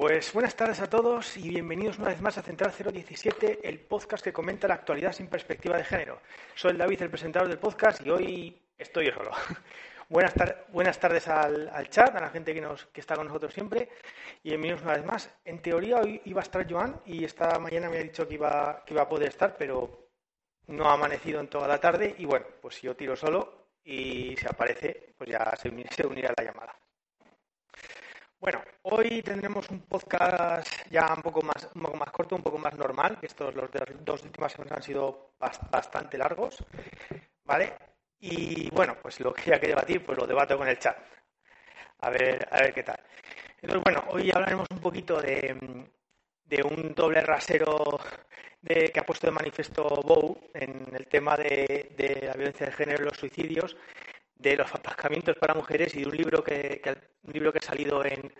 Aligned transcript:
Pues 0.00 0.32
buenas 0.32 0.56
tardes 0.56 0.80
a 0.80 0.88
todos 0.88 1.36
y 1.36 1.50
bienvenidos 1.50 1.98
una 1.98 2.08
vez 2.08 2.22
más 2.22 2.38
a 2.38 2.42
Central 2.42 2.72
017, 2.72 3.68
el 3.68 3.80
podcast 3.80 4.24
que 4.24 4.32
comenta 4.32 4.66
la 4.66 4.72
actualidad 4.72 5.12
sin 5.12 5.26
perspectiva 5.26 5.76
de 5.76 5.84
género. 5.84 6.22
Soy 6.54 6.74
David, 6.74 7.02
el 7.02 7.10
presentador 7.10 7.50
del 7.50 7.58
podcast, 7.58 8.00
y 8.06 8.08
hoy 8.08 8.62
estoy 8.78 9.08
yo 9.08 9.12
solo. 9.12 9.32
buenas, 10.08 10.32
buenas, 10.72 10.98
tardes 10.98 11.28
al, 11.28 11.90
chat, 11.90 12.16
a 12.16 12.20
la 12.20 12.30
gente 12.30 12.54
que, 12.54 12.62
nos, 12.62 12.86
que 12.86 13.02
está 13.02 13.14
con 13.14 13.26
nosotros 13.26 13.52
siempre, 13.52 13.90
y 14.42 14.48
bienvenidos 14.48 14.80
una 14.80 14.94
vez 14.94 15.04
más. 15.04 15.30
En 15.44 15.60
teoría 15.60 15.98
hoy 15.98 16.22
iba 16.24 16.40
a 16.40 16.44
estar 16.44 16.66
Joan 16.66 16.98
y 17.04 17.22
esta 17.22 17.58
mañana 17.58 17.90
me 17.90 17.98
ha 17.98 18.02
dicho 18.02 18.26
que 18.26 18.36
iba, 18.36 18.82
que 18.86 18.94
iba 18.94 19.02
a 19.02 19.08
poder 19.08 19.28
estar, 19.28 19.54
pero 19.58 20.08
no 20.68 20.88
ha 20.88 20.94
amanecido 20.94 21.40
en 21.40 21.48
toda 21.48 21.68
la 21.68 21.78
tarde 21.78 22.14
y 22.16 22.24
bueno, 22.24 22.46
pues 22.62 22.80
yo 22.80 22.96
tiro 22.96 23.16
solo 23.16 23.66
y 23.84 24.34
si 24.34 24.46
aparece, 24.46 25.12
pues 25.18 25.28
ya 25.28 25.54
se, 25.56 25.70
se 25.90 26.06
unirá 26.06 26.30
a 26.30 26.42
la 26.42 26.50
llamada. 26.50 26.74
Bueno, 28.40 28.62
hoy 28.84 29.20
tendremos 29.20 29.68
un 29.68 29.82
podcast 29.82 30.66
ya 30.90 31.12
un 31.14 31.20
poco 31.20 31.42
más, 31.42 31.68
un 31.74 31.82
poco 31.82 31.96
más 31.98 32.10
corto, 32.10 32.36
un 32.36 32.42
poco 32.42 32.56
más 32.56 32.72
normal, 32.74 33.18
estos 33.20 33.54
los 33.54 33.68
dos 34.02 34.22
últimas 34.22 34.52
semanas 34.52 34.78
han 34.78 34.82
sido 34.82 35.32
bastante 35.38 36.16
largos, 36.16 36.64
¿vale? 37.44 37.74
Y 38.18 38.70
bueno, 38.70 38.96
pues 39.02 39.20
lo 39.20 39.34
que 39.34 39.42
haya 39.42 39.60
que 39.60 39.68
debatir, 39.68 40.06
pues 40.06 40.16
lo 40.16 40.26
debato 40.26 40.56
con 40.56 40.66
el 40.68 40.78
chat. 40.78 40.96
A 42.00 42.08
ver, 42.08 42.48
a 42.50 42.62
ver 42.62 42.72
qué 42.72 42.82
tal. 42.82 42.98
Entonces, 43.60 43.82
bueno, 43.84 44.04
hoy 44.08 44.30
hablaremos 44.32 44.66
un 44.70 44.80
poquito 44.80 45.20
de, 45.20 45.54
un 46.64 46.94
doble 46.94 47.20
rasero 47.20 48.00
de, 48.62 48.90
que 48.90 49.00
ha 49.00 49.04
puesto 49.04 49.26
de 49.26 49.32
manifiesto 49.32 49.84
Bow 49.84 50.50
en 50.54 50.86
el 50.94 51.06
tema 51.08 51.36
de 51.36 52.22
la 52.22 52.32
violencia 52.32 52.64
de 52.64 52.72
género 52.72 53.02
y 53.02 53.08
los 53.08 53.18
suicidios 53.18 53.76
de 54.40 54.56
los 54.56 54.74
aparcamientos 54.74 55.36
para 55.36 55.54
mujeres 55.54 55.94
y 55.94 56.00
de 56.00 56.06
un 56.06 56.16
libro 56.16 56.42
que, 56.42 56.80
un 57.22 57.32
libro 57.32 57.52
que 57.52 57.58
ha 57.58 57.62
salido 57.62 58.04
en, 58.04 58.32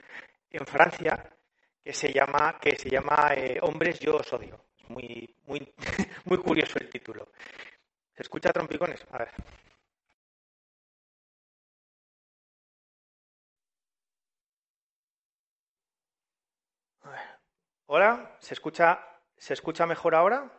en, 0.51 0.67
Francia 0.67 1.37
que 1.85 1.93
se 1.93 2.13
llama 2.13 2.59
que 2.61 2.77
se 2.77 2.89
llama 2.91 3.33
eh, 3.37 3.59
Hombres 3.63 4.01
yo 4.01 4.17
os 4.17 4.33
odio. 4.33 4.65
muy 4.89 5.35
muy 5.47 5.75
muy 6.25 6.39
curioso 6.39 6.79
el 6.79 6.89
título. 6.89 7.29
¿Se 8.15 8.23
escucha 8.23 8.53
trompicones? 8.53 9.05
A 9.11 9.19
ver. 9.19 9.31
Hola, 17.87 18.37
¿se 18.41 18.55
escucha 18.55 19.01
se 19.37 19.53
escucha 19.55 19.85
mejor 19.87 20.15
ahora? 20.15 20.51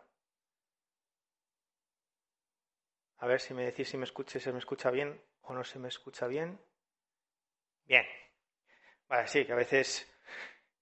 A 3.18 3.28
ver 3.28 3.40
si 3.40 3.54
me 3.54 3.64
decís 3.64 3.90
si 3.90 3.98
me 3.98 4.06
escucha, 4.06 4.40
si 4.40 4.52
me 4.52 4.60
escucha 4.60 4.92
bien 4.92 5.20
o 5.42 5.53
no 5.53 5.64
se 5.64 5.80
me 5.80 5.88
escucha 5.88 6.28
bien. 6.28 6.59
Bien. 7.86 8.06
Vale, 9.08 9.28
sí, 9.28 9.45
que 9.45 9.53
a 9.53 9.56
veces 9.56 10.08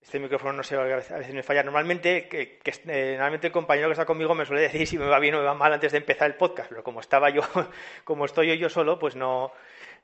este 0.02 0.20
micrófono 0.20 0.54
no 0.54 0.64
sé, 0.64 0.76
a 0.76 0.84
veces 0.84 1.34
me 1.34 1.44
falla. 1.44 1.64
Normalmente, 1.64 2.28
que, 2.28 2.60
eh, 2.64 3.12
normalmente 3.14 3.48
el 3.48 3.54
compañero 3.54 3.88
que 3.88 3.94
está 3.94 4.06
conmigo 4.06 4.34
me 4.36 4.46
suele 4.46 4.64
decir 4.64 4.88
si 4.88 4.98
me 4.98 5.08
va 5.08 5.20
bien 5.20 5.36
o 5.36 5.40
me 5.40 5.44
va 5.46 5.54
mal 5.54 5.74
antes 5.74 5.92
de 5.92 5.98
empezar 5.98 6.28
el 6.30 6.38
podcast, 6.38 6.70
pero 6.70 6.84
como 6.84 7.00
estaba 7.00 7.30
yo, 7.30 7.42
como 8.04 8.26
estoy 8.26 8.58
yo 8.58 8.70
solo, 8.70 8.98
pues 8.98 9.16
no, 9.16 9.52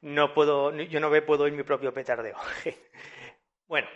no 0.02 0.34
puedo, 0.34 0.76
yo 0.76 1.00
no 1.00 1.12
puedo 1.26 1.48
ir 1.48 1.54
mi 1.54 1.64
propio 1.64 1.94
petardeo. 1.94 2.38
bueno, 3.68 3.88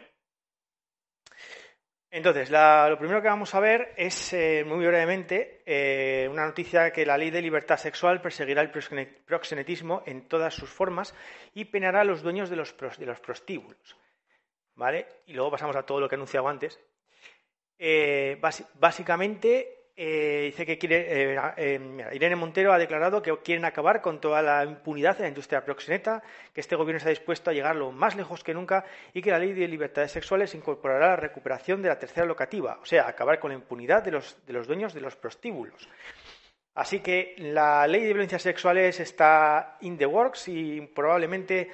entonces, 2.11 2.49
lo 2.49 2.97
primero 2.97 3.21
que 3.21 3.27
vamos 3.27 3.53
a 3.53 3.59
ver 3.59 3.93
es, 3.95 4.33
eh, 4.33 4.63
muy 4.65 4.83
brevemente, 4.85 5.61
eh, 5.65 6.27
una 6.31 6.45
noticia 6.45 6.91
que 6.91 7.05
la 7.05 7.17
ley 7.17 7.29
de 7.29 7.41
libertad 7.41 7.77
sexual 7.77 8.19
perseguirá 8.19 8.63
el 8.63 8.71
proxenetismo 8.71 10.01
en 10.07 10.27
todas 10.27 10.55
sus 10.55 10.69
formas 10.69 11.13
y 11.53 11.65
penará 11.65 12.01
a 12.01 12.03
los 12.03 12.23
dueños 12.23 12.49
de 12.49 12.55
los, 12.55 12.75
de 12.97 13.05
los 13.05 13.19
prostíbulos. 13.19 13.95
¿Vale? 14.73 15.05
Y 15.27 15.33
luego 15.33 15.51
pasamos 15.51 15.75
a 15.75 15.83
todo 15.83 15.99
lo 15.99 16.09
que 16.09 16.15
he 16.15 16.17
anunciado 16.17 16.47
antes. 16.47 16.79
Eh, 17.77 18.41
básicamente, 18.73 19.78
eh, 20.01 20.43
dice 20.45 20.65
que 20.65 20.77
quiere. 20.77 21.33
Eh, 21.33 21.37
eh, 21.57 22.09
Irene 22.13 22.37
Montero 22.37 22.71
ha 22.71 22.77
declarado 22.77 23.21
que 23.21 23.37
quieren 23.39 23.65
acabar 23.65 24.01
con 24.01 24.21
toda 24.21 24.41
la 24.41 24.63
impunidad 24.63 25.17
en 25.17 25.23
la 25.23 25.27
industria 25.27 25.65
proxeneta, 25.65 26.23
que 26.53 26.61
este 26.61 26.77
gobierno 26.77 26.99
está 26.99 27.09
dispuesto 27.09 27.49
a 27.49 27.53
llegar 27.53 27.75
lo 27.75 27.91
más 27.91 28.15
lejos 28.15 28.41
que 28.41 28.53
nunca 28.53 28.85
y 29.13 29.21
que 29.21 29.31
la 29.31 29.39
ley 29.39 29.51
de 29.51 29.67
libertades 29.67 30.13
sexuales 30.13 30.55
incorporará 30.55 31.09
la 31.09 31.15
recuperación 31.17 31.81
de 31.81 31.89
la 31.89 31.99
tercera 31.99 32.25
locativa, 32.25 32.79
o 32.81 32.85
sea, 32.85 33.09
acabar 33.09 33.39
con 33.39 33.49
la 33.49 33.55
impunidad 33.55 34.01
de 34.01 34.11
los, 34.11 34.37
de 34.45 34.53
los 34.53 34.67
dueños 34.67 34.93
de 34.93 35.01
los 35.01 35.17
prostíbulos. 35.17 35.89
Así 36.75 37.01
que 37.01 37.35
la 37.37 37.85
ley 37.85 37.99
de 38.03 38.13
violencias 38.13 38.41
sexuales 38.41 39.01
está 39.01 39.75
in 39.81 39.97
the 39.97 40.05
works 40.05 40.47
y 40.47 40.79
probablemente 40.79 41.71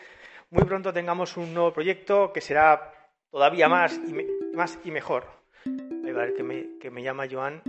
muy 0.49 0.63
pronto 0.63 0.91
tengamos 0.91 1.37
un 1.37 1.53
nuevo 1.53 1.71
proyecto 1.71 2.33
que 2.33 2.41
será 2.41 2.91
todavía 3.29 3.69
más 3.69 3.99
y, 3.99 4.55
más 4.55 4.79
y 4.83 4.89
mejor. 4.89 5.27
a 5.67 6.11
ver 6.11 6.33
que 6.33 6.41
me, 6.41 6.79
que 6.79 6.89
me 6.89 7.03
llama 7.03 7.27
Joan. 7.29 7.61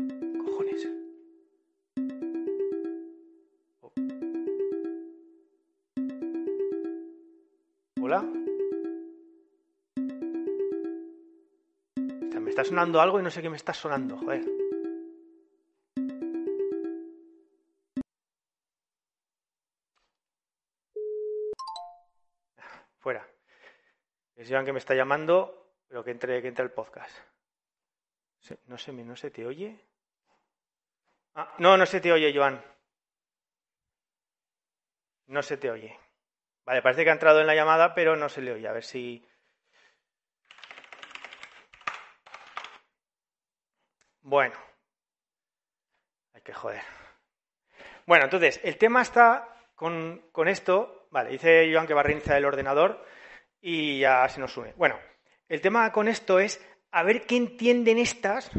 Está 12.56 12.70
sonando 12.70 13.02
algo 13.02 13.20
y 13.20 13.22
no 13.22 13.30
sé 13.30 13.42
qué 13.42 13.50
me 13.50 13.58
está 13.58 13.74
sonando, 13.74 14.16
joder. 14.16 14.42
Fuera. 22.98 23.28
Es 24.36 24.48
Joan 24.48 24.64
que 24.64 24.72
me 24.72 24.78
está 24.78 24.94
llamando, 24.94 25.74
pero 25.86 26.02
que 26.02 26.12
entre, 26.12 26.40
que 26.40 26.48
entre 26.48 26.64
el 26.64 26.70
podcast. 26.70 27.14
No 28.68 28.78
sé, 28.78 28.90
no 28.94 29.16
se 29.16 29.30
te 29.30 29.44
oye. 29.44 29.78
Ah, 31.34 31.54
no, 31.58 31.76
no 31.76 31.84
se 31.84 32.00
te 32.00 32.10
oye, 32.10 32.32
Joan. 32.34 32.64
No 35.26 35.42
se 35.42 35.58
te 35.58 35.70
oye. 35.70 35.94
Vale, 36.64 36.80
parece 36.80 37.04
que 37.04 37.10
ha 37.10 37.12
entrado 37.12 37.42
en 37.42 37.48
la 37.48 37.54
llamada, 37.54 37.94
pero 37.94 38.16
no 38.16 38.30
se 38.30 38.40
le 38.40 38.52
oye. 38.52 38.66
A 38.66 38.72
ver 38.72 38.84
si. 38.84 39.28
Bueno. 44.26 44.56
Hay 46.34 46.42
que 46.42 46.52
joder. 46.52 46.82
Bueno, 48.06 48.24
entonces, 48.24 48.60
el 48.64 48.76
tema 48.76 49.02
está 49.02 49.56
con, 49.76 50.20
esto. 50.48 51.06
Vale, 51.12 51.30
dice 51.30 51.70
Joan 51.72 51.86
que 51.86 51.94
va 51.94 52.00
a 52.00 52.02
reiniciar 52.02 52.36
el 52.36 52.44
ordenador 52.44 53.06
y 53.60 54.00
ya 54.00 54.28
se 54.28 54.40
nos 54.40 54.56
une. 54.56 54.74
Bueno, 54.76 54.98
el 55.48 55.60
tema 55.60 55.92
con 55.92 56.08
esto 56.08 56.40
es 56.40 56.60
a 56.90 57.04
ver 57.04 57.24
qué 57.24 57.36
entienden 57.36 57.98
estas 57.98 58.50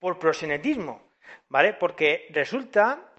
por 0.00 0.18
prosenetismo. 0.18 1.12
¿Vale? 1.48 1.74
Porque 1.74 2.26
resulta 2.30 3.12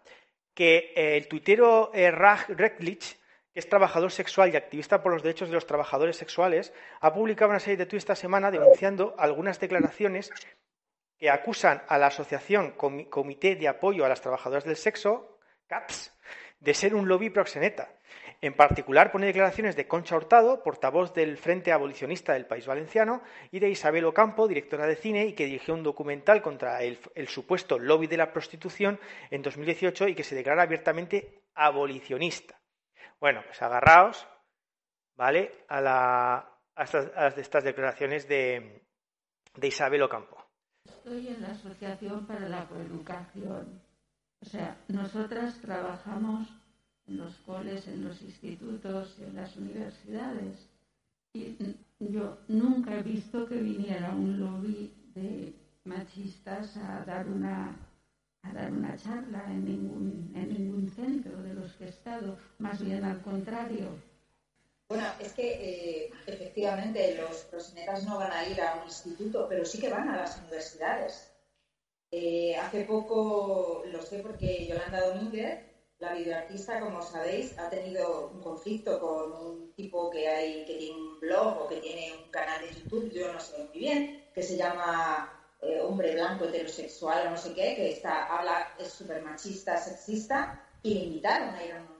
que 0.53 0.91
el 0.95 1.29
tuitero 1.29 1.89
eh, 1.93 2.11
Raj 2.11 2.49
Reklich 2.49 3.17
que 3.53 3.59
es 3.59 3.69
trabajador 3.69 4.11
sexual 4.11 4.51
y 4.51 4.57
activista 4.57 5.03
por 5.03 5.13
los 5.13 5.21
derechos 5.21 5.47
de 5.47 5.53
los 5.53 5.67
trabajadores 5.67 6.17
sexuales, 6.17 6.73
ha 6.99 7.13
publicado 7.13 7.51
una 7.51 7.59
serie 7.59 7.77
de 7.77 7.85
tweets 7.85 8.03
esta 8.03 8.15
semana 8.15 8.49
denunciando 8.49 9.13
algunas 9.19 9.59
declaraciones 9.59 10.31
que 11.17 11.29
acusan 11.29 11.83
a 11.87 11.97
la 11.97 12.07
Asociación 12.07 12.71
Comité 12.71 13.55
de 13.55 13.67
Apoyo 13.67 14.05
a 14.05 14.09
las 14.09 14.21
Trabajadoras 14.21 14.65
del 14.65 14.75
Sexo, 14.75 15.39
CAPS, 15.67 16.13
de 16.59 16.73
ser 16.73 16.95
un 16.95 17.07
lobby 17.07 17.29
proxeneta. 17.29 17.89
En 18.43 18.55
particular, 18.55 19.09
pone 19.09 19.27
declaraciones 19.27 19.77
de 19.77 19.87
Concha 19.87 20.17
Hurtado, 20.17 20.63
portavoz 20.63 21.13
del 21.13 21.37
Frente 21.37 21.71
Abolicionista 21.71 22.33
del 22.33 22.45
País 22.45 22.67
Valenciano, 22.67 23.21
y 23.51 23.59
de 23.59 23.69
Isabel 23.69 24.03
Ocampo, 24.03 24.49
directora 24.49 24.85
de 24.85 24.97
cine 24.97 25.25
y 25.25 25.33
que 25.33 25.45
dirigió 25.45 25.73
un 25.73 25.83
documental 25.83 26.41
contra 26.41 26.81
el, 26.83 26.99
supuesto 27.27 27.79
lobby 27.79 28.07
de 28.07 28.17
la 28.17 28.33
prostitución 28.33 28.99
en 29.31 29.41
2018 29.41 30.09
y 30.09 30.15
que 30.15 30.25
se 30.25 30.35
declara 30.35 30.63
abiertamente 30.63 31.43
abolicionista. 31.55 32.59
Bueno, 33.17 33.43
pues 33.45 33.61
agarraos, 33.61 34.27
¿vale? 35.15 35.63
A, 35.69 35.79
la, 35.79 36.59
estas, 36.75 37.37
estas, 37.37 37.63
declaraciones 37.63 38.27
de, 38.27 38.83
de 39.55 39.67
Isabel 39.67 40.01
Ocampo. 40.01 40.42
Estoy 40.85 41.27
en 41.27 41.41
la 41.41 41.49
Asociación 41.51 42.25
para 42.25 42.49
la 42.49 42.67
Coeducación. 42.67 43.81
O 44.41 44.45
sea, 44.45 44.77
nosotras 44.87 45.59
trabajamos 45.61 46.47
en 47.07 47.17
los 47.17 47.35
coles, 47.45 47.87
en 47.87 48.03
los 48.03 48.21
institutos, 48.21 49.17
en 49.19 49.35
las 49.35 49.55
universidades. 49.55 50.67
Y 51.33 51.57
yo 51.99 52.37
nunca 52.47 52.97
he 52.97 53.03
visto 53.03 53.47
que 53.47 53.55
viniera 53.55 54.11
un 54.11 54.39
lobby 54.39 54.93
de 55.15 55.53
machistas 55.85 56.77
a 56.77 57.03
dar 57.05 57.27
una 57.27 57.75
a 58.43 58.51
dar 58.51 58.71
una 58.71 58.97
charla 58.97 59.43
en 59.47 59.63
ningún, 59.63 60.31
en 60.35 60.53
ningún 60.53 60.89
centro 60.89 61.41
de 61.41 61.53
los 61.53 61.71
que 61.73 61.85
he 61.85 61.89
estado, 61.89 62.37
más 62.59 62.83
bien 62.83 63.03
al 63.05 63.21
contrario. 63.21 63.87
Bueno, 64.93 65.07
es 65.19 65.33
que 65.33 65.53
eh, 65.53 66.11
efectivamente 66.27 67.15
los 67.15 67.45
prosinetas 67.45 68.05
no 68.05 68.19
van 68.19 68.31
a 68.31 68.47
ir 68.47 68.61
a 68.61 68.75
un 68.75 68.83
instituto, 68.83 69.47
pero 69.49 69.65
sí 69.65 69.79
que 69.79 69.89
van 69.89 70.07
a 70.07 70.17
las 70.17 70.37
universidades. 70.37 71.31
Eh, 72.11 72.55
hace 72.55 72.83
poco, 72.83 73.81
lo 73.87 74.03
sé 74.03 74.19
porque 74.19 74.67
Yolanda 74.67 75.07
Domínguez, 75.07 75.61
la 75.97 76.13
videoartista, 76.13 76.79
como 76.79 77.01
sabéis, 77.01 77.57
ha 77.57 77.71
tenido 77.71 78.29
un 78.35 78.43
conflicto 78.43 78.99
con 78.99 79.33
un 79.33 79.73
tipo 79.73 80.11
que 80.11 80.27
hay 80.27 80.63
que 80.65 80.75
tiene 80.75 80.95
un 80.95 81.19
blog 81.19 81.63
o 81.63 81.67
que 81.67 81.77
tiene 81.77 82.13
un 82.15 82.29
canal 82.29 82.61
de 82.61 82.79
YouTube, 82.79 83.11
yo 83.11 83.33
no 83.33 83.39
sé 83.39 83.63
muy 83.63 83.79
bien, 83.79 84.23
que 84.31 84.43
se 84.43 84.57
llama 84.57 85.27
eh, 85.59 85.79
Hombre 85.81 86.13
Blanco 86.13 86.45
Heterosexual 86.45 87.25
o 87.25 87.29
no 87.31 87.37
sé 87.37 87.55
qué, 87.55 87.73
que 87.73 87.93
está, 87.93 88.25
habla, 88.27 88.75
es 88.77 88.89
súper 88.89 89.23
machista, 89.23 89.75
sexista, 89.75 90.63
y 90.83 90.93
le 90.93 91.05
invitaron 91.05 91.55
a 91.55 91.63
ir 91.63 91.71
a 91.71 91.77
universidad. 91.77 91.92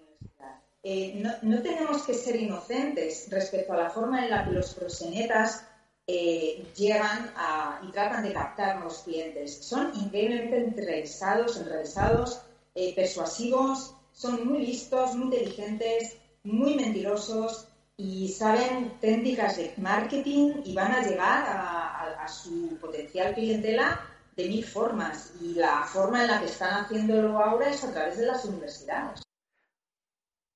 Eh, 0.85 1.23
no, 1.43 1.61
tenemos 1.61 2.03
que 2.03 2.13
ser 2.13 2.35
inocentes 2.35 3.27
respecto 3.29 3.71
a 3.71 3.77
la 3.77 3.89
forma 3.89 4.25
en 4.25 4.31
la 4.31 4.43
que 4.43 4.51
los 4.51 4.73
prosenetas 4.73 5.65
eh, 6.05 6.67
llegan 6.75 7.31
a, 7.37 7.79
y 7.87 7.91
tratan 7.91 8.23
de 8.23 8.33
captar 8.33 8.77
a 8.77 8.79
los 8.81 8.99
clientes. 8.99 9.65
Son 9.65 9.95
increíblemente 9.95 10.57
enrevesados, 10.57 11.55
enrevesados 11.57 12.41
eh, 12.75 12.93
persuasivos, 12.93 13.95
son 14.11 14.45
muy 14.45 14.65
listos, 14.65 15.15
muy 15.15 15.25
inteligentes, 15.25 16.17
muy 16.43 16.75
mentirosos 16.75 17.67
y 17.95 18.27
saben 18.27 18.99
técnicas 18.99 19.55
de 19.55 19.73
marketing 19.77 20.63
y 20.65 20.73
van 20.73 20.91
a 20.91 21.01
llegar 21.01 21.45
a, 21.47 22.27
su 22.27 22.77
potencial 22.79 23.33
clientela 23.35 23.99
de 24.35 24.49
mil 24.49 24.65
formas. 24.65 25.33
Y 25.41 25.53
la 25.53 25.83
forma 25.83 26.21
en 26.21 26.27
la 26.27 26.39
que 26.39 26.45
están 26.45 26.83
haciéndolo 26.83 27.37
ahora 27.37 27.69
es 27.69 27.83
a 27.83 27.91
través 27.91 28.17
de 28.17 28.25
las 28.25 28.43
universidades. 28.45 29.22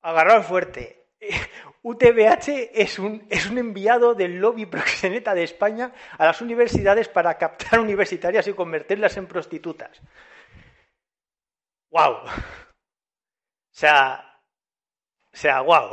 Agarrar 0.07 0.41
fuerte. 0.41 1.09
UTBH 1.83 2.71
es 2.73 2.97
un, 2.97 3.27
es 3.29 3.45
un 3.47 3.57
enviado 3.57 4.15
del 4.15 4.37
lobby 4.37 4.65
proxeneta 4.65 5.33
de 5.35 5.43
España 5.43 5.91
a 6.17 6.23
las 6.23 6.41
universidades 6.41 7.09
para 7.09 7.37
captar 7.37 7.79
universitarias 7.81 8.47
y 8.47 8.53
convertirlas 8.53 9.17
en 9.17 9.27
prostitutas. 9.27 10.01
¡Wow! 11.91 12.19
O 13.69 13.79
sea, 13.79 14.41
o 15.31 15.37
sea, 15.37 15.61
wow. 15.61 15.91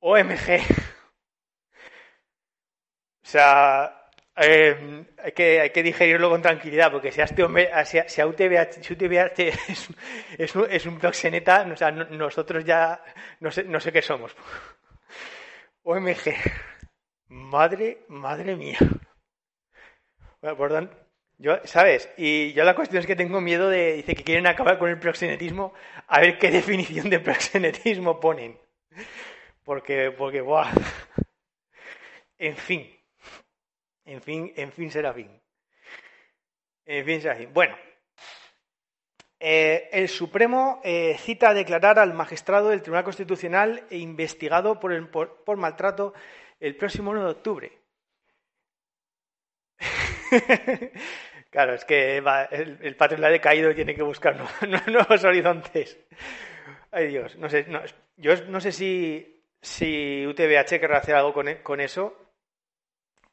OMG. 0.00 0.62
O 3.22 3.28
sea, 3.28 4.05
eh, 4.38 5.04
hay, 5.22 5.32
que, 5.32 5.82
digerirlo 5.82 6.28
con 6.28 6.42
tranquilidad, 6.42 6.92
porque 6.92 7.10
si 7.10 7.20
este 7.20 7.42
si 7.42 8.22
UTBH, 8.22 8.82
si 8.82 8.92
UTBH 8.92 9.38
es, 9.68 9.88
es, 10.38 10.56
un, 10.56 10.66
es 10.70 10.86
un 10.86 10.98
proxeneta, 10.98 11.64
nosotros 11.64 12.64
ya 12.64 13.02
no 13.40 13.50
sé, 13.50 13.64
no 13.64 13.80
sé 13.80 13.92
qué 13.92 14.02
somos. 14.02 14.36
OMG. 15.82 16.34
Madre, 17.28 18.04
madre 18.08 18.56
mía. 18.56 18.78
Bueno, 20.40 20.68
tanto, 20.68 20.96
yo, 21.38 21.58
¿sabes? 21.64 22.08
Y 22.16 22.52
yo 22.52 22.64
la 22.64 22.74
cuestión 22.74 23.00
es 23.00 23.06
que 23.06 23.16
tengo 23.16 23.40
miedo 23.40 23.68
de, 23.68 23.94
dice 23.94 24.14
que 24.14 24.24
quieren 24.24 24.46
acabar 24.46 24.78
con 24.78 24.90
el 24.90 24.98
proxenetismo, 24.98 25.74
a 26.06 26.20
ver 26.20 26.38
qué 26.38 26.50
definición 26.50 27.10
de 27.10 27.20
proxenetismo 27.20 28.20
ponen. 28.20 28.58
Porque, 29.64 30.12
porque, 30.12 30.40
buah. 30.40 30.72
En 32.38 32.56
fin. 32.56 32.95
En 34.06 34.22
fin, 34.22 34.52
en 34.56 34.72
fin 34.72 34.90
será 34.90 35.12
fin. 35.12 35.30
En 36.86 37.04
fin 37.04 37.20
será 37.20 37.36
fin. 37.36 37.52
Bueno. 37.52 37.76
Eh, 39.38 39.90
el 39.92 40.08
Supremo 40.08 40.80
eh, 40.82 41.14
cita 41.18 41.50
a 41.50 41.54
declarar 41.54 41.98
al 41.98 42.14
magistrado 42.14 42.70
del 42.70 42.80
Tribunal 42.80 43.04
Constitucional 43.04 43.84
e 43.90 43.98
investigado 43.98 44.80
por, 44.80 44.94
el, 44.94 45.08
por, 45.08 45.44
por 45.44 45.58
maltrato 45.58 46.14
el 46.58 46.74
próximo 46.74 47.10
1 47.10 47.22
de 47.22 47.30
octubre. 47.30 47.72
claro, 51.50 51.74
es 51.74 51.84
que 51.84 52.16
el, 52.16 52.78
el, 52.80 52.96
patrón 52.96 53.24
ha 53.24 53.28
decaído 53.28 53.70
y 53.70 53.74
tiene 53.74 53.94
que 53.94 54.02
buscar 54.02 54.36
nuevos 54.88 55.22
horizontes. 55.22 55.98
Ay 56.90 57.08
Dios, 57.08 57.36
no 57.36 57.50
sé, 57.50 57.66
no, 57.68 57.82
yo 58.16 58.42
no 58.46 58.58
sé 58.58 58.72
si, 58.72 59.44
si 59.60 60.26
UTBH 60.26 60.80
querrá 60.80 60.98
hacer 60.98 61.14
algo 61.14 61.34
con, 61.34 61.46
con 61.62 61.80
eso, 61.80 62.25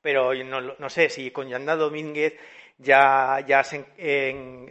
pero 0.04 0.36
no, 0.36 0.62
no, 0.62 0.90
sé 0.90 1.10
si 1.10 1.32
con 1.32 1.48
Yanda 1.48 1.76
Domínguez 1.76 2.36
ya, 2.78 3.40
ya, 3.48 3.64
se, 3.64 3.86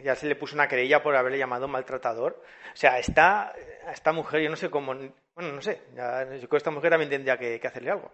ya 0.03 0.15
se 0.15 0.27
le 0.27 0.35
puso 0.35 0.55
una 0.55 0.67
querella 0.67 1.01
por 1.01 1.15
haberle 1.15 1.39
llamado 1.39 1.67
maltratador. 1.67 2.41
O 2.71 2.75
sea, 2.75 2.99
esta, 2.99 3.53
esta 3.91 4.13
mujer, 4.13 4.41
yo 4.41 4.49
no 4.49 4.55
sé 4.55 4.69
cómo, 4.69 4.93
bueno, 4.93 5.51
no 5.51 5.61
sé, 5.61 5.81
ya, 5.95 6.23
yo 6.35 6.47
esta 6.55 6.71
mujer 6.71 6.91
también 6.91 7.09
tendría 7.09 7.37
que 7.37 7.59
hacerle 7.67 7.91
algo. 7.91 8.11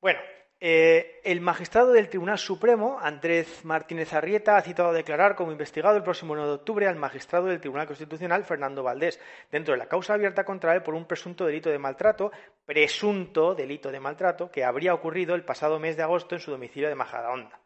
Bueno, 0.00 0.18
eh, 0.62 1.22
el 1.24 1.40
magistrado 1.40 1.92
del 1.92 2.10
Tribunal 2.10 2.38
Supremo, 2.38 2.98
Andrés 3.00 3.64
Martínez 3.64 4.12
Arrieta, 4.12 4.58
ha 4.58 4.62
citado 4.62 4.90
a 4.90 4.92
declarar 4.92 5.34
como 5.34 5.52
investigado 5.52 5.96
el 5.96 6.02
próximo 6.02 6.34
9 6.34 6.50
de 6.50 6.54
octubre 6.56 6.86
al 6.86 6.96
magistrado 6.96 7.46
del 7.46 7.60
Tribunal 7.60 7.86
Constitucional, 7.86 8.44
Fernando 8.44 8.82
Valdés, 8.82 9.18
dentro 9.50 9.72
de 9.72 9.78
la 9.78 9.88
causa 9.88 10.12
abierta 10.12 10.44
contra 10.44 10.74
él 10.74 10.82
por 10.82 10.94
un 10.94 11.06
presunto 11.06 11.46
delito 11.46 11.70
de 11.70 11.78
maltrato, 11.78 12.30
presunto 12.66 13.54
delito 13.54 13.90
de 13.90 14.00
maltrato, 14.00 14.50
que 14.50 14.62
habría 14.62 14.92
ocurrido 14.92 15.34
el 15.34 15.46
pasado 15.46 15.78
mes 15.78 15.96
de 15.96 16.02
agosto 16.02 16.34
en 16.34 16.42
su 16.42 16.50
domicilio 16.50 16.90
de 16.90 16.94
Majadahonda. 16.94 17.58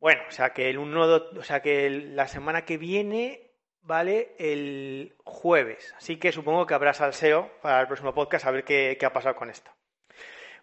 Bueno, 0.00 0.22
o 0.28 0.32
sea 0.32 0.50
que 0.50 0.68
el 0.68 0.78
1 0.78 1.06
de, 1.06 1.38
o 1.38 1.42
sea 1.44 1.62
que 1.62 1.88
la 1.88 2.26
semana 2.26 2.64
que 2.64 2.78
viene 2.78 3.52
vale 3.82 4.34
el 4.38 5.14
jueves. 5.24 5.94
Así 5.96 6.18
que 6.18 6.32
supongo 6.32 6.66
que 6.66 6.74
habrá 6.74 6.92
salseo 6.92 7.48
para 7.62 7.80
el 7.80 7.86
próximo 7.86 8.12
podcast 8.12 8.44
a 8.46 8.50
ver 8.50 8.64
qué, 8.64 8.96
qué 8.98 9.06
ha 9.06 9.12
pasado 9.12 9.36
con 9.36 9.50
esto. 9.50 9.70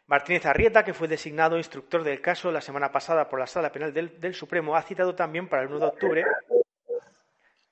Martínez 0.08 0.46
Arrieta, 0.46 0.84
que 0.86 0.94
fue 0.94 1.08
designado 1.08 1.58
instructor 1.58 2.04
del 2.04 2.22
caso 2.22 2.52
la 2.52 2.62
semana 2.62 2.92
pasada 2.92 3.28
por 3.28 3.40
la 3.40 3.48
Sala 3.48 3.72
Penal 3.72 3.94
del, 3.94 4.20
del 4.20 4.36
Supremo, 4.36 4.76
ha 4.76 4.82
citado 4.84 5.16
también 5.16 5.48
para 5.48 5.64
el 5.64 5.70
1 5.70 5.80
de 5.80 5.86
octubre. 5.86 6.24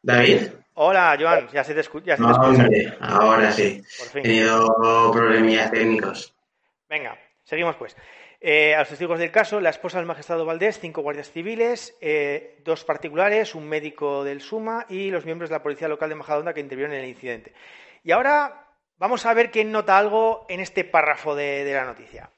David. 0.02 0.48
Hola, 0.76 1.16
Joan, 1.20 1.48
ya 1.50 1.64
se 1.64 1.74
te, 1.74 1.82
escu 1.82 2.02
ya 2.02 2.18
se 2.18 2.24
te 2.24 2.28
No, 2.28 2.32
escucha. 2.34 2.64
hombre, 2.64 2.94
ahora 3.00 3.52
sí. 3.52 3.82
Por 4.12 4.20
He 4.20 4.22
tenido 4.24 5.12
problemillas 5.14 5.72
técnicos. 5.72 6.34
Venga, 6.90 7.18
seguimos 7.44 7.76
pues. 7.76 7.96
Eh, 8.42 8.76
a 8.76 8.80
los 8.80 8.90
testigos 8.90 9.20
del 9.20 9.32
caso, 9.32 9.62
la 9.62 9.70
esposa 9.70 10.00
del 10.00 10.08
magistrado 10.08 10.46
Valdés, 10.46 10.78
cinco 10.80 11.02
guardias 11.02 11.32
civiles, 11.32 11.96
eh, 12.02 12.60
dos 12.66 12.84
particulares, 12.84 13.56
un 13.56 13.70
médico 13.70 14.26
del 14.26 14.42
SUMA 14.42 14.86
y 14.90 15.12
los 15.12 15.24
miembros 15.24 15.50
de 15.50 15.56
la 15.56 15.64
Policía 15.64 15.88
Local 15.88 16.10
de 16.10 16.16
Majadahonda 16.16 16.54
que 16.54 16.60
intervinieron 16.60 16.98
en 16.98 17.04
el 17.04 17.10
incidente. 17.10 17.54
Y 18.04 18.12
ahora 18.12 18.63
vamos 19.04 19.26
a 19.26 19.34
ver 19.34 19.52
quién 19.52 19.70
nota 19.70 19.98
algo 19.98 20.46
en 20.48 20.62
este 20.62 20.86
párrafo 20.86 21.36
de, 21.36 21.66
de 21.66 21.74
la 21.74 21.84
noticia. 21.84 22.32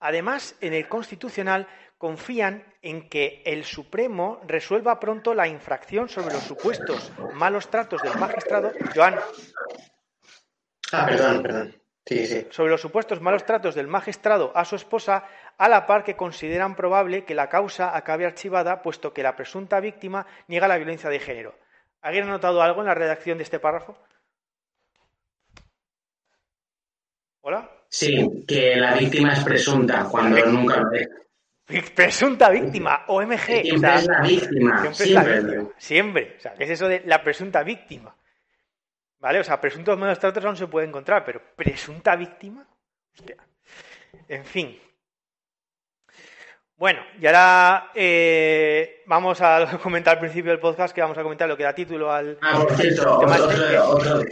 Además, 0.00 0.56
en 0.60 0.74
el 0.74 0.88
Constitucional 0.88 1.68
confían 1.96 2.64
en 2.82 3.08
que 3.08 3.40
el 3.46 3.64
Supremo 3.64 4.40
resuelva 4.48 4.98
pronto 4.98 5.32
la 5.32 5.46
infracción 5.46 6.08
sobre 6.08 6.34
los 6.34 6.42
supuestos 6.42 7.12
malos 7.34 7.70
tratos 7.70 8.02
del 8.02 8.18
magistrado. 8.18 8.72
Joan, 8.96 9.14
Ah, 10.92 11.06
perdón, 11.06 11.42
perdón. 11.42 11.82
Sí, 12.04 12.26
sí. 12.26 12.46
sobre 12.50 12.70
los 12.72 12.80
supuestos 12.80 13.20
malos 13.20 13.44
tratos 13.44 13.76
del 13.76 13.86
magistrado 13.86 14.50
a 14.56 14.64
su 14.64 14.74
esposa, 14.74 15.24
a 15.56 15.68
la 15.68 15.86
par 15.86 16.02
que 16.02 16.16
consideran 16.16 16.74
probable 16.74 17.24
que 17.24 17.36
la 17.36 17.48
causa 17.48 17.96
acabe 17.96 18.26
archivada, 18.26 18.82
puesto 18.82 19.12
que 19.12 19.22
la 19.22 19.36
presunta 19.36 19.78
víctima 19.78 20.26
niega 20.48 20.66
la 20.66 20.78
violencia 20.78 21.10
de 21.10 21.20
género. 21.20 21.54
¿Alguien 22.02 22.24
ha 22.24 22.30
notado 22.30 22.60
algo 22.60 22.80
en 22.80 22.88
la 22.88 22.94
redacción 22.94 23.38
de 23.38 23.44
este 23.44 23.60
párrafo? 23.60 23.96
¿Hola? 27.48 27.70
Sí, 27.88 28.44
que 28.44 28.74
la 28.74 28.96
víctima 28.96 29.32
es 29.32 29.44
presunta 29.44 30.08
cuando 30.10 30.44
nunca 30.46 30.80
lo 30.80 30.90
es. 30.90 31.08
Presunta 31.94 32.50
víctima, 32.50 33.04
OMG. 33.06 33.38
Siempre 33.38 33.76
o 33.76 33.78
sea, 33.78 33.94
es 33.94 34.06
la 34.08 34.20
víctima. 34.20 34.80
Siempre 34.80 35.04
es 35.04 35.10
la 35.12 35.22
Siempre. 35.22 35.40
víctima. 35.42 35.74
Siempre. 35.78 36.34
O 36.36 36.40
sea, 36.40 36.54
¿qué 36.54 36.64
es 36.64 36.70
eso 36.70 36.88
de 36.88 37.02
la 37.06 37.22
presunta 37.22 37.62
víctima? 37.62 38.16
¿Vale? 39.20 39.38
O 39.38 39.44
sea, 39.44 39.60
presuntos 39.60 39.96
malos 39.96 40.18
tratos 40.18 40.44
aún 40.44 40.56
se 40.56 40.66
puede 40.66 40.88
encontrar, 40.88 41.24
pero 41.24 41.40
presunta 41.54 42.16
víctima. 42.16 42.66
Hostia. 43.14 43.36
En 44.26 44.44
fin. 44.44 44.80
Bueno, 46.78 47.00
y 47.20 47.26
ahora 47.26 47.90
eh, 47.94 49.02
vamos 49.06 49.40
a 49.40 49.78
comentar 49.82 50.14
al 50.14 50.20
principio 50.20 50.50
del 50.50 50.60
podcast 50.60 50.94
que 50.94 51.00
vamos 51.00 51.16
a 51.16 51.22
comentar 51.22 51.48
lo 51.48 51.56
que 51.56 51.62
da 51.64 51.74
título 51.74 52.12
al. 52.12 52.38
Ah, 52.42 52.58
por 52.60 52.76
cierto, 52.76 53.18
tema 53.18 53.36
otro, 53.36 53.50
este. 53.50 53.78
otro, 53.78 54.22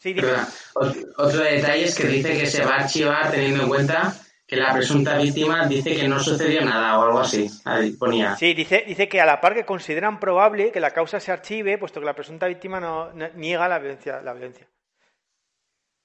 Sí, 0.00 0.14
perdona. 0.14 0.48
Ot- 0.76 1.12
otro 1.18 1.40
detalle 1.40 1.84
es 1.84 1.94
que 1.94 2.06
dice 2.06 2.38
que 2.38 2.46
se 2.46 2.64
va 2.64 2.76
a 2.76 2.80
archivar 2.84 3.30
teniendo 3.30 3.64
en 3.64 3.68
cuenta 3.68 4.14
que 4.46 4.56
la 4.56 4.72
presunta 4.72 5.18
víctima 5.18 5.66
dice 5.66 5.94
que 5.94 6.08
no 6.08 6.18
sucedió 6.18 6.64
nada 6.64 6.98
o 6.98 7.02
algo 7.04 7.20
así. 7.20 7.50
Ahí 7.66 7.90
ponía. 7.92 8.34
Sí, 8.36 8.54
dice, 8.54 8.82
dice 8.86 9.06
que 9.08 9.20
a 9.20 9.26
la 9.26 9.40
par 9.42 9.52
que 9.54 9.66
consideran 9.66 10.18
probable 10.18 10.72
que 10.72 10.80
la 10.80 10.92
causa 10.92 11.20
se 11.20 11.30
archive, 11.32 11.76
puesto 11.76 12.00
que 12.00 12.06
la 12.06 12.14
presunta 12.14 12.46
víctima 12.46 12.80
no, 12.80 13.12
no- 13.12 13.28
niega 13.34 13.68
la 13.68 13.78
violencia, 13.78 14.22
la 14.22 14.32
violencia. 14.32 14.66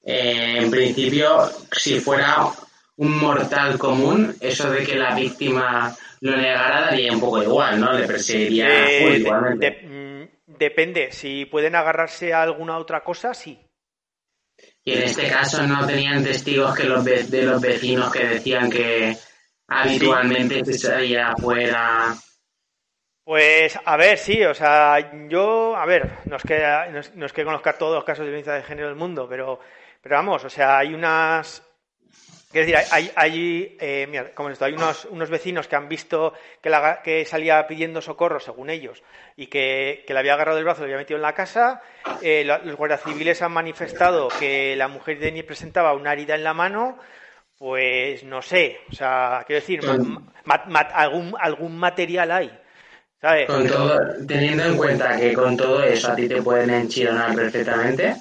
Eh, 0.03 0.57
en 0.57 0.69
principio, 0.69 1.49
si 1.71 1.99
fuera 2.01 2.47
un 2.97 3.17
mortal 3.19 3.77
común, 3.77 4.35
eso 4.39 4.69
de 4.71 4.83
que 4.83 4.95
la 4.95 5.13
víctima 5.15 5.95
lo 6.21 6.35
negara 6.37 6.81
daría 6.81 7.11
un 7.11 7.19
poco 7.19 7.43
igual, 7.43 7.79
¿no? 7.79 7.91
Le 7.93 8.07
perseguiría 8.07 8.87
Eh, 8.89 9.09
de- 9.11 9.17
igualmente. 9.19 9.69
de- 9.71 9.87
mm, 9.87 10.29
depende, 10.57 11.11
si 11.11 11.45
pueden 11.45 11.75
agarrarse 11.75 12.33
a 12.33 12.41
alguna 12.43 12.77
otra 12.77 13.03
cosa, 13.03 13.33
sí. 13.33 13.59
Y 14.85 14.93
en 14.93 15.03
este 15.03 15.27
caso 15.29 15.63
no 15.63 15.85
tenían 15.85 16.23
testigos 16.23 16.75
que 16.75 16.85
los 16.85 17.03
ve- 17.03 17.23
de 17.23 17.43
los 17.43 17.59
vecinos 17.59 18.11
que 18.13 18.25
decían 18.25 18.69
que 18.69 19.15
habitualmente 19.67 20.63
se 20.63 20.77
salía 20.77 21.29
afuera. 21.31 22.15
Pues 23.25 23.77
a 23.83 23.97
ver, 23.97 24.17
sí, 24.19 24.43
o 24.43 24.53
sea, 24.53 25.27
yo, 25.27 25.75
a 25.75 25.85
ver, 25.87 26.19
no 26.25 26.35
es 26.37 26.43
que, 26.43 26.59
no 27.15 27.25
es, 27.25 27.33
que 27.33 27.43
conozca 27.43 27.73
todos 27.77 27.95
los 27.95 28.03
casos 28.03 28.23
de 28.23 28.29
violencia 28.29 28.53
de 28.53 28.61
género 28.63 28.87
del 28.87 28.95
mundo, 28.97 29.27
pero, 29.27 29.59
pero 29.99 30.15
vamos, 30.15 30.45
o 30.45 30.49
sea, 30.49 30.77
hay 30.77 30.93
unas, 30.93 31.64
Quiero 32.55 32.71
decir, 32.71 33.11
hay, 33.17 33.75
eh, 33.81 34.07
mira, 34.09 34.33
como 34.33 34.49
esto, 34.49 34.63
hay 34.63 34.71
unos, 34.71 35.03
unos, 35.11 35.29
vecinos 35.29 35.67
que 35.67 35.75
han 35.75 35.89
visto 35.89 36.31
que, 36.61 36.69
la, 36.69 37.01
que, 37.03 37.25
salía 37.25 37.67
pidiendo 37.67 37.99
socorro, 37.99 38.39
según 38.39 38.69
ellos, 38.69 39.03
y 39.35 39.47
que, 39.47 40.05
que, 40.07 40.13
le 40.13 40.19
había 40.19 40.35
agarrado 40.35 40.57
el 40.59 40.63
brazo 40.63 40.83
y 40.83 40.87
le 40.87 40.93
había 40.93 41.03
metido 41.03 41.17
en 41.17 41.23
la 41.23 41.33
casa. 41.33 41.81
Eh, 42.21 42.45
los 42.45 42.77
guardias 42.77 43.03
civiles 43.03 43.41
han 43.41 43.51
manifestado 43.51 44.29
que 44.39 44.73
la 44.77 44.87
mujer 44.87 45.19
de 45.19 45.25
Denis 45.25 45.43
presentaba 45.43 45.93
una 45.95 46.13
herida 46.13 46.35
en 46.35 46.45
la 46.45 46.53
mano. 46.53 46.97
Pues 47.57 48.23
no 48.23 48.41
sé, 48.41 48.79
o 48.89 48.95
sea, 48.95 49.43
quiero 49.45 49.59
decir, 49.59 49.81
algún, 49.85 51.35
algún 51.37 51.77
material 51.77 52.31
hay. 52.31 52.57
¿sabes? 53.19 53.47
Con 53.47 53.67
todo, 53.67 53.99
teniendo 54.25 54.63
en 54.63 54.77
cuenta 54.77 55.17
que 55.17 55.33
con 55.33 55.57
todo 55.57 55.83
eso 55.83 56.09
a 56.09 56.15
ti 56.15 56.29
te 56.29 56.41
pueden 56.41 56.69
enchironar 56.69 57.35
perfectamente, 57.35 58.15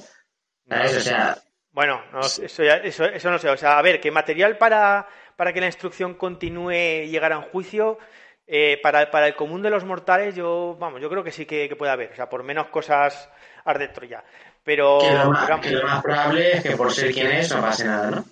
¿sabes? 0.68 0.96
O 0.96 1.00
sea, 1.00 1.38
bueno, 1.74 2.00
eso, 2.22 2.62
eso, 2.62 3.30
no 3.30 3.38
sé. 3.38 3.50
O 3.50 3.56
sea, 3.56 3.78
a 3.78 3.82
ver, 3.82 4.00
¿qué 4.00 4.12
material 4.12 4.56
para, 4.56 5.08
para 5.34 5.52
que 5.52 5.60
la 5.60 5.66
instrucción 5.66 6.14
continúe 6.14 7.02
y 7.02 7.08
llegara 7.08 7.34
a 7.34 7.38
un 7.40 7.46
juicio? 7.46 7.98
Eh, 8.46 8.78
para, 8.80 9.10
para, 9.10 9.26
el 9.26 9.34
común 9.34 9.60
de 9.60 9.70
los 9.70 9.84
mortales, 9.84 10.36
yo, 10.36 10.76
vamos, 10.78 11.00
yo 11.00 11.10
creo 11.10 11.24
que 11.24 11.32
sí 11.32 11.46
que, 11.46 11.74
puede 11.76 11.90
haber. 11.90 12.12
O 12.12 12.14
sea, 12.14 12.28
por 12.28 12.44
menos 12.44 12.68
cosas 12.68 13.28
dentro 13.76 14.06
ya. 14.06 14.22
Pero. 14.62 15.00
lo, 15.00 15.30
más, 15.30 16.02
probable 16.02 16.58
es 16.58 16.62
que 16.62 16.76
por 16.76 16.92
ser 16.92 17.12
quien 17.12 17.32
es 17.32 17.52
no 17.52 17.60
pase 17.60 17.84
nada, 17.86 18.10
¿no? 18.10 18.24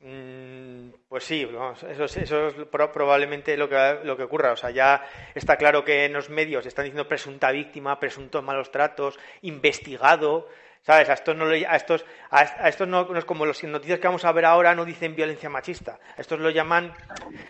Mm, 0.00 0.90
pues 1.08 1.22
sí, 1.22 1.44
vamos, 1.44 1.80
eso, 1.84 2.04
eso 2.04 2.48
es 2.48 2.54
probablemente 2.92 3.56
lo 3.56 3.68
que, 3.68 4.00
lo 4.02 4.16
que 4.16 4.24
ocurra. 4.24 4.52
O 4.52 4.56
sea, 4.56 4.70
ya 4.70 5.06
está 5.36 5.56
claro 5.56 5.84
que 5.84 6.06
en 6.06 6.14
los 6.14 6.30
medios 6.30 6.66
están 6.66 6.86
diciendo 6.86 7.06
presunta 7.06 7.52
víctima, 7.52 8.00
presuntos 8.00 8.42
malos 8.42 8.72
tratos, 8.72 9.20
investigado. 9.42 10.48
¿Sabes? 10.82 11.08
A 11.10 11.12
estos 11.12 11.36
no, 11.36 11.46
a 11.46 11.76
estos, 11.76 12.04
a, 12.30 12.68
estos 12.68 12.88
no, 12.88 13.16
es 13.16 13.24
como 13.24 13.44
las 13.44 13.62
noticias 13.64 13.98
que 13.98 14.06
vamos 14.06 14.24
a 14.24 14.32
ver 14.32 14.44
ahora 14.44 14.74
no 14.74 14.84
dicen 14.84 15.14
violencia 15.14 15.50
machista. 15.50 15.98
Estos 16.16 16.40
lo 16.40 16.50
llaman, 16.50 16.94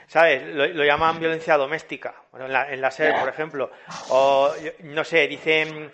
¿sabes? 0.06 0.42
Lo, 0.54 0.84
llaman 0.84 1.20
violencia 1.20 1.56
doméstica. 1.56 2.14
Bueno, 2.32 2.46
en 2.46 2.52
la, 2.52 2.72
en 2.72 2.80
la 2.80 2.90
SER, 2.90 3.20
por 3.20 3.28
ejemplo. 3.28 3.70
O, 4.08 4.52
no 4.84 5.04
sé, 5.04 5.28
dicen, 5.28 5.92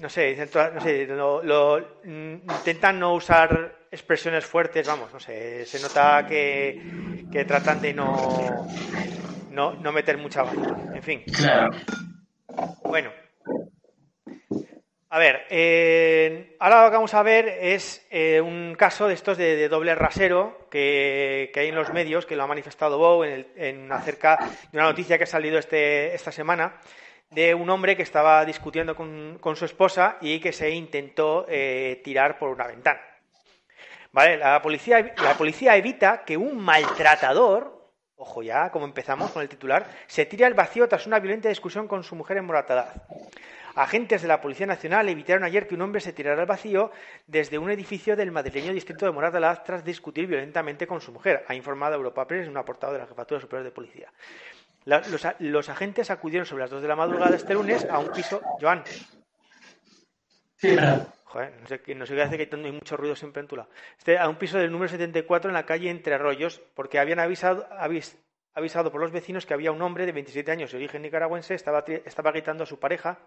no 0.00 0.08
sé, 0.08 0.34
dicen, 0.34 0.48
no 0.74 0.80
sé, 0.80 1.06
lo, 1.06 2.00
intentan 2.04 2.98
no 2.98 3.14
usar 3.14 3.80
expresiones 3.90 4.46
fuertes, 4.46 4.86
vamos, 4.86 5.12
no 5.12 5.18
sé, 5.18 5.66
se 5.66 5.80
nota 5.80 6.24
que, 6.26 6.80
que 7.30 7.44
tratan 7.44 7.80
de 7.80 7.92
no, 7.92 8.68
no, 9.50 9.74
no 9.74 9.92
meter 9.92 10.16
mucha 10.16 10.42
bala. 10.42 10.94
En 10.94 11.02
fin. 11.02 11.22
Claro. 11.24 11.70
Bueno. 12.84 13.10
A 15.12 15.18
ver, 15.18 15.44
eh, 15.50 16.54
ahora 16.60 16.84
lo 16.84 16.90
que 16.90 16.96
vamos 16.96 17.14
a 17.14 17.22
ver 17.24 17.48
es 17.48 18.06
eh, 18.10 18.40
un 18.40 18.76
caso 18.76 19.08
de 19.08 19.14
estos 19.14 19.36
de, 19.36 19.68
doble 19.68 19.96
rasero 19.96 20.68
que, 20.70 21.50
hay 21.52 21.66
en 21.66 21.74
los 21.74 21.92
medios, 21.92 22.26
que 22.26 22.36
lo 22.36 22.44
ha 22.44 22.46
manifestado 22.46 22.96
Bow 22.96 23.24
en, 23.24 23.90
acerca 23.90 24.38
de 24.70 24.78
una 24.78 24.86
noticia 24.86 25.18
que 25.18 25.24
ha 25.24 25.26
salido 25.26 25.58
este, 25.58 26.14
esta 26.14 26.30
semana 26.30 26.76
de 27.28 27.54
un 27.54 27.68
hombre 27.70 27.96
que 27.96 28.04
estaba 28.04 28.44
discutiendo 28.44 28.94
con, 28.94 29.56
su 29.56 29.64
esposa 29.64 30.16
y 30.20 30.38
que 30.38 30.52
se 30.52 30.70
intentó 30.70 31.44
eh, 31.48 32.00
tirar 32.04 32.38
por 32.38 32.50
una 32.50 32.68
ventana. 32.68 33.00
¿Vale? 34.12 34.36
La 34.36 34.62
policía, 34.62 35.12
la 35.24 35.34
policía 35.34 35.74
evita 35.76 36.24
que 36.24 36.36
un 36.36 36.56
maltratador, 36.56 37.92
ojo 38.14 38.44
ya, 38.44 38.70
como 38.70 38.84
empezamos 38.84 39.32
con 39.32 39.42
el 39.42 39.48
titular, 39.48 39.88
se 40.06 40.24
tire 40.26 40.44
al 40.44 40.54
vacío 40.54 40.88
tras 40.88 41.08
una 41.08 41.18
violenta 41.18 41.48
discusión 41.48 41.88
con 41.88 42.04
su 42.04 42.14
mujer 42.14 42.36
en 42.36 42.44
Moratadad. 42.44 42.94
Agentes 43.74 44.22
de 44.22 44.28
la 44.28 44.40
Policía 44.40 44.66
Nacional 44.66 45.08
evitaron 45.08 45.44
ayer 45.44 45.66
que 45.66 45.74
un 45.74 45.82
hombre 45.82 46.00
se 46.00 46.12
tirara 46.12 46.40
al 46.40 46.46
vacío 46.46 46.90
desde 47.26 47.58
un 47.58 47.70
edificio 47.70 48.16
del 48.16 48.32
madrileño 48.32 48.72
distrito 48.72 49.06
de 49.06 49.12
Moratalaz 49.12 49.62
tras 49.64 49.84
discutir 49.84 50.26
violentamente 50.26 50.86
con 50.86 51.00
su 51.00 51.12
mujer, 51.12 51.44
ha 51.48 51.54
informado 51.54 51.94
Europa 51.94 52.26
Press 52.26 52.44
en 52.44 52.50
un 52.50 52.56
apartado 52.56 52.92
de 52.92 53.00
la 53.00 53.06
Jefatura 53.06 53.40
Superior 53.40 53.64
de 53.64 53.70
Policía. 53.70 54.12
los, 54.84 55.68
agentes 55.68 56.10
acudieron 56.10 56.46
sobre 56.46 56.62
las 56.62 56.70
dos 56.70 56.82
de 56.82 56.88
la 56.88 56.96
madrugada 56.96 57.36
este 57.36 57.54
lunes 57.54 57.86
a 57.88 57.98
un 57.98 58.10
piso. 58.10 58.40
Joan. 58.60 58.82
Sí, 60.56 60.76
Joder, 61.24 61.52
no 61.60 61.66
sé, 61.68 61.94
no 61.94 62.06
sé 62.06 62.14
qué 62.16 62.22
hace 62.22 62.36
que 62.36 62.56
hay 62.56 62.72
mucho 62.72 62.96
ruido 62.96 63.14
siempre 63.14 63.40
en 63.40 63.46
tu 63.46 63.54
lado. 63.54 63.70
Este, 63.96 64.18
a 64.18 64.28
un 64.28 64.34
piso 64.34 64.58
del 64.58 64.72
número 64.72 64.88
74 64.88 65.48
en 65.48 65.54
la 65.54 65.64
calle 65.64 65.88
Entre 65.88 66.12
Arroyos, 66.12 66.60
porque 66.74 66.98
habían 66.98 67.20
avisado, 67.20 67.68
avisado 68.52 68.90
por 68.90 69.00
los 69.00 69.12
vecinos 69.12 69.46
que 69.46 69.54
había 69.54 69.70
un 69.70 69.80
hombre 69.80 70.06
de 70.06 70.12
27 70.12 70.50
años 70.50 70.72
de 70.72 70.78
origen 70.78 71.02
nicaragüense, 71.02 71.54
estaba, 71.54 71.84
estaba 72.04 72.32
gritando 72.32 72.64
a 72.64 72.66
su 72.66 72.80
pareja 72.80 73.20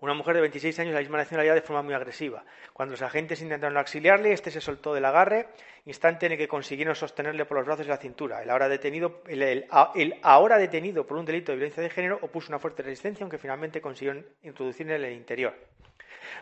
una 0.00 0.14
mujer 0.14 0.34
de 0.34 0.42
26 0.42 0.78
años 0.80 0.90
de 0.90 0.94
la 0.94 1.00
misma 1.00 1.18
nacionalidad 1.18 1.54
de 1.54 1.62
forma 1.62 1.82
muy 1.82 1.94
agresiva. 1.94 2.44
Cuando 2.72 2.92
los 2.92 3.02
agentes 3.02 3.40
intentaron 3.40 3.76
auxiliarle, 3.78 4.32
este 4.32 4.50
se 4.50 4.60
soltó 4.60 4.94
del 4.94 5.04
agarre, 5.04 5.48
instante 5.86 6.26
en 6.26 6.32
el 6.32 6.38
que 6.38 6.48
consiguieron 6.48 6.94
sostenerle 6.94 7.44
por 7.44 7.56
los 7.58 7.66
brazos 7.66 7.86
y 7.86 7.88
la 7.88 7.96
cintura. 7.96 8.42
El 8.42 8.50
ahora 8.50 8.68
detenido, 8.68 9.22
por 11.06 11.16
un 11.16 11.24
delito 11.24 11.52
de 11.52 11.56
violencia 11.56 11.82
de 11.82 11.90
género 11.90 12.18
opuso 12.22 12.48
una 12.48 12.58
fuerte 12.58 12.82
resistencia, 12.82 13.24
aunque 13.24 13.38
finalmente 13.38 13.80
consiguieron 13.80 14.26
introducirle 14.42 14.96
en 14.96 15.04
el 15.04 15.12
interior. 15.12 15.54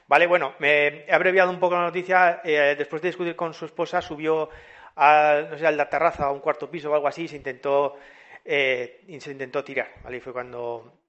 Vale, 0.07 0.27
bueno, 0.27 0.55
me 0.59 1.05
he 1.07 1.13
abreviado 1.13 1.51
un 1.51 1.61
poco 1.61 1.75
la 1.75 1.83
noticia. 1.83 2.41
Eh, 2.45 2.75
después 2.77 3.03
de 3.03 3.09
discutir 3.09 3.37
con 3.37 3.55
su 3.55 3.67
esposa, 3.67 4.01
subió 4.01 4.49
a, 4.97 5.43
no 5.51 5.59
sé, 5.59 5.67
a 5.67 5.71
la 5.71 5.89
terraza, 5.89 6.25
a 6.27 6.33
un 6.33 6.41
cuarto 6.41 6.71
piso 6.71 6.91
o 6.91 6.95
algo 6.95 7.09
así, 7.09 7.25
y 7.25 7.29
se 7.29 7.37
intentó, 7.37 7.97
eh, 8.45 9.05
tirar. 9.65 9.93
¿vale? 10.03 10.17
Y 10.17 10.21
fue 10.21 10.33
cuando 10.33 11.04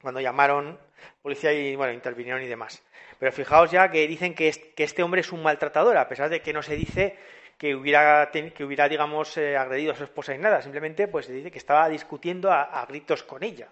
cuando 0.00 0.20
llamaron 0.20 0.78
policía 1.22 1.52
y 1.52 1.76
bueno, 1.76 1.92
intervinieron 1.92 2.42
y 2.42 2.46
demás. 2.46 2.82
Pero 3.18 3.32
fijaos 3.32 3.70
ya 3.70 3.90
que 3.90 4.06
dicen 4.06 4.34
que, 4.34 4.48
este 4.76 5.02
hombre 5.02 5.22
es 5.22 5.32
un 5.32 5.42
maltratador, 5.42 5.96
a 5.96 6.08
pesar 6.08 6.28
de 6.30 6.40
que 6.40 6.52
no 6.52 6.62
se 6.62 6.76
dice 6.76 7.18
que 7.56 7.74
hubiera, 7.74 8.30
que 8.30 8.64
hubiera 8.64 8.88
digamos, 8.88 9.36
eh, 9.36 9.56
agredido 9.56 9.92
a 9.92 9.96
su 9.96 10.04
esposa 10.04 10.32
ni 10.32 10.38
nada. 10.38 10.62
Simplemente 10.62 11.08
pues 11.08 11.26
se 11.26 11.32
dice 11.32 11.50
que 11.50 11.58
estaba 11.58 11.88
discutiendo 11.88 12.52
a, 12.52 12.84
gritos 12.86 13.24
con 13.24 13.42
ella. 13.42 13.68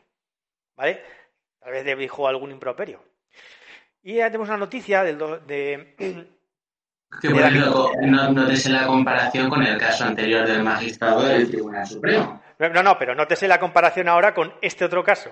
¿Vale? 0.76 1.02
Tal 1.60 1.72
vez 1.72 1.84
le 1.84 1.96
dijo 1.96 2.26
algún 2.26 2.50
improperio. 2.50 3.02
Y 4.02 4.16
ya 4.16 4.26
tenemos 4.26 4.48
una 4.48 4.58
noticia 4.58 5.02
del 5.04 5.18
de... 5.46 6.26
Que 7.20 7.28
bueno, 7.28 7.92
no, 8.02 8.32
nótese 8.32 8.68
la 8.68 8.84
comparación 8.84 9.48
con 9.48 9.62
el 9.62 9.78
caso 9.78 10.04
anterior 10.04 10.44
del 10.46 10.64
magistrado 10.64 11.22
del 11.22 11.48
Tribunal 11.48 11.86
Supremo. 11.86 12.42
No, 12.58 12.82
no, 12.82 12.98
pero 12.98 13.14
nótese 13.14 13.46
la 13.46 13.60
comparación 13.60 14.08
ahora 14.08 14.34
con 14.34 14.52
este 14.60 14.84
otro 14.84 15.04
caso. 15.04 15.30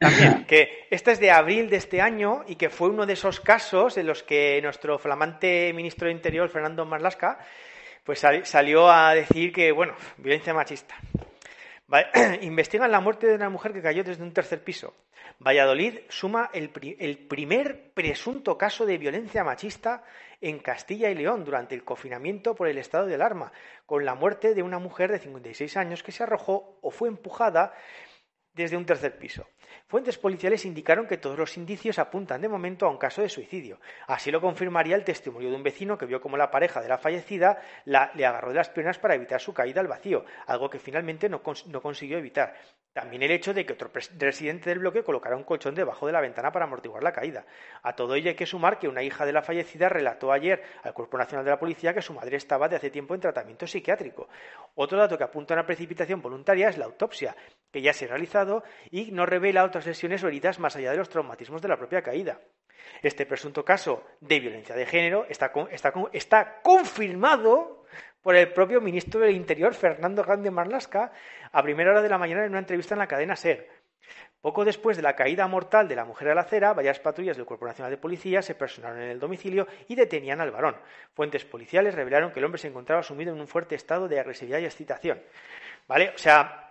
Que 0.46 0.86
este 0.90 1.12
es 1.12 1.20
de 1.20 1.30
abril 1.30 1.70
de 1.70 1.76
este 1.76 2.00
año 2.00 2.44
y 2.46 2.56
que 2.56 2.70
fue 2.70 2.90
uno 2.90 3.06
de 3.06 3.14
esos 3.14 3.40
casos 3.40 3.96
en 3.96 4.06
los 4.06 4.22
que 4.22 4.60
nuestro 4.62 4.98
flamante 4.98 5.72
ministro 5.72 6.06
de 6.06 6.12
Interior, 6.12 6.48
Fernando 6.48 6.84
Marlasca, 6.84 7.38
pues 8.04 8.24
salió 8.44 8.90
a 8.90 9.14
decir 9.14 9.52
que, 9.52 9.72
bueno, 9.72 9.94
violencia 10.18 10.54
machista. 10.54 10.94
Investigan 12.42 12.90
la 12.90 13.00
muerte 13.00 13.26
de 13.26 13.34
una 13.34 13.48
mujer 13.48 13.72
que 13.72 13.82
cayó 13.82 14.04
desde 14.04 14.22
un 14.22 14.32
tercer 14.32 14.62
piso. 14.62 14.94
Valladolid 15.38 15.98
suma 16.08 16.50
el, 16.52 16.70
el, 16.98 17.18
primer 17.18 17.92
presunto 17.92 18.56
caso 18.56 18.86
de 18.86 18.98
violencia 18.98 19.44
machista 19.44 20.02
en 20.40 20.58
Castilla 20.60 21.10
y 21.10 21.14
León 21.14 21.44
durante 21.44 21.74
el 21.74 21.84
confinamiento 21.84 22.54
por 22.54 22.68
el 22.68 22.78
estado 22.78 23.06
de 23.06 23.14
alarma, 23.14 23.52
con 23.84 24.04
la 24.04 24.14
muerte 24.14 24.54
de 24.54 24.62
una 24.62 24.78
mujer 24.78 25.10
de 25.10 25.18
56 25.18 25.76
años 25.76 26.02
que 26.02 26.12
se 26.12 26.22
arrojó 26.22 26.78
o 26.80 26.90
fue 26.90 27.08
empujada 27.08 27.74
desde 28.54 28.76
un 28.76 28.86
tercer 28.86 29.18
piso. 29.18 29.46
Fuentes 29.88 30.18
policiales 30.18 30.64
indicaron 30.64 31.06
que 31.06 31.16
todos 31.16 31.38
los 31.38 31.56
indicios 31.56 32.00
apuntan 32.00 32.40
de 32.40 32.48
momento 32.48 32.86
a 32.86 32.90
un 32.90 32.98
caso 32.98 33.22
de 33.22 33.28
suicidio. 33.28 33.78
Así 34.08 34.32
lo 34.32 34.40
confirmaría 34.40 34.96
el 34.96 35.04
testimonio 35.04 35.48
de 35.48 35.54
un 35.54 35.62
vecino 35.62 35.96
que 35.96 36.06
vio 36.06 36.20
cómo 36.20 36.36
la 36.36 36.50
pareja 36.50 36.80
de 36.80 36.88
la 36.88 36.98
fallecida 36.98 37.62
le 37.84 38.26
agarró 38.26 38.48
de 38.48 38.56
las 38.56 38.68
piernas 38.68 38.98
para 38.98 39.14
evitar 39.14 39.40
su 39.40 39.54
caída 39.54 39.80
al 39.80 39.86
vacío, 39.86 40.24
algo 40.48 40.68
que 40.68 40.80
finalmente 40.80 41.28
no 41.28 41.40
consiguió 41.40 42.18
evitar. 42.18 42.56
También 42.92 43.22
el 43.22 43.30
hecho 43.30 43.52
de 43.52 43.66
que 43.66 43.74
otro 43.74 43.90
residente 44.18 44.70
del 44.70 44.78
bloque 44.78 45.04
colocara 45.04 45.36
un 45.36 45.44
colchón 45.44 45.74
debajo 45.74 46.06
de 46.06 46.14
la 46.14 46.20
ventana 46.22 46.50
para 46.50 46.64
amortiguar 46.64 47.02
la 47.02 47.12
caída. 47.12 47.44
A 47.82 47.94
todo 47.94 48.14
ello 48.14 48.30
hay 48.30 48.34
que 48.34 48.46
sumar 48.46 48.78
que 48.78 48.88
una 48.88 49.02
hija 49.02 49.26
de 49.26 49.34
la 49.34 49.42
fallecida 49.42 49.90
relató 49.90 50.32
ayer 50.32 50.62
al 50.82 50.94
Cuerpo 50.94 51.18
Nacional 51.18 51.44
de 51.44 51.50
la 51.50 51.58
Policía 51.60 51.92
que 51.92 52.00
su 52.00 52.14
madre 52.14 52.38
estaba 52.38 52.68
de 52.68 52.76
hace 52.76 52.90
tiempo 52.90 53.14
en 53.14 53.20
tratamiento 53.20 53.66
psiquiátrico. 53.66 54.28
Otro 54.74 54.98
dato 54.98 55.18
que 55.18 55.24
apunta 55.24 55.52
a 55.52 55.58
una 55.58 55.66
precipitación 55.66 56.22
voluntaria 56.22 56.70
es 56.70 56.78
la 56.78 56.86
autopsia, 56.86 57.36
que 57.70 57.82
ya 57.82 57.92
se 57.92 58.06
ha 58.06 58.08
realizado 58.08 58.64
y 58.90 59.12
no 59.12 59.26
revela 59.26 59.60
otras 59.76 59.86
lesiones 59.86 60.58
más 60.58 60.74
allá 60.76 60.90
de 60.90 60.96
los 60.96 61.08
traumatismos 61.08 61.60
de 61.60 61.68
la 61.68 61.76
propia 61.76 62.00
caída. 62.00 62.40
Este 63.02 63.26
presunto 63.26 63.64
caso 63.64 64.04
de 64.20 64.40
violencia 64.40 64.74
de 64.74 64.86
género 64.86 65.26
está, 65.28 65.52
está, 65.70 65.92
está 66.12 66.62
confirmado 66.62 67.84
por 68.22 68.36
el 68.36 68.52
propio 68.52 68.80
ministro 68.80 69.20
del 69.20 69.36
Interior, 69.36 69.74
Fernando 69.74 70.24
Grande 70.24 70.50
Marlasca, 70.50 71.12
a 71.52 71.62
primera 71.62 71.90
hora 71.90 72.02
de 72.02 72.08
la 72.08 72.16
mañana 72.16 72.44
en 72.44 72.50
una 72.50 72.60
entrevista 72.60 72.94
en 72.94 73.00
la 73.00 73.06
cadena 73.06 73.36
SER. 73.36 73.68
Poco 74.40 74.64
después 74.64 74.96
de 74.96 75.02
la 75.02 75.14
caída 75.14 75.46
mortal 75.46 75.88
de 75.88 75.96
la 75.96 76.04
mujer 76.04 76.28
a 76.30 76.34
la 76.34 76.42
acera, 76.42 76.72
varias 76.72 77.00
patrullas 77.00 77.36
del 77.36 77.44
Cuerpo 77.44 77.66
Nacional 77.66 77.90
de 77.90 77.98
Policía 77.98 78.40
se 78.40 78.54
personaron 78.54 79.02
en 79.02 79.10
el 79.10 79.20
domicilio 79.20 79.66
y 79.88 79.94
detenían 79.94 80.40
al 80.40 80.52
varón. 80.52 80.76
Fuentes 81.14 81.44
policiales 81.44 81.94
revelaron 81.94 82.32
que 82.32 82.38
el 82.38 82.44
hombre 82.46 82.58
se 82.58 82.68
encontraba 82.68 83.02
sumido 83.02 83.34
en 83.34 83.40
un 83.40 83.48
fuerte 83.48 83.74
estado 83.74 84.08
de 84.08 84.20
agresividad 84.20 84.60
y 84.60 84.64
excitación. 84.64 85.20
¿Vale? 85.86 86.12
O 86.14 86.18
sea, 86.18 86.65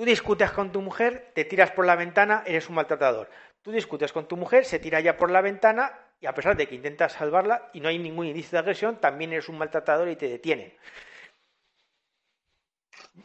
Tú 0.00 0.06
discutes 0.06 0.50
con 0.52 0.72
tu 0.72 0.80
mujer, 0.80 1.30
te 1.34 1.44
tiras 1.44 1.72
por 1.72 1.84
la 1.84 1.94
ventana, 1.94 2.42
eres 2.46 2.70
un 2.70 2.76
maltratador. 2.76 3.28
Tú 3.60 3.70
discutes 3.70 4.14
con 4.14 4.26
tu 4.26 4.38
mujer, 4.38 4.64
se 4.64 4.78
tira 4.78 4.98
ya 5.00 5.18
por 5.18 5.30
la 5.30 5.42
ventana 5.42 5.92
y 6.18 6.24
a 6.24 6.34
pesar 6.34 6.56
de 6.56 6.66
que 6.66 6.74
intentas 6.74 7.12
salvarla 7.12 7.68
y 7.74 7.80
no 7.80 7.90
hay 7.90 7.98
ningún 7.98 8.24
indicio 8.24 8.52
de 8.52 8.60
agresión, 8.60 8.96
también 8.98 9.34
eres 9.34 9.50
un 9.50 9.58
maltratador 9.58 10.08
y 10.08 10.16
te 10.16 10.26
detienen. 10.26 10.72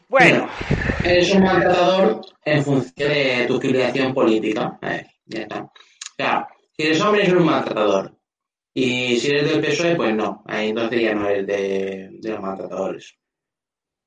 Bueno. 0.10 0.50
Eres 1.02 1.34
un 1.34 1.44
maltratador 1.44 2.20
en 2.44 2.62
función 2.62 3.10
de 3.10 3.46
tu 3.48 3.58
filiación 3.62 4.14
política. 4.14 4.78
Eh, 4.82 5.06
ya 5.28 5.44
está. 5.44 5.62
O 5.62 5.72
sea, 6.18 6.48
si 6.76 6.88
eres 6.88 7.00
hombre, 7.00 7.22
eres 7.22 7.36
un 7.36 7.46
maltratador. 7.46 8.18
Y 8.74 9.18
si 9.18 9.30
eres 9.30 9.50
del 9.50 9.62
PSOE, 9.62 9.96
pues 9.96 10.14
no. 10.14 10.44
Ahí 10.46 10.72
entonces 10.72 11.02
ya 11.02 11.16
no 11.16 11.30
eres 11.30 11.48
de, 11.48 12.10
de 12.20 12.30
los 12.32 12.42
maltratadores. 12.42 13.16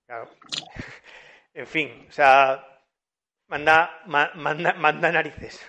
Claro. 0.07 0.29
En 1.59 1.67
fin, 1.67 2.07
o 2.09 2.13
sea, 2.13 2.65
manda, 3.49 4.03
manda, 4.07 4.75
manda 4.75 5.11
narices. 5.11 5.61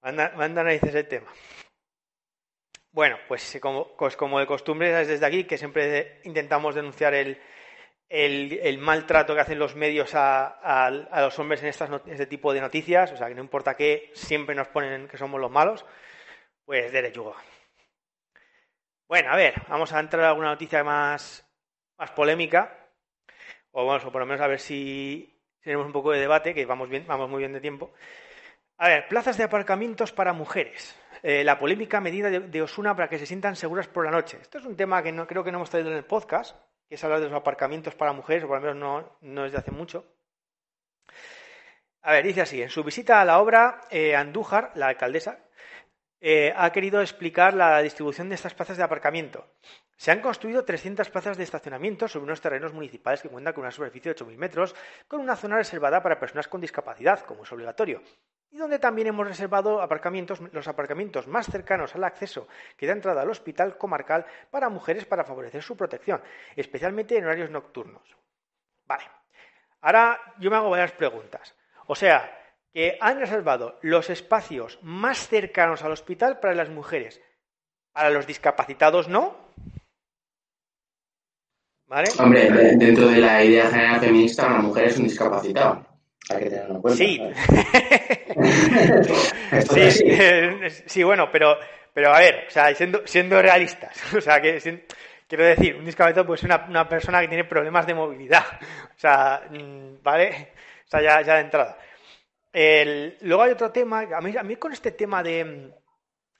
Manda, 0.00 0.30
manda 0.36 0.62
narices 0.62 0.94
el 0.94 1.08
tema. 1.08 1.26
Bueno, 2.92 3.18
pues 3.26 3.58
como, 3.60 3.96
pues 3.96 4.16
como 4.16 4.38
de 4.38 4.46
costumbre 4.46 5.00
es 5.00 5.08
desde 5.08 5.26
aquí 5.26 5.42
que 5.42 5.58
siempre 5.58 6.20
intentamos 6.22 6.76
denunciar 6.76 7.14
el, 7.14 8.78
maltrato 8.78 9.34
que 9.34 9.40
hacen 9.40 9.58
los 9.58 9.74
medios 9.74 10.12
a, 10.14 10.88
los 11.16 11.36
hombres 11.40 11.60
en 11.60 11.70
este 11.70 12.26
tipo 12.26 12.52
de 12.52 12.60
noticias, 12.60 13.10
o 13.10 13.16
sea, 13.16 13.26
que 13.26 13.34
no 13.34 13.42
importa 13.42 13.74
qué, 13.74 14.12
siempre 14.14 14.54
nos 14.54 14.68
ponen 14.68 15.08
que 15.08 15.16
somos 15.18 15.40
los 15.40 15.50
malos, 15.50 15.84
pues 16.64 16.92
derecho. 16.92 17.34
Bueno, 19.08 19.32
a 19.32 19.36
ver, 19.36 19.54
vamos 19.66 19.92
a 19.92 19.98
entrar 19.98 20.22
a 20.22 20.28
alguna 20.28 20.50
noticia 20.50 20.84
más, 20.84 21.44
más 21.98 22.12
polémica 22.12 22.83
o 23.76 23.84
vamos, 23.84 24.04
por 24.04 24.20
lo 24.20 24.26
menos 24.26 24.40
a 24.40 24.46
ver 24.46 24.60
si 24.60 25.36
tenemos 25.60 25.86
un 25.86 25.92
poco 25.92 26.12
de 26.12 26.20
debate, 26.20 26.54
que 26.54 26.64
vamos 26.64 26.88
bien, 26.88 27.04
vamos 27.06 27.28
muy 27.28 27.40
bien 27.40 27.52
de 27.52 27.60
tiempo. 27.60 27.92
A 28.78 28.88
ver, 28.88 29.08
plazas 29.08 29.36
de 29.36 29.44
aparcamientos 29.44 30.12
para 30.12 30.32
mujeres. 30.32 30.96
Eh, 31.22 31.42
la 31.42 31.58
polémica 31.58 32.00
medida 32.00 32.30
de, 32.30 32.62
Osuna 32.62 32.94
para 32.94 33.08
que 33.08 33.18
se 33.18 33.26
sientan 33.26 33.56
seguras 33.56 33.88
por 33.88 34.04
la 34.04 34.10
noche. 34.10 34.38
Esto 34.40 34.58
es 34.58 34.64
un 34.64 34.76
tema 34.76 35.02
que 35.02 35.10
no 35.10 35.26
creo 35.26 35.42
que 35.42 35.50
no 35.50 35.58
hemos 35.58 35.70
traído 35.70 35.90
en 35.90 35.96
el 35.96 36.04
podcast, 36.04 36.56
que 36.88 36.94
es 36.94 37.04
hablar 37.04 37.20
de 37.20 37.26
los 37.26 37.34
aparcamientos 37.34 37.94
para 37.94 38.12
mujeres, 38.12 38.44
o 38.44 38.46
por 38.46 38.60
lo 38.60 38.62
menos 38.62 38.76
no, 38.76 39.18
no 39.22 39.42
desde 39.42 39.58
hace 39.58 39.70
mucho. 39.70 40.04
A 42.02 42.12
ver, 42.12 42.24
dice 42.24 42.42
así, 42.42 42.62
en 42.62 42.70
su 42.70 42.84
visita 42.84 43.20
a 43.20 43.24
la 43.24 43.40
obra, 43.40 43.80
eh, 43.90 44.14
Andújar, 44.14 44.70
la 44.74 44.88
alcaldesa, 44.88 45.38
eh, 46.20 46.52
ha 46.56 46.70
querido 46.70 47.00
explicar 47.00 47.54
la 47.54 47.80
distribución 47.80 48.28
de 48.28 48.36
estas 48.36 48.54
plazas 48.54 48.76
de 48.76 48.84
aparcamiento. 48.84 49.48
Se 49.96 50.10
han 50.10 50.20
construido 50.20 50.64
300 50.64 51.08
plazas 51.10 51.36
de 51.36 51.44
estacionamiento 51.44 52.08
sobre 52.08 52.24
unos 52.24 52.40
terrenos 52.40 52.72
municipales 52.72 53.22
que 53.22 53.28
cuentan 53.28 53.54
con 53.54 53.62
una 53.62 53.70
superficie 53.70 54.12
de 54.12 54.24
8.000 54.24 54.36
metros, 54.36 54.74
con 55.08 55.20
una 55.20 55.36
zona 55.36 55.56
reservada 55.56 56.02
para 56.02 56.18
personas 56.18 56.48
con 56.48 56.60
discapacidad, 56.60 57.20
como 57.20 57.44
es 57.44 57.52
obligatorio, 57.52 58.02
y 58.54 58.56
donde 58.56 58.78
también 58.78 59.08
hemos 59.08 59.26
reservado 59.26 59.82
aparcamientos, 59.82 60.40
los 60.52 60.68
aparcamientos 60.68 61.26
más 61.26 61.46
cercanos 61.46 61.94
al 61.94 62.04
acceso 62.04 62.46
que 62.76 62.86
da 62.86 62.92
entrada 62.92 63.22
al 63.22 63.30
hospital 63.30 63.76
comarcal 63.76 64.26
para 64.50 64.68
mujeres 64.68 65.06
para 65.06 65.24
favorecer 65.24 65.62
su 65.62 65.76
protección, 65.76 66.22
especialmente 66.54 67.16
en 67.16 67.24
horarios 67.24 67.50
nocturnos. 67.50 68.16
Vale. 68.86 69.04
Ahora 69.80 70.20
yo 70.38 70.50
me 70.50 70.56
hago 70.56 70.70
varias 70.70 70.92
preguntas. 70.92 71.56
O 71.86 71.94
sea, 71.96 72.40
que 72.72 72.96
han 73.00 73.18
reservado 73.18 73.78
los 73.82 74.08
espacios 74.08 74.78
más 74.82 75.28
cercanos 75.28 75.82
al 75.82 75.92
hospital 75.92 76.40
para 76.40 76.54
las 76.54 76.68
mujeres. 76.68 77.20
Para 77.92 78.10
los 78.10 78.26
discapacitados 78.26 79.08
no. 79.08 79.36
Hombre, 82.18 82.50
dentro 82.50 83.06
de 83.08 83.18
la 83.18 83.44
idea 83.44 83.68
general 83.70 84.00
feminista, 84.00 84.46
una 84.46 84.58
mujer 84.58 84.86
es 84.86 84.98
un 84.98 85.04
discapacitado. 85.04 85.86
Hay 86.30 86.38
que 86.38 86.50
tenerlo 86.50 86.76
en 86.76 86.80
cuenta. 86.80 86.98
Sí. 86.98 87.20
sí, 90.86 91.02
bueno, 91.04 91.28
pero, 91.30 91.56
pero 91.92 92.12
a 92.12 92.18
ver, 92.18 92.46
o 92.48 92.50
sea, 92.50 92.74
siendo, 92.74 93.06
siendo 93.06 93.40
realistas, 93.40 93.96
o 94.16 94.20
sea, 94.20 94.40
que 94.40 94.58
quiero 95.28 95.44
decir, 95.44 95.76
un 95.76 95.84
discapacitado 95.84 96.26
puede 96.26 96.40
ser 96.40 96.50
una, 96.68 96.88
persona 96.88 97.20
que 97.20 97.28
tiene 97.28 97.44
problemas 97.44 97.86
de 97.86 97.94
movilidad, 97.94 98.44
o 98.96 98.98
sea, 98.98 99.42
mm, 99.50 100.02
¿vale? 100.02 100.52
O 100.86 100.88
sea, 100.88 101.00
ya, 101.00 101.22
ya 101.22 101.34
de 101.34 101.40
entrada. 101.42 101.78
luego 103.20 103.42
hay 103.42 103.52
otro 103.52 103.70
tema, 103.70 104.00
a 104.00 104.20
mí, 104.20 104.36
a 104.36 104.42
mí 104.42 104.56
con 104.56 104.72
este 104.72 104.90
tema 104.90 105.22
de, 105.22 105.70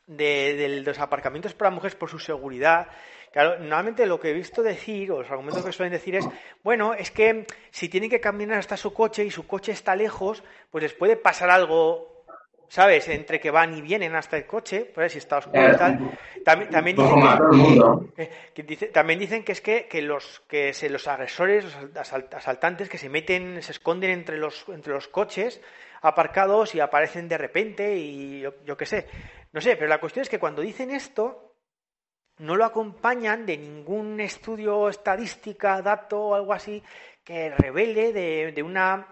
de, 0.07 0.55
de 0.57 0.69
los 0.81 0.99
aparcamientos 0.99 1.55
para 1.55 1.71
mujeres 1.71 1.95
por 1.95 2.11
su 2.11 2.19
seguridad, 2.19 2.89
Claro, 3.35 3.59
normalmente 3.59 4.07
lo 4.07 4.21
que 4.21 4.31
he 4.31 4.33
visto 4.33 4.63
decir, 4.63 5.11
o 5.11 5.19
los 5.19 5.29
argumentos 5.29 5.65
que 5.65 5.73
suelen 5.73 5.93
decir 5.93 6.15
es, 6.15 6.25
bueno, 6.63 6.95
es 6.95 7.11
que 7.11 7.49
si 7.73 7.89
tienen 7.89 8.09
que 8.09 8.21
caminar 8.21 8.61
hasta 8.61 8.77
su 8.77 8.95
coche 8.95 9.25
y 9.25 9.33
su 9.33 9.45
coche 9.45 9.73
está 9.73 9.97
lejos, 9.97 10.45
pues 10.71 10.83
les 10.83 10.95
puede 10.95 11.17
pasar 11.17 11.51
algo, 11.51 12.23
¿sabes? 12.69 13.09
Entre 13.09 13.41
que 13.41 13.51
van 13.51 13.77
y 13.77 13.83
vienen 13.83 14.15
hasta 14.15 14.37
el 14.37 14.47
coche, 14.47 14.89
pues 14.95 15.11
si 15.11 15.19
está 15.19 15.39
oscuro 15.39 15.69
y 15.69 15.77
tal. 15.77 16.17
También, 16.45 16.71
también 16.71 16.97
dicen 16.97 18.13
que, 18.55 18.77
también 18.93 19.19
dicen 19.19 19.43
que 19.43 19.51
es 19.51 19.61
que, 19.61 19.89
que 19.89 20.01
los 20.01 20.45
que 20.47 20.73
se, 20.73 20.89
los 20.89 21.09
agresores, 21.09 21.65
los 21.65 22.13
asaltantes 22.35 22.89
que 22.89 22.99
se 22.99 23.09
meten, 23.09 23.61
se 23.65 23.73
esconden 23.73 24.13
entre 24.13 24.39
los, 24.39 24.65
entre 24.69 24.93
los 24.93 25.09
coches 25.09 25.61
aparcados 26.03 26.77
y 26.77 26.79
aparecen 26.79 27.29
de 27.29 27.39
repente 27.39 27.97
y 27.97 28.43
yo, 28.43 28.55
yo 28.65 28.77
qué 28.77 28.87
sé. 28.87 29.09
No 29.53 29.61
sé, 29.61 29.75
pero 29.75 29.89
la 29.89 29.99
cuestión 29.99 30.23
es 30.23 30.29
que 30.29 30.39
cuando 30.39 30.63
dicen 30.63 30.93
esto, 30.93 31.54
no 32.39 32.57
lo 32.57 32.65
acompañan 32.65 33.47
de 33.47 33.57
ningún 33.57 34.21
estudio 34.21 34.89
estadística, 34.89 35.81
dato 35.83 36.21
o 36.21 36.35
algo 36.35 36.53
así 36.53 36.83
que 37.25 37.51
revele 37.51 38.13
de, 38.13 38.63
una, 38.63 39.07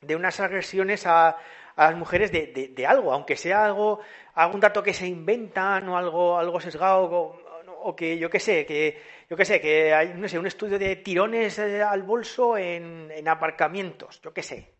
de 0.00 0.16
unas 0.16 0.40
agresiones 0.40 1.06
a, 1.06 1.36
las 1.76 1.96
mujeres 1.96 2.32
de, 2.32 2.86
algo, 2.86 3.12
aunque 3.12 3.36
sea 3.36 3.64
algo, 3.64 4.00
algún 4.34 4.60
dato 4.60 4.82
que 4.82 4.92
se 4.92 5.06
inventan 5.06 5.88
o 5.88 5.96
algo, 5.96 6.38
algo 6.38 6.60
sesgado 6.60 7.38
o, 7.84 7.96
que 7.96 8.18
yo 8.18 8.28
qué 8.28 8.40
sé, 8.40 8.66
que 8.66 9.00
yo 9.28 9.36
qué 9.36 9.44
sé, 9.44 9.60
que 9.60 9.94
hay 9.94 10.14
no 10.14 10.28
sé, 10.28 10.38
un 10.38 10.46
estudio 10.46 10.78
de 10.78 10.96
tirones 10.96 11.58
eh, 11.58 11.82
al 11.82 12.02
bolso 12.02 12.56
en, 12.56 13.10
en 13.10 13.28
aparcamientos, 13.28 14.20
yo 14.20 14.32
qué 14.32 14.42
sé, 14.42 14.72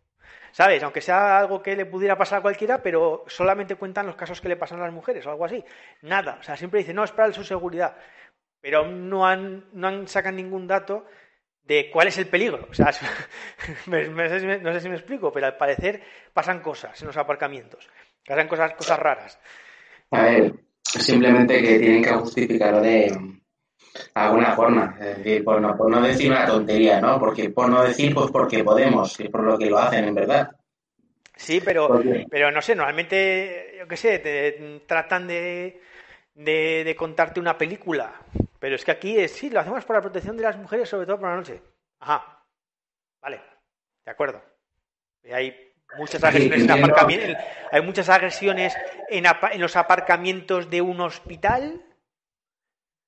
¿sabes? 0.53 0.81
Aunque 0.83 1.01
sea 1.01 1.39
algo 1.39 1.61
que 1.61 1.75
le 1.75 1.85
pudiera 1.85 2.17
pasar 2.17 2.39
a 2.39 2.41
cualquiera, 2.41 2.81
pero 2.81 3.25
solamente 3.27 3.75
cuentan 3.75 4.05
los 4.05 4.15
casos 4.15 4.39
que 4.39 4.47
le 4.47 4.55
pasan 4.55 4.79
a 4.79 4.83
las 4.83 4.93
mujeres 4.93 5.25
o 5.25 5.31
algo 5.31 5.43
así. 5.43 5.63
Nada. 6.03 6.37
O 6.39 6.43
sea, 6.43 6.55
siempre 6.55 6.79
dicen, 6.79 6.95
no, 6.95 7.03
es 7.03 7.11
para 7.11 7.33
su 7.33 7.43
seguridad. 7.43 7.97
Pero 8.61 8.87
no 8.87 9.27
han, 9.27 9.65
no 9.73 9.87
han 9.87 10.07
sacado 10.07 10.35
ningún 10.35 10.67
dato 10.67 11.05
de 11.63 11.89
cuál 11.91 12.07
es 12.07 12.17
el 12.19 12.27
peligro. 12.27 12.67
O 12.69 12.73
sea, 12.73 12.91
no 13.87 14.73
sé 14.73 14.79
si 14.79 14.89
me 14.89 14.95
explico, 14.95 15.33
pero 15.33 15.47
al 15.47 15.57
parecer 15.57 16.01
pasan 16.33 16.61
cosas 16.61 17.01
en 17.01 17.07
los 17.07 17.17
aparcamientos. 17.17 17.89
Pasan 18.25 18.47
cosas, 18.47 18.73
cosas 18.75 18.99
raras. 18.99 19.39
A 20.11 20.23
ver, 20.23 20.53
simplemente 20.83 21.61
que 21.61 21.79
tienen 21.79 22.03
que 22.03 22.13
justificarlo 22.13 22.79
de 22.79 23.41
alguna 24.13 24.55
forma. 24.55 24.95
Es 24.99 25.17
decir, 25.17 25.43
por 25.43 25.61
no, 25.61 25.75
por 25.77 25.89
no 25.89 26.01
decir 26.01 26.31
una 26.31 26.45
tontería, 26.45 26.99
¿no? 26.99 27.19
Porque 27.19 27.49
por 27.49 27.69
no 27.69 27.83
decir, 27.83 28.13
pues 28.13 28.31
porque 28.31 28.63
podemos, 28.63 29.19
y 29.19 29.29
por 29.29 29.43
lo 29.43 29.57
que 29.57 29.69
lo 29.69 29.77
hacen, 29.77 30.05
en 30.05 30.15
verdad. 30.15 30.51
Sí, 31.35 31.61
pero, 31.63 32.01
pero 32.29 32.51
no 32.51 32.61
sé, 32.61 32.75
normalmente, 32.75 33.75
yo 33.79 33.87
qué 33.87 33.97
sé, 33.97 34.19
te 34.19 34.81
tratan 34.85 35.27
de, 35.27 35.81
de, 36.35 36.95
contarte 36.97 37.39
una 37.39 37.57
película. 37.57 38.13
Pero 38.59 38.75
es 38.75 38.85
que 38.85 38.91
aquí 38.91 39.17
es, 39.17 39.31
sí, 39.31 39.49
lo 39.49 39.59
hacemos 39.59 39.83
por 39.83 39.95
la 39.95 40.01
protección 40.01 40.37
de 40.37 40.43
las 40.43 40.57
mujeres, 40.57 40.87
sobre 40.87 41.05
todo 41.05 41.19
por 41.19 41.29
la 41.29 41.35
noche. 41.35 41.61
Ajá. 41.99 42.45
Vale, 43.21 43.41
de 44.05 44.11
acuerdo. 44.11 44.41
hay 45.31 45.73
muchas 45.97 46.23
agresiones 46.23 46.63
en 46.63 47.37
hay 47.71 47.81
muchas 47.81 48.09
agresiones 48.09 48.73
en, 49.09 49.25
en 49.25 49.61
los 49.61 49.75
aparcamientos 49.75 50.69
de 50.69 50.81
un 50.81 50.99
hospital 51.01 51.81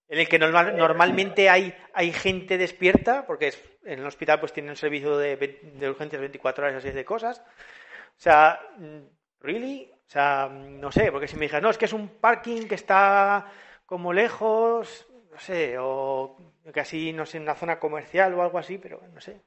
en 0.07 0.19
el 0.19 0.27
que 0.27 0.37
normalmente 0.37 1.49
hay, 1.49 1.75
hay 1.93 2.11
gente 2.11 2.57
despierta, 2.57 3.25
porque 3.25 3.53
en 3.83 3.99
el 3.99 4.05
hospital 4.05 4.39
pues 4.39 4.53
tienen 4.53 4.71
un 4.71 4.75
servicio 4.75 5.17
de, 5.17 5.35
de 5.35 5.89
urgencias 5.89 6.19
24 6.19 6.65
horas 6.65 6.75
y 6.75 6.87
así 6.87 6.95
de 6.95 7.05
cosas. 7.05 7.39
O 7.39 8.21
sea, 8.21 8.59
mm, 8.77 8.99
¿really? 9.41 9.91
O 9.91 10.09
sea, 10.09 10.47
mm, 10.51 10.79
no 10.79 10.91
sé, 10.91 11.11
porque 11.11 11.27
si 11.27 11.35
me 11.35 11.45
dijeras, 11.45 11.63
no, 11.63 11.69
es 11.69 11.77
que 11.77 11.85
es 11.85 11.93
un 11.93 12.09
parking 12.19 12.67
que 12.67 12.75
está 12.75 13.51
como 13.85 14.13
lejos, 14.13 15.07
no 15.31 15.39
sé, 15.39 15.75
o 15.79 16.37
casi, 16.73 17.11
no 17.13 17.25
sé, 17.25 17.37
en 17.37 17.43
una 17.43 17.55
zona 17.55 17.79
comercial 17.79 18.33
o 18.33 18.41
algo 18.41 18.57
así, 18.57 18.77
pero 18.77 19.01
no 19.13 19.21
sé. 19.21 19.41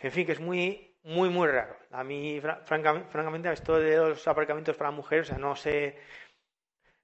En 0.00 0.10
fin, 0.10 0.26
que 0.26 0.32
es 0.32 0.40
muy, 0.40 0.96
muy, 1.04 1.30
muy 1.30 1.48
raro. 1.48 1.76
A 1.90 2.04
mí, 2.04 2.40
francamente 2.40 3.52
esto 3.52 3.78
de 3.78 3.96
los 3.96 4.26
aparcamientos 4.28 4.76
para 4.76 4.90
mujeres, 4.90 5.26
o 5.26 5.30
sea, 5.30 5.38
no 5.38 5.56
sé 5.56 5.98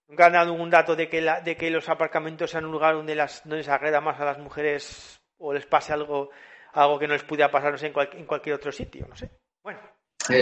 Nunca 0.08 0.26
han 0.26 0.32
dado 0.32 0.54
un 0.54 0.70
dato 0.70 0.96
de 0.96 1.08
que, 1.08 1.20
de 1.44 1.56
que 1.56 1.70
los 1.70 1.88
aparcamientos 1.88 2.50
sean 2.50 2.64
un 2.64 2.72
lugar 2.72 2.94
donde, 2.94 3.14
las, 3.14 3.42
donde 3.44 3.62
se 3.62 3.70
agreda 3.70 4.00
más 4.00 4.18
a 4.18 4.24
las 4.24 4.38
mujeres 4.38 5.20
o 5.36 5.52
les 5.52 5.66
pase 5.66 5.92
algo, 5.92 6.30
algo 6.72 6.98
que 6.98 7.06
no 7.06 7.12
les 7.12 7.24
pudiera 7.24 7.50
pasar 7.50 7.74
en, 7.78 7.92
en 8.18 8.24
cualquier 8.26 8.54
otro 8.54 8.72
sitio, 8.72 9.06
no 9.06 9.14
sé. 9.14 9.30
Bueno. 9.62 9.80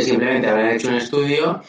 simplemente 0.01 0.49
haber 0.49 0.75
hecho 0.75 0.89
un 0.89 0.95
estudio 0.95 1.61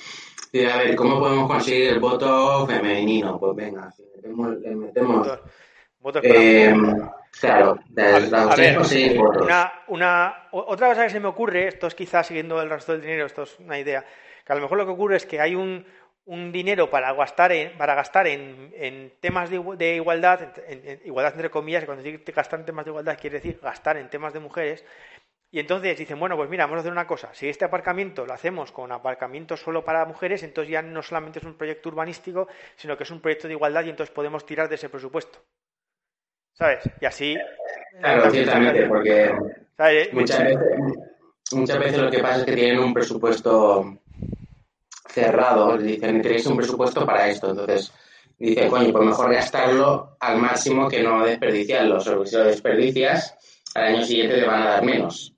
y 0.52 0.66
a 0.66 0.78
ver 0.78 0.96
cómo 0.96 1.20
podemos 1.20 1.50
conseguir 1.50 1.90
el 1.90 2.00
voto 2.00 2.68
femenino. 2.68 3.40
Pues 3.40 3.56
venga, 3.56 3.92
si 3.92 4.04
metemos, 4.16 4.60
metemos 4.60 5.40
votos, 6.00 6.22
eh, 6.24 6.74
Claro, 7.40 7.80
de 7.90 8.30
la 8.30 8.44
A 8.44 8.56
ver, 8.56 8.76
conseguir 8.76 9.18
votos. 9.18 9.44
una, 9.44 9.72
una, 9.88 10.48
otra 10.52 10.90
cosa 10.90 11.04
que 11.04 11.10
se 11.10 11.20
me 11.20 11.28
ocurre, 11.28 11.68
esto 11.68 11.88
es 11.88 11.96
quizás 11.96 12.28
siguiendo 12.28 12.62
el 12.62 12.70
resto 12.70 12.94
del 12.94 13.02
dinero, 13.02 13.26
esto 13.26 13.44
es 13.44 13.60
una 13.60 13.78
idea, 13.80 14.06
que 14.46 14.54
a 14.54 14.56
lo 14.56 14.62
mejor 14.62 14.78
lo 14.78 14.86
que 14.86 14.92
ocurre 14.92 15.18
es 15.18 15.26
que 15.26 15.40
hay 15.40 15.54
un, 15.54 15.86
un 16.28 16.52
dinero 16.52 16.90
para 16.90 17.14
gastar 17.14 17.52
en, 17.52 17.78
para 17.78 17.96
gastar 17.96 18.28
en, 18.28 18.72
en 18.76 19.14
temas 19.20 19.50
de, 19.50 19.60
igu- 19.60 19.78
de 19.78 19.96
igualdad, 19.96 20.54
en, 20.68 20.88
en- 20.88 21.02
igualdad 21.06 21.34
entre 21.34 21.50
comillas, 21.50 21.84
y 21.84 21.86
cuando 21.86 22.04
digo 22.04 22.20
gastar 22.36 22.60
en 22.60 22.66
temas 22.66 22.86
de 22.86 22.92
igualdad 22.92 23.18
quiere 23.20 23.38
decir 23.38 23.60
gastar 23.62 23.98
en 23.98 24.10
temas 24.10 24.34
de 24.34 24.40
mujeres, 24.40 24.86
y 25.50 25.60
entonces 25.60 25.98
dicen, 25.98 26.20
bueno, 26.20 26.36
pues 26.36 26.50
mira, 26.50 26.66
vamos 26.66 26.78
a 26.78 26.80
hacer 26.82 26.92
una 26.92 27.08
cosa, 27.08 27.34
si 27.34 27.48
este 27.48 27.64
aparcamiento 27.64 28.26
lo 28.26 28.34
hacemos 28.34 28.74
con 28.74 28.92
aparcamiento 28.92 29.56
solo 29.56 29.86
para 29.86 30.04
mujeres, 30.06 30.44
entonces 30.44 30.70
ya 30.72 30.82
no 30.82 31.02
solamente 31.02 31.40
es 31.40 31.46
un 31.46 31.54
proyecto 31.56 31.88
urbanístico, 31.88 32.50
sino 32.76 32.98
que 32.98 33.04
es 33.04 33.12
un 33.12 33.22
proyecto 33.22 33.48
de 33.48 33.54
igualdad 33.54 33.86
y 33.86 33.90
entonces 33.90 34.14
podemos 34.14 34.46
tirar 34.46 34.68
de 34.68 34.76
ese 34.76 34.90
presupuesto. 34.90 35.40
¿Sabes? 36.54 36.90
Y 37.00 37.06
así... 37.06 37.38
Claro, 38.02 38.30
ciertamente, 38.30 38.86
porque 38.88 39.32
¿sabes? 39.78 40.14
muchas 40.14 40.44
veces, 40.44 40.60
muchas 41.54 41.80
veces 41.80 42.02
lo 42.02 42.12
que 42.12 42.20
pasa 42.20 42.40
es 42.40 42.46
que 42.46 42.56
tienen 42.56 42.80
un 42.80 42.94
presupuesto 42.94 43.98
cerrado, 45.22 45.78
dicen, 45.78 46.22
tenéis 46.22 46.46
un 46.46 46.58
presupuesto 46.58 47.06
para 47.06 47.28
esto, 47.28 47.50
entonces 47.52 47.92
dice, 48.38 48.68
coño, 48.68 48.92
pues 48.92 49.06
mejor 49.06 49.34
gastarlo 49.34 50.18
al 50.20 50.38
máximo 50.38 50.88
que 50.88 51.02
no 51.02 51.26
desperdiciarlo, 51.26 52.00
si 52.00 52.10
lo 52.36 52.44
desperdicias, 52.44 53.36
al 53.76 53.84
año 53.96 54.04
siguiente 54.06 54.40
te 54.40 54.46
van 54.46 54.62
a 54.64 54.70
dar 54.72 54.84
menos. 54.84 55.34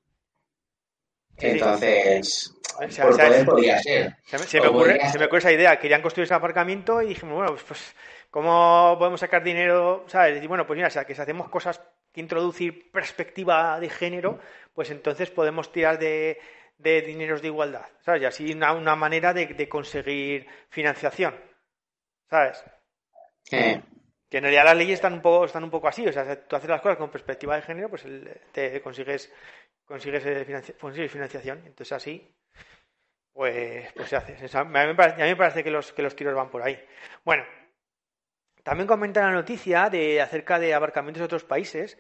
Entonces, 1.38 2.54
O 2.78 2.89
sea, 2.89 3.06
por 3.06 3.13
o 3.13 3.15
sea, 3.15 3.28
poder 3.28 3.46
podría 3.46 3.80
ser. 3.82 4.15
Se 4.26 4.38
me, 4.38 4.44
se 4.44 4.60
me 4.62 4.68
O 4.68 4.70
ocurre, 4.72 4.92
podría- 4.94 5.10
se 5.10 5.20
me 5.20 5.26
ocurre 5.26 5.39
esa 5.39 5.52
idea. 5.52 5.80
Querían 5.80 6.02
construir 6.02 6.26
ese 6.26 6.34
aparcamiento 6.34 7.02
y 7.02 7.08
dijimos, 7.10 7.36
bueno, 7.36 7.52
pues, 7.52 7.63
pues, 7.63 7.96
¿cómo 8.30 8.96
podemos 9.00 9.20
sacar 9.20 9.44
dinero? 9.44 10.04
¿Sabes? 10.08 10.36
Decir, 10.36 10.50
bueno, 10.50 10.65
pues 10.68 10.76
mira, 10.78 10.88
o 10.88 10.92
sea, 10.92 11.06
que 11.06 11.15
si 11.15 11.22
hacemos 11.22 11.50
cosas 11.50 11.82
que 12.12 12.22
introducir 12.22 12.92
perspectiva 12.92 13.80
de 13.80 13.89
género, 13.89 14.39
pues 14.74 14.89
entonces 14.92 15.30
podemos 15.30 15.72
tirar 15.72 15.98
de, 16.00 16.39
de 16.80 17.02
dineros 17.04 17.42
de 17.44 17.50
igualdad, 17.50 17.86
¿sabes? 18.02 18.24
Y 18.24 18.26
así 18.26 18.54
una, 18.54 18.74
una 18.74 18.96
manera 18.96 19.34
de, 19.34 19.46
de 19.48 19.70
conseguir 19.70 20.48
financiación, 20.70 21.36
¿sabes? 22.30 22.63
Que 24.30 24.38
en 24.38 24.44
realidad 24.44 24.65
las 24.65 24.78
leyes 24.78 24.96
están 24.96 25.13
un 25.13 25.22
poco, 25.22 25.46
están 25.46 25.63
un 25.63 25.72
poco 25.72 25.88
así, 25.88 26.08
o 26.08 26.13
sea, 26.13 26.24
si 26.36 26.42
tú 26.48 26.56
haces 26.56 26.70
las 26.70 26.82
cosas 26.82 26.98
con 26.98 27.10
perspectiva 27.12 27.56
de 27.56 27.62
género, 27.63 27.89
pues 27.89 28.06
el- 28.06 28.30
te 28.52 28.82
consigues, 28.82 29.32
consigues, 29.86 30.24
eh, 30.26 30.76
consigues 30.80 31.12
financiación. 31.12 31.60
Entonces 31.65 31.92
así, 31.94 32.36
pues, 33.34 33.92
pues 33.94 34.10
se 34.10 34.15
hace. 34.18 34.46
O 34.46 34.48
sea, 34.48 34.62
a, 34.62 34.65
mí 34.65 34.72
me 34.72 34.96
parece, 34.96 35.22
a 35.22 35.26
mí 35.26 35.32
me 35.32 35.36
parece 35.36 35.63
que 35.63 35.72
los, 35.72 35.94
que 35.94 36.02
los 36.04 36.15
tiros 36.15 36.36
van 36.36 36.50
por 36.52 36.62
ahí. 36.62 36.80
Bueno, 37.24 37.44
también 38.63 38.88
comenta 38.88 39.22
la 39.22 39.32
noticia 39.32 39.89
de 39.89 40.22
acerca 40.22 40.60
de 40.60 40.74
abarcamientos 40.74 41.20
de 41.20 41.26
otros 41.26 41.44
países 41.44 41.98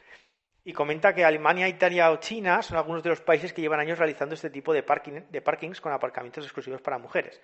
y 0.63 0.73
comenta 0.73 1.13
que 1.13 1.25
Alemania, 1.25 1.67
Italia 1.67 2.11
o 2.11 2.17
China 2.17 2.61
son 2.61 2.77
algunos 2.77 3.03
de 3.03 3.09
los 3.09 3.21
países 3.21 3.53
que 3.53 3.61
llevan 3.61 3.79
años 3.79 3.97
realizando 3.97 4.35
este 4.35 4.49
tipo 4.49 4.73
de, 4.73 4.83
parking, 4.83 5.21
de 5.29 5.41
parkings 5.41 5.81
con 5.81 5.93
aparcamientos 5.93 6.43
exclusivos 6.43 6.81
para 6.81 6.97
mujeres. 6.97 7.41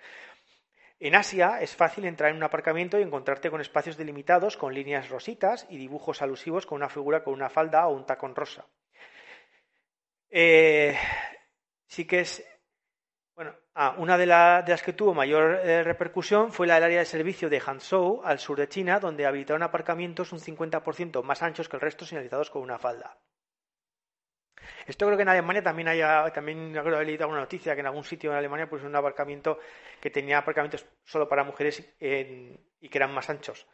En 0.98 1.14
Asia 1.14 1.60
es 1.60 1.76
fácil 1.76 2.06
entrar 2.06 2.30
en 2.30 2.36
un 2.36 2.42
aparcamiento 2.42 2.98
y 2.98 3.02
encontrarte 3.02 3.50
con 3.50 3.60
espacios 3.60 3.96
delimitados 3.96 4.56
con 4.56 4.72
líneas 4.72 5.10
rositas 5.10 5.66
y 5.68 5.76
dibujos 5.76 6.22
alusivos 6.22 6.64
con 6.64 6.76
una 6.76 6.88
figura 6.88 7.22
con 7.22 7.34
una 7.34 7.50
falda 7.50 7.86
o 7.86 7.94
un 7.94 8.06
tacón 8.06 8.34
rosa. 8.34 8.66
Eh, 10.30 10.96
sí 11.86 12.06
que 12.06 12.20
es. 12.20 12.44
Ah, 13.82 13.94
una 14.04 14.18
de, 14.18 14.26
la- 14.26 14.62
de 14.62 14.72
las 14.72 14.82
que 14.82 14.92
tuvo 14.92 15.14
mayor 15.14 15.60
eh, 15.62 15.84
repercusión 15.84 16.50
fue 16.52 16.66
la 16.66 16.74
del 16.74 16.82
área 16.88 16.98
de 16.98 17.04
servicio 17.14 17.48
de 17.48 17.60
Hangzhou, 17.60 18.20
al 18.24 18.40
sur 18.40 18.58
de 18.58 18.68
China, 18.68 18.98
donde 18.98 19.24
habilitaron 19.24 19.62
aparcamientos 19.62 20.32
un 20.32 20.40
50% 20.40 21.22
más 21.22 21.42
anchos 21.44 21.68
que 21.68 21.76
el 21.76 21.82
resto, 21.82 22.04
señalizados 22.04 22.50
con 22.50 22.62
una 22.62 22.80
falda. 22.80 23.18
Esto 24.86 25.04
creo 25.06 25.16
que 25.18 25.22
en 25.22 25.28
Alemania 25.28 25.62
también 25.62 25.88
haya, 25.88 26.30
también 26.32 26.72
creo 26.72 27.02
leído 27.02 27.24
alguna 27.24 27.40
noticia 27.40 27.74
que 27.74 27.80
en 27.80 27.86
algún 27.86 28.04
sitio 28.04 28.30
en 28.30 28.36
Alemania 28.38 28.68
pues 28.68 28.82
un 28.82 28.94
aparcamiento 28.96 29.58
que 30.00 30.10
tenía 30.10 30.38
aparcamientos 30.38 30.86
solo 31.04 31.28
para 31.28 31.44
mujeres 31.44 31.80
y 32.00 32.88
que 32.88 32.98
eran 32.98 33.12
más 33.12 33.28
anchos. 33.30 33.66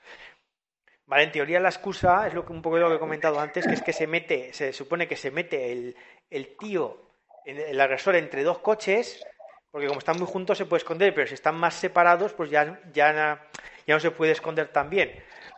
Vale, 1.06 1.24
en 1.24 1.32
teoría 1.32 1.60
la 1.60 1.68
excusa 1.68 2.26
es 2.26 2.34
lo 2.34 2.44
que 2.46 2.52
un 2.52 2.62
poco 2.62 2.78
lo 2.78 2.88
que 2.88 2.96
he 2.96 2.98
comentado 3.06 3.38
antes, 3.40 3.66
que 3.66 3.74
es 3.74 3.82
que 3.82 3.92
se 3.92 4.06
mete, 4.06 4.52
se 4.52 4.72
supone 4.72 5.06
que 5.08 5.16
se 5.16 5.30
mete 5.30 5.70
el, 5.72 5.96
el 6.30 6.56
tío, 6.56 7.10
el 7.44 7.80
agresor 7.80 8.14
entre 8.16 8.42
dos 8.44 8.58
coches, 8.60 9.24
porque 9.72 9.86
como 9.88 9.98
están 9.98 10.18
muy 10.18 10.26
juntos 10.26 10.58
se 10.58 10.66
puede 10.66 10.78
esconder, 10.82 11.12
pero 11.14 11.26
si 11.26 11.34
están 11.34 11.56
más 11.56 11.74
separados, 11.74 12.34
pues 12.34 12.50
ya, 12.50 12.78
ya, 12.92 13.40
ya 13.86 13.94
no 13.94 13.98
se 14.00 14.10
puede 14.12 14.32
esconder 14.32 14.68
tan 14.68 14.90
bien. 14.90 15.10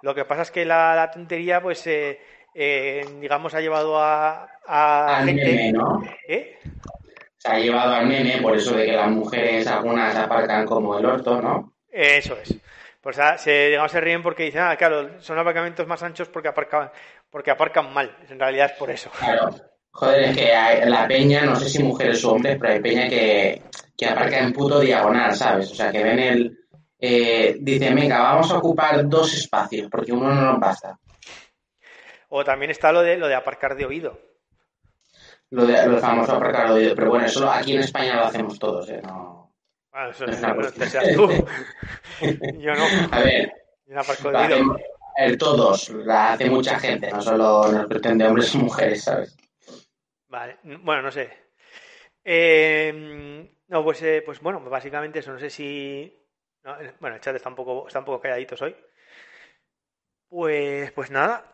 Lo 0.03 0.15
que 0.15 0.25
pasa 0.25 0.43
es 0.43 0.51
que 0.51 0.65
la, 0.65 0.95
la 0.95 1.11
tontería, 1.11 1.61
pues, 1.61 1.85
eh, 1.89 2.21
eh, 2.55 3.05
digamos, 3.21 3.53
ha 3.55 3.61
llevado 3.61 3.99
a, 4.01 4.49
a 4.67 5.19
al 5.19 5.27
gente. 5.27 5.45
meme, 5.45 5.73
¿no? 5.73 6.01
¿Eh? 6.29 6.59
Se 7.37 7.49
ha 7.51 7.59
llevado 7.59 7.93
al 7.93 8.07
meme 8.07 8.39
por 8.41 8.57
eso 8.57 8.75
de 8.77 8.87
que 8.87 8.93
las 8.93 9.11
mujeres 9.11 9.67
algunas 9.67 10.15
aparcan 10.17 10.65
como 10.65 10.97
el 10.97 11.05
orto, 11.05 11.43
¿no? 11.43 11.75
Eso 11.91 12.37
es. 12.41 12.55
Pues 13.01 13.19
ah, 13.19 13.37
se, 13.37 13.69
digamos, 13.69 13.91
se 13.93 14.01
ríen 14.01 14.23
porque 14.23 14.45
dicen, 14.45 14.63
ah, 14.63 14.77
claro, 14.77 15.21
son 15.21 15.39
aparcamientos 15.39 15.87
más 15.87 16.03
anchos 16.03 16.29
porque 16.29 16.49
aparcan, 16.49 16.91
porque 17.31 17.51
aparcan 17.51 17.93
mal. 17.93 18.17
En 18.31 18.39
realidad 18.39 18.71
es 18.73 18.79
por 18.79 18.91
eso. 18.91 19.11
Claro. 19.19 19.51
Joder, 19.91 20.23
es 20.23 20.37
que 20.37 20.55
hay- 20.55 20.89
la 20.89 21.07
peña, 21.07 21.45
no 21.45 21.55
sé 21.57 21.69
si 21.69 21.83
mujeres 21.83 22.25
o 22.25 22.33
hombres, 22.33 22.57
pero 22.61 22.73
hay 22.73 22.81
peña 22.81 23.09
que, 23.09 23.63
que 23.97 24.07
aparca 24.07 24.39
en 24.39 24.53
puto 24.53 24.81
diagonal, 24.81 25.35
¿sabes? 25.35 25.71
O 25.71 25.75
sea, 25.75 25.91
que 25.91 26.03
ven 26.03 26.19
el... 26.19 26.59
Eh, 26.99 27.57
dicen, 27.61 27.95
venga, 27.95 28.21
vamos 28.21 28.51
a 28.51 28.59
ocupar 28.59 29.07
dos 29.09 29.35
espacios, 29.35 29.89
porque 29.91 30.13
uno 30.13 30.33
no 30.35 30.53
nos 30.53 30.61
basta. 30.61 30.99
O 32.29 32.43
también 32.45 32.71
está 32.71 32.91
lo 32.93 33.03
de 33.03 33.17
lo 33.17 33.29
de 33.29 33.35
aparcar 33.35 33.77
de 33.77 33.85
oído. 33.85 34.19
Lo, 35.51 35.67
de, 35.67 35.87
lo 35.87 35.99
famoso 35.99 36.33
aparcar 36.33 36.69
de 36.69 36.75
oído. 36.75 36.95
Pero 36.97 37.11
bueno, 37.11 37.27
eso 37.27 37.49
aquí 37.51 37.75
en 37.75 37.81
España 37.81 38.17
lo 38.17 38.25
hacemos 38.25 38.59
todos, 38.59 38.89
¿eh? 38.89 39.01
No... 39.05 39.55
Bueno, 39.93 40.11
eso 40.11 40.27
No 40.27 40.33
es, 40.33 40.39
una 40.39 40.55
cuestión. 40.55 40.89
seas 40.89 41.13
tú. 41.15 41.29
Yo 42.59 42.73
no. 42.75 42.85
A 43.13 43.21
ver, 43.21 43.53
Yo 43.87 43.95
no 43.95 44.01
aparco 44.01 44.31
de 44.31 44.37
oído. 44.39 44.55
hacemos 44.55 44.81
eh, 45.17 45.37
todos, 45.37 45.89
la 45.91 46.33
hace 46.33 46.51
mucha 46.51 46.77
gente, 46.81 47.09
no 47.13 47.23
solo 47.23 47.71
nos 47.71 47.87
pretende 47.87 48.27
hombres 48.27 48.53
y 48.55 48.59
mujeres, 48.59 49.05
¿sabes? 49.05 49.37
Vale, 50.27 50.59
bueno, 50.65 51.03
no 51.03 51.11
sé. 51.13 51.31
Eh, 52.25 53.54
no, 53.69 53.83
pues, 53.85 54.03
eh, 54.03 54.23
pues 54.25 54.41
bueno, 54.41 54.61
básicamente 54.61 55.19
eso. 55.21 55.33
No 55.33 55.39
sé 55.39 55.51
si. 55.51 56.13
no, 56.65 56.77
bueno, 57.01 57.17
el 57.17 57.23
chat 57.23 57.37
está 57.37 57.49
un 57.49 57.55
poco, 57.57 57.87
está 57.87 57.99
un 58.01 58.05
poco 58.05 58.21
calladitos 58.21 58.61
hoy. 58.63 58.75
Pues, 60.29 60.93
pues 60.93 61.11
nada. 61.11 61.51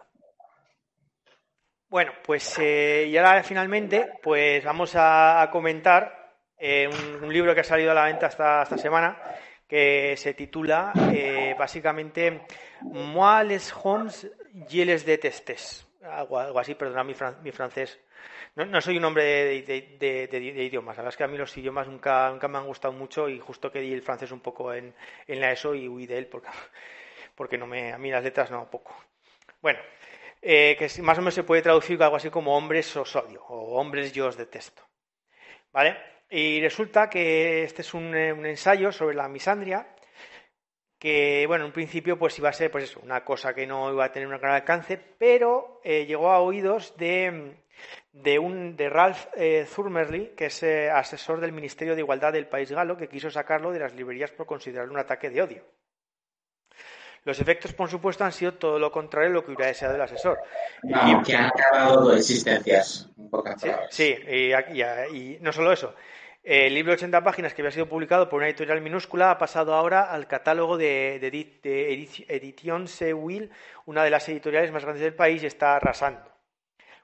Bueno, 1.89 2.13
pues 2.25 2.57
eh, 2.61 3.07
y 3.09 3.17
ahora 3.17 3.43
finalmente, 3.43 4.13
pues 4.23 4.63
vamos 4.65 4.93
a, 4.95 5.49
comentar 5.51 6.37
eh, 6.57 6.89
un, 6.89 7.25
un 7.25 7.33
libro 7.33 7.53
que 7.55 7.61
ha 7.61 7.65
salido 7.65 7.91
a 7.91 7.95
la 7.95 8.05
venta 8.05 8.29
esta, 8.29 8.63
esta 8.63 8.79
semana 8.79 9.21
que 9.67 10.15
se 10.17 10.35
titula 10.35 10.93
eh, 11.13 11.55
básicamente 11.59 12.43
Moi 12.83 13.45
les 13.45 13.73
hommes 13.83 14.27
je 14.71 14.85
les 14.85 15.05
détestes. 15.05 15.87
Algo, 16.03 16.39
algo 16.39 16.59
así, 16.59 16.75
perdona 16.75 17.05
mi, 17.05 17.15
fran- 17.15 17.39
mi 17.43 17.53
francés. 17.53 17.99
No, 18.57 18.81
soy 18.81 18.99
un 18.99 19.05
hombre 19.05 19.63
de, 19.63 20.65
idiomas. 20.65 20.97
La 20.97 21.03
verdad 21.03 21.15
es 21.15 21.17
que 21.17 21.25
a 21.25 21.29
mí 21.29 21.39
los 21.39 21.57
idiomas 21.57 21.87
nunca, 21.87 22.29
nunca 22.31 22.49
me 22.49 22.59
han 22.59 22.67
gustado 22.67 22.93
mucho 22.93 23.29
y 23.29 23.39
justo 23.39 23.71
que 23.71 23.81
di 23.81 23.93
el 23.93 24.03
francés 24.03 24.33
un 24.33 24.41
poco 24.41 24.75
en, 24.75 24.93
en 25.27 25.41
la 25.41 25.53
ESO 25.53 25.75
y 25.75 25.89
huí 25.89 26.07
de 26.07 26.19
él 26.19 26.27
porque, 26.27 26.49
porque 27.35 27.57
no 27.57 27.67
me, 27.67 27.93
a 27.93 27.99
mí 27.99 28.11
las 28.11 28.25
letras 28.25 28.51
no, 28.51 28.69
poco. 28.69 28.95
Bueno, 29.63 29.79
eh, 30.43 30.75
que 30.79 31.03
más 31.03 31.19
o 31.19 31.21
menos 31.21 31.35
se 31.35 31.45
puede 31.45 31.63
traducir 31.63 32.03
algo 32.03 32.17
así 32.17 32.31
como 32.31 32.57
hombres 32.57 32.95
os 32.97 33.15
odio 33.15 33.43
o 33.45 33.79
hombres 33.79 34.13
yo 34.13 34.27
os 34.27 34.37
detesto. 34.37 34.83
¿Vale? 35.73 35.97
Y 36.29 36.61
resulta 36.61 37.09
que 37.09 37.65
este 37.65 37.83
es 37.83 37.95
un, 37.95 38.15
eh, 38.15 38.31
ensayo 38.31 38.91
sobre 38.91 39.17
la 39.17 39.29
misandria 39.29 39.95
que, 40.99 41.45
bueno, 41.47 41.65
en 41.65 41.73
principio 41.73 42.19
pues 42.19 42.39
iba 42.39 42.51
a 42.51 42.53
ser 42.53 42.71
pues 42.71 42.85
eso, 42.85 43.01
una 43.01 43.25
cosa 43.25 43.55
que 43.55 43.67
no 43.67 43.91
iba 43.93 44.05
a 44.05 44.13
tener 44.13 44.29
un 44.29 44.39
gran 44.39 44.55
alcance, 44.55 44.99
pero 44.99 45.81
eh, 45.83 46.05
llegó 46.05 46.31
a 46.31 46.41
oídos 46.41 46.97
de, 46.97 47.57
de, 48.13 48.39
un, 48.39 48.77
de 48.77 48.89
Ralph 48.89 49.27
eh, 49.37 49.67
Zurmerly, 49.69 50.33
que 50.37 50.47
es 50.47 50.63
eh, 50.63 50.91
asesor 50.91 51.41
del 51.41 51.53
Ministerio 51.53 51.95
de 51.95 52.01
Igualdad 52.01 52.33
del 52.33 52.47
país 52.49 52.71
galo, 52.73 52.97
que 52.97 53.09
quiso 53.09 53.31
sacarlo 53.31 53.71
de 53.73 53.79
las 53.81 53.95
librerías 53.95 54.31
por 54.33 54.47
considerarlo 54.47 54.93
un 54.93 54.99
ataque 55.01 55.31
de 55.31 55.43
odio. 55.43 55.65
Los 57.25 57.39
efectos, 57.39 57.75
por 57.75 57.91
supuesto, 57.91 58.25
han 58.25 58.33
sido 58.33 58.55
todo 58.55 58.79
lo 58.79 58.91
contrario 58.91 59.31
a 59.31 59.35
lo 59.35 59.45
que 59.45 59.51
hubiera 59.53 59.67
deseado 59.67 59.95
el 59.95 60.01
asesor. 60.01 60.39
No, 60.85 61.23
que 61.23 61.35
han 61.37 61.47
acabado 61.47 62.15
existencias, 62.17 63.11
en 63.19 63.29
pocas 63.29 63.61
Sí, 63.61 63.67
palabras. 63.69 63.95
sí, 63.95 64.17
y, 64.27 64.53
y- 64.55 65.35
y 65.35 65.39
no 65.41 65.53
solo 65.53 65.71
eso. 65.73 65.95
El 66.43 66.73
libro 66.75 66.93
de 66.93 66.97
80 66.97 67.23
páginas 67.23 67.53
que 67.53 67.61
había 67.61 67.71
sido 67.71 67.87
publicado 67.91 68.31
por 68.31 68.39
una 68.39 68.47
editorial 68.49 68.81
minúscula 68.81 69.31
ha 69.31 69.37
pasado 69.37 69.75
ahora 69.75 70.11
al 70.11 70.27
catálogo 70.27 70.79
de, 70.79 71.19
de, 71.21 71.31
de 71.31 71.91
Edici- 71.93 72.25
Edición 72.27 72.89
Sewil, 72.89 73.51
una 73.85 74.03
de 74.03 74.09
las 74.11 74.27
editoriales 74.31 74.73
más 74.73 74.83
grandes 74.85 75.03
del 75.05 75.15
país, 75.15 75.43
y 75.43 75.47
está 75.47 75.77
arrasando. 75.77 76.23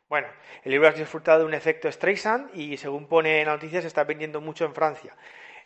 Bueno, 0.08 0.28
el 0.62 0.70
libro 0.70 0.88
ha 0.88 0.92
disfrutado 0.92 1.40
de 1.40 1.44
un 1.46 1.54
efecto 1.54 1.90
Streisand 1.90 2.50
y 2.54 2.76
según 2.76 3.08
pone 3.08 3.40
en 3.40 3.46
la 3.46 3.54
noticia 3.54 3.80
se 3.80 3.88
está 3.88 4.04
vendiendo 4.04 4.40
mucho 4.40 4.64
en 4.64 4.74
Francia. 4.74 5.16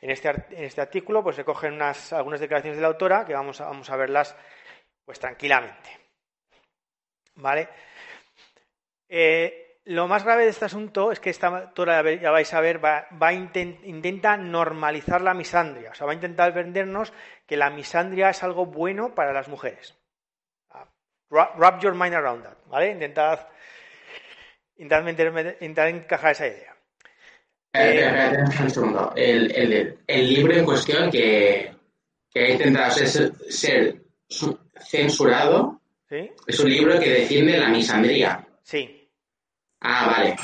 En 0.00 0.11
este, 0.11 0.29
en 0.29 0.64
este 0.64 0.81
artículo 0.81 1.22
pues 1.22 1.37
se 1.37 1.44
cogen 1.44 1.74
unas, 1.74 2.12
algunas 2.12 2.40
declaraciones 2.40 2.79
de 2.79 2.83
la 2.83 2.88
autora 2.88 3.24
que 3.26 3.35
vamos 3.35 3.61
a, 3.61 3.66
vamos 3.66 3.90
a 3.90 3.96
verlas 3.96 4.35
pues 5.05 5.18
tranquilamente. 5.18 5.90
¿Vale? 7.35 7.68
Eh, 9.09 9.70
lo 9.85 10.07
más 10.07 10.24
grave 10.24 10.44
de 10.44 10.50
este 10.50 10.66
asunto 10.66 11.11
es 11.11 11.20
que 11.20 11.31
esta 11.31 11.48
autora, 11.48 12.03
ya 12.14 12.31
vais 12.31 12.55
a 12.55 12.61
ver, 12.61 12.83
va, 12.83 13.09
va 13.20 13.33
intenta 13.33 14.37
normalizar 14.37 15.20
la 15.20 15.35
misandria. 15.35 15.90
O 15.90 15.94
sea, 15.94 16.07
va 16.07 16.12
a 16.12 16.14
intentar 16.14 16.53
vendernos 16.53 17.12
que 17.46 17.57
la 17.57 17.70
misandria 17.70 18.31
es 18.31 18.42
algo 18.42 18.66
bueno 18.66 19.14
para 19.14 19.33
las 19.33 19.48
mujeres. 19.48 19.98
Ah, 20.70 20.87
wrap 21.31 21.81
your 21.81 21.94
mind 21.94 22.14
around 22.14 22.44
that, 22.44 22.57
¿vale? 22.66 22.90
Intentad, 22.90 23.48
intentad, 24.81 25.88
encajar 25.88 26.33
esa 26.33 26.47
idea. 26.47 26.77
Eh, 27.73 28.37
un 28.61 28.71
segundo. 28.71 29.12
El, 29.14 29.53
el, 29.55 29.99
el, 30.07 30.35
libro 30.35 30.55
en 30.55 30.64
cuestión 30.64 31.11
que, 31.11 31.73
que 32.33 32.40
ha 32.40 32.51
intentado 32.51 32.90
ser, 32.90 33.33
ser 33.49 34.03
censurado 34.81 35.81
es 36.47 36.59
un 36.59 36.71
libro 36.71 36.99
que 36.99 37.11
defiende 37.11 37.57
la 37.57 37.69
misandría. 37.69 38.45
Sí. 38.62 39.09
Ah, 39.81 40.07
vale. 40.16 40.37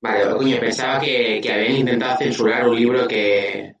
Vale, 0.00 0.36
coño, 0.36 0.60
pensaba 0.60 1.00
que, 1.00 1.40
que 1.42 1.52
habían 1.52 1.76
intentado 1.76 2.18
censurar 2.18 2.68
un 2.68 2.76
libro 2.76 3.08
que, 3.08 3.74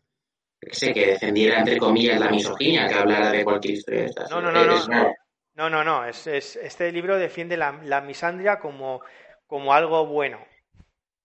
que 0.58 0.74
sé, 0.74 0.94
que 0.94 1.08
defendiera 1.08 1.58
entre 1.58 1.76
comillas 1.76 2.18
la 2.18 2.30
misoginia, 2.30 2.88
que 2.88 2.94
hablara 2.94 3.30
de 3.30 3.44
cualquier 3.44 3.74
historia. 3.74 4.06
No, 4.30 4.40
no, 4.40 4.50
no, 4.50 4.64
no. 4.64 5.14
No, 5.54 5.70
no, 5.70 5.82
no. 5.82 6.04
Es, 6.04 6.26
es, 6.26 6.56
este 6.56 6.92
libro 6.92 7.18
defiende 7.18 7.56
la, 7.56 7.72
la 7.84 8.00
misandria 8.00 8.58
como, 8.58 9.02
como 9.46 9.72
algo 9.72 10.06
bueno. 10.06 10.38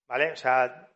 ¿Vale? 0.08 0.32
O 0.32 0.36
sea. 0.36 0.90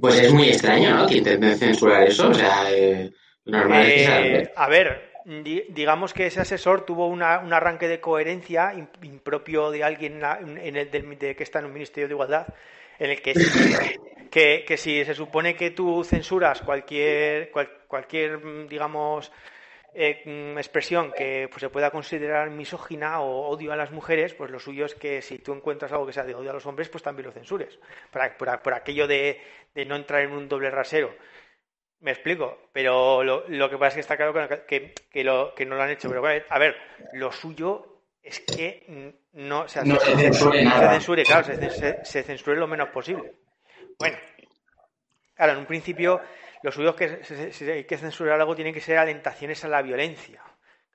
Pues 0.00 0.20
es 0.20 0.32
muy 0.32 0.48
extraño, 0.48 0.96
¿no? 0.96 1.06
Que 1.06 1.18
intenten 1.18 1.58
censurar 1.58 2.04
eso. 2.04 2.28
O 2.28 2.34
sea, 2.34 2.70
eh, 2.70 3.12
normal 3.44 3.84
eh, 3.86 4.52
A 4.56 4.68
ver, 4.68 5.10
digamos 5.24 6.14
que 6.14 6.26
ese 6.26 6.40
asesor 6.40 6.86
tuvo 6.86 7.08
un 7.08 7.22
arranque 7.22 7.88
de 7.88 8.00
coherencia 8.00 8.72
impropio 9.02 9.70
de 9.70 9.84
alguien 9.84 10.22
en 10.22 10.76
el, 10.76 10.90
de, 10.90 11.34
que 11.36 11.42
está 11.42 11.58
en 11.58 11.66
un 11.66 11.72
ministerio 11.72 12.08
de 12.08 12.14
igualdad, 12.14 12.46
en 12.98 13.10
el 13.10 13.20
que, 13.20 13.34
que, 14.30 14.64
que 14.66 14.76
si 14.76 15.04
se 15.04 15.14
supone 15.14 15.56
que 15.56 15.72
tú 15.72 16.04
censuras 16.04 16.62
cualquier, 16.62 17.50
cualquier 17.88 18.68
digamos, 18.68 19.32
eh, 19.98 20.54
expresión 20.58 21.10
que 21.12 21.48
pues, 21.50 21.60
se 21.60 21.70
pueda 21.70 21.90
considerar 21.90 22.50
misógina 22.50 23.20
o 23.20 23.48
odio 23.48 23.72
a 23.72 23.76
las 23.76 23.90
mujeres, 23.90 24.34
pues 24.34 24.50
lo 24.50 24.58
suyo 24.58 24.84
es 24.84 24.94
que 24.94 25.22
si 25.22 25.38
tú 25.38 25.54
encuentras 25.54 25.90
algo 25.92 26.06
que 26.06 26.12
sea 26.12 26.24
de 26.24 26.34
odio 26.34 26.50
a 26.50 26.54
los 26.54 26.66
hombres, 26.66 26.90
pues 26.90 27.02
también 27.02 27.26
lo 27.26 27.32
censures, 27.32 27.78
por, 28.10 28.62
por 28.62 28.74
aquello 28.74 29.06
de, 29.06 29.40
de 29.74 29.84
no 29.86 29.96
entrar 29.96 30.20
en 30.22 30.32
un 30.32 30.48
doble 30.48 30.70
rasero. 30.70 31.14
Me 32.00 32.10
explico, 32.10 32.68
pero 32.72 33.24
lo, 33.24 33.48
lo, 33.48 33.70
que 33.70 33.78
pasa 33.78 33.88
es 33.88 33.94
que 33.94 34.00
está 34.00 34.16
claro 34.18 34.34
que, 34.66 34.92
que, 35.10 35.24
lo, 35.24 35.54
que 35.54 35.64
no 35.64 35.76
lo 35.76 35.82
han 35.82 35.90
hecho. 35.90 36.08
Pero 36.08 36.22
a 36.26 36.58
ver, 36.58 36.76
lo 37.14 37.32
suyo 37.32 38.02
es 38.22 38.40
que 38.40 39.14
no, 39.32 39.66
se, 39.66 39.80
censure 39.80 40.62
nada. 40.62 40.88
Se 40.88 40.94
censure, 40.94 41.24
claro, 41.24 41.44
se, 41.44 42.04
se, 42.04 42.22
censure 42.22 42.58
lo 42.58 42.66
menos 42.66 42.90
posible. 42.90 43.32
Bueno, 43.98 44.18
claro, 45.34 45.52
en 45.52 45.58
un 45.58 45.66
principio 45.66 46.20
lo 46.62 46.72
suyo 46.72 46.90
es 46.90 46.96
que 46.96 47.52
si 47.52 47.70
hay 47.70 47.84
que 47.84 47.98
censurar 47.98 48.40
algo 48.40 48.54
tienen 48.54 48.74
que 48.74 48.80
ser 48.80 48.98
alentaciones 48.98 49.64
a 49.64 49.68
la 49.68 49.82
violencia. 49.82 50.42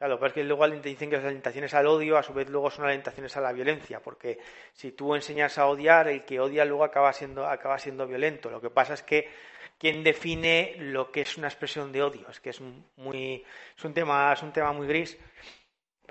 Claro, 0.02 0.18
pero 0.18 0.30
es 0.30 0.34
que 0.34 0.44
luego 0.44 0.68
dicen 0.68 1.12
que 1.12 1.18
las 1.18 1.26
alentaciones 1.26 1.76
al 1.76 1.86
odio 1.86 2.18
a 2.18 2.24
su 2.24 2.34
vez 2.34 2.50
luego 2.50 2.72
son 2.72 2.86
alentaciones 2.86 3.38
a 3.38 3.42
la 3.42 3.52
violencia, 3.52 4.00
porque 4.00 4.40
si 4.74 4.94
tú 4.94 5.14
enseñas 5.14 5.60
a 5.60 5.68
odiar, 5.68 6.08
el 6.08 6.26
que 6.26 6.40
odia 6.40 6.66
luego 6.66 6.84
acaba 6.84 7.14
siendo, 7.14 7.46
acaba 7.46 7.78
siendo 7.78 8.08
violento. 8.08 8.50
Lo 8.50 8.60
que 8.60 8.72
pasa 8.72 8.96
es 8.96 9.04
que 9.04 9.30
quién 9.78 10.04
define 10.04 10.74
lo 10.80 11.12
que 11.12 11.22
es 11.22 11.38
una 11.38 11.50
expresión 11.50 11.92
de 11.92 12.02
odio. 12.02 12.28
Es 12.30 12.40
que 12.40 12.50
es 12.50 12.60
muy 12.96 13.46
es 13.78 13.86
un 13.86 13.94
tema 13.94 14.34
es 14.34 14.42
un 14.42 14.52
tema 14.52 14.74
muy 14.74 14.88
gris. 14.88 15.20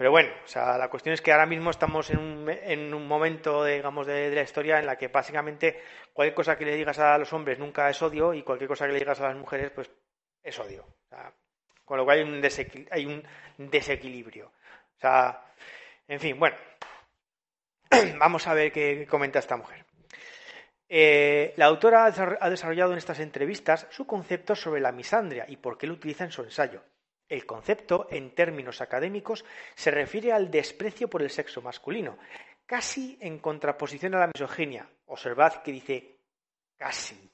Pero 0.00 0.12
bueno, 0.12 0.30
o 0.42 0.48
sea, 0.48 0.78
la 0.78 0.88
cuestión 0.88 1.12
es 1.12 1.20
que 1.20 1.30
ahora 1.30 1.44
mismo 1.44 1.68
estamos 1.68 2.08
en 2.08 2.18
un, 2.20 2.48
en 2.48 2.94
un 2.94 3.06
momento, 3.06 3.66
digamos, 3.66 4.06
de, 4.06 4.34
la 4.34 4.40
historia 4.40 4.78
en 4.78 4.86
la 4.86 4.96
que 4.96 5.08
básicamente 5.08 5.78
cualquier 6.14 6.34
cosa 6.34 6.56
que 6.56 6.64
le 6.64 6.74
digas 6.74 6.98
a 6.98 7.18
los 7.18 7.30
hombres 7.34 7.58
nunca 7.58 7.90
es 7.90 8.00
odio 8.00 8.32
y 8.32 8.42
cualquier 8.42 8.66
cosa 8.66 8.86
que 8.86 8.94
le 8.94 8.98
digas 8.98 9.20
a 9.20 9.28
las 9.28 9.36
mujeres, 9.36 9.70
pues 9.72 9.90
es 10.42 10.58
odio. 10.58 10.86
con 11.84 11.98
lo 11.98 12.06
cual 12.06 12.16
hay 12.16 12.24
un, 12.24 12.42
hay 12.90 13.04
un 13.04 13.22
desequilibrio. 13.58 14.46
O 14.46 15.00
sea, 15.00 15.44
en 16.08 16.18
fin, 16.18 16.38
bueno, 16.38 16.56
vamos 18.18 18.46
a 18.46 18.54
ver 18.54 18.72
qué 18.72 19.06
comenta 19.06 19.38
esta 19.38 19.58
mujer. 19.58 19.84
Eh, 20.88 21.52
la 21.58 21.66
autora 21.66 22.06
ha 22.06 22.48
desarrollado 22.48 22.92
en 22.92 22.98
estas 22.98 23.20
entrevistas 23.20 23.86
su 23.90 24.06
concepto 24.06 24.56
sobre 24.56 24.80
la 24.80 24.92
misandria 24.92 25.44
y 25.46 25.58
por 25.58 25.76
qué 25.76 25.86
lo 25.86 25.92
utiliza 25.92 26.24
en 26.24 26.32
su 26.32 26.42
ensayo. 26.42 26.82
El 27.30 27.46
concepto, 27.46 28.08
en 28.10 28.34
términos 28.34 28.80
académicos, 28.80 29.44
se 29.76 29.92
refiere 29.92 30.32
al 30.32 30.50
desprecio 30.50 31.08
por 31.08 31.22
el 31.22 31.30
sexo 31.30 31.62
masculino, 31.62 32.18
casi 32.66 33.16
en 33.20 33.38
contraposición 33.38 34.16
a 34.16 34.18
la 34.18 34.30
misoginia. 34.34 34.88
Observad 35.06 35.62
que 35.62 35.70
dice 35.70 36.16
casi. 36.76 37.30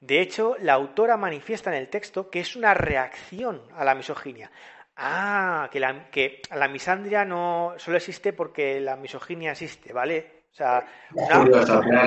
De 0.00 0.20
hecho, 0.20 0.54
la 0.60 0.74
autora 0.74 1.16
manifiesta 1.16 1.70
en 1.70 1.78
el 1.78 1.88
texto 1.88 2.28
que 2.28 2.40
es 2.40 2.56
una 2.56 2.74
reacción 2.74 3.62
a 3.74 3.84
la 3.84 3.94
misoginia. 3.94 4.50
Ah, 4.96 5.70
que 5.72 5.80
la, 5.80 6.10
que 6.10 6.42
la 6.54 6.68
misandria 6.68 7.24
no 7.24 7.72
solo 7.78 7.96
existe 7.96 8.34
porque 8.34 8.80
la 8.80 8.96
misoginia 8.96 9.52
existe, 9.52 9.94
¿vale? 9.94 10.44
O 10.52 10.54
sea, 10.54 10.84
al 11.30 11.46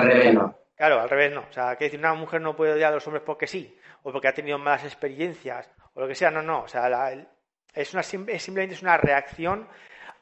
revés 0.02 0.34
no. 0.34 0.56
Claro, 0.76 1.00
al 1.00 1.10
revés 1.10 1.32
no. 1.32 1.40
O 1.40 1.52
sea, 1.52 1.74
que 1.74 1.86
decir, 1.86 1.98
una 1.98 2.14
mujer 2.14 2.40
no 2.40 2.54
puede 2.54 2.74
odiar 2.74 2.92
a 2.92 2.94
los 2.94 3.06
hombres 3.08 3.24
porque 3.26 3.48
sí, 3.48 3.76
o 4.04 4.12
porque 4.12 4.28
ha 4.28 4.34
tenido 4.34 4.58
malas 4.58 4.84
experiencias, 4.84 5.68
o 5.94 6.00
lo 6.00 6.08
que 6.08 6.14
sea. 6.14 6.30
No, 6.30 6.42
no. 6.42 6.62
O 6.62 6.68
sea, 6.68 7.12
es, 7.74 7.88
simplemente 7.88 8.74
es 8.74 8.82
una 8.82 8.96
reacción 8.96 9.68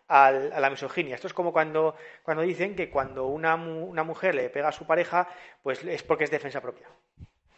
a 0.09 0.33
la 0.33 0.70
misoginia. 0.70 1.14
Esto 1.14 1.28
es 1.28 1.35
como 1.35 1.52
cuando, 1.52 1.96
cuando 2.24 2.42
dicen 2.42 2.74
que 2.74 2.90
cuando 2.90 3.26
una, 3.26 3.54
una, 3.54 4.02
mujer 4.02 4.35
le 4.35 4.50
pega 4.50 4.68
a 4.68 4.72
su 4.72 4.85
pareja, 4.85 5.28
pues 5.62 5.85
es 5.85 6.02
porque 6.02 6.24
es 6.24 6.30
defensa 6.30 6.61
propia. 6.61 6.88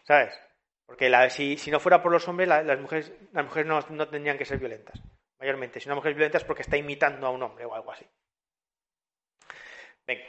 ¿Sabes? 0.02 0.38
Porque 0.84 1.10
si, 1.30 1.56
si, 1.56 1.70
no 1.70 1.80
fuera 1.80 2.02
por 2.02 2.12
los 2.12 2.28
hombres, 2.28 2.48
las 2.48 2.78
mujeres, 2.78 3.10
las 3.32 3.46
mujeres 3.46 3.66
no, 3.66 3.80
no, 3.96 4.08
tendrían 4.08 4.36
que 4.36 4.44
ser 4.44 4.58
violentas. 4.58 5.00
Mayormente. 5.38 5.80
Si 5.80 5.88
una 5.88 5.94
mujer 5.94 6.10
es 6.10 6.16
violenta 6.16 6.38
es 6.38 6.44
porque 6.44 6.62
está 6.62 6.76
imitando 6.76 7.26
a 7.26 7.30
un 7.30 7.42
hombre 7.42 7.64
o 7.64 7.74
algo 7.74 7.90
así. 7.92 8.06
Venga. 10.06 10.24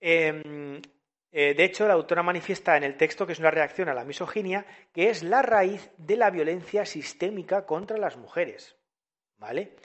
Em, 0.00 0.80
eh, 1.32 1.54
de 1.54 1.64
hecho, 1.64 1.86
la 1.86 1.94
autora 1.94 2.22
manifiesta 2.22 2.76
en 2.76 2.82
el 2.82 2.96
texto 2.96 3.26
que 3.26 3.32
es 3.32 3.38
una 3.38 3.50
reacción 3.50 3.88
a 3.88 3.94
la 3.94 4.04
misoginia, 4.04 4.66
que 4.92 5.10
es 5.10 5.22
la 5.22 5.42
raíz 5.42 5.90
de 5.96 6.16
la 6.16 6.30
violencia 6.30 6.84
sistémica 6.84 7.66
contra 7.66 7.98
las 7.98 8.16
mujeres. 8.16 8.76
¿Vale? 9.36 9.76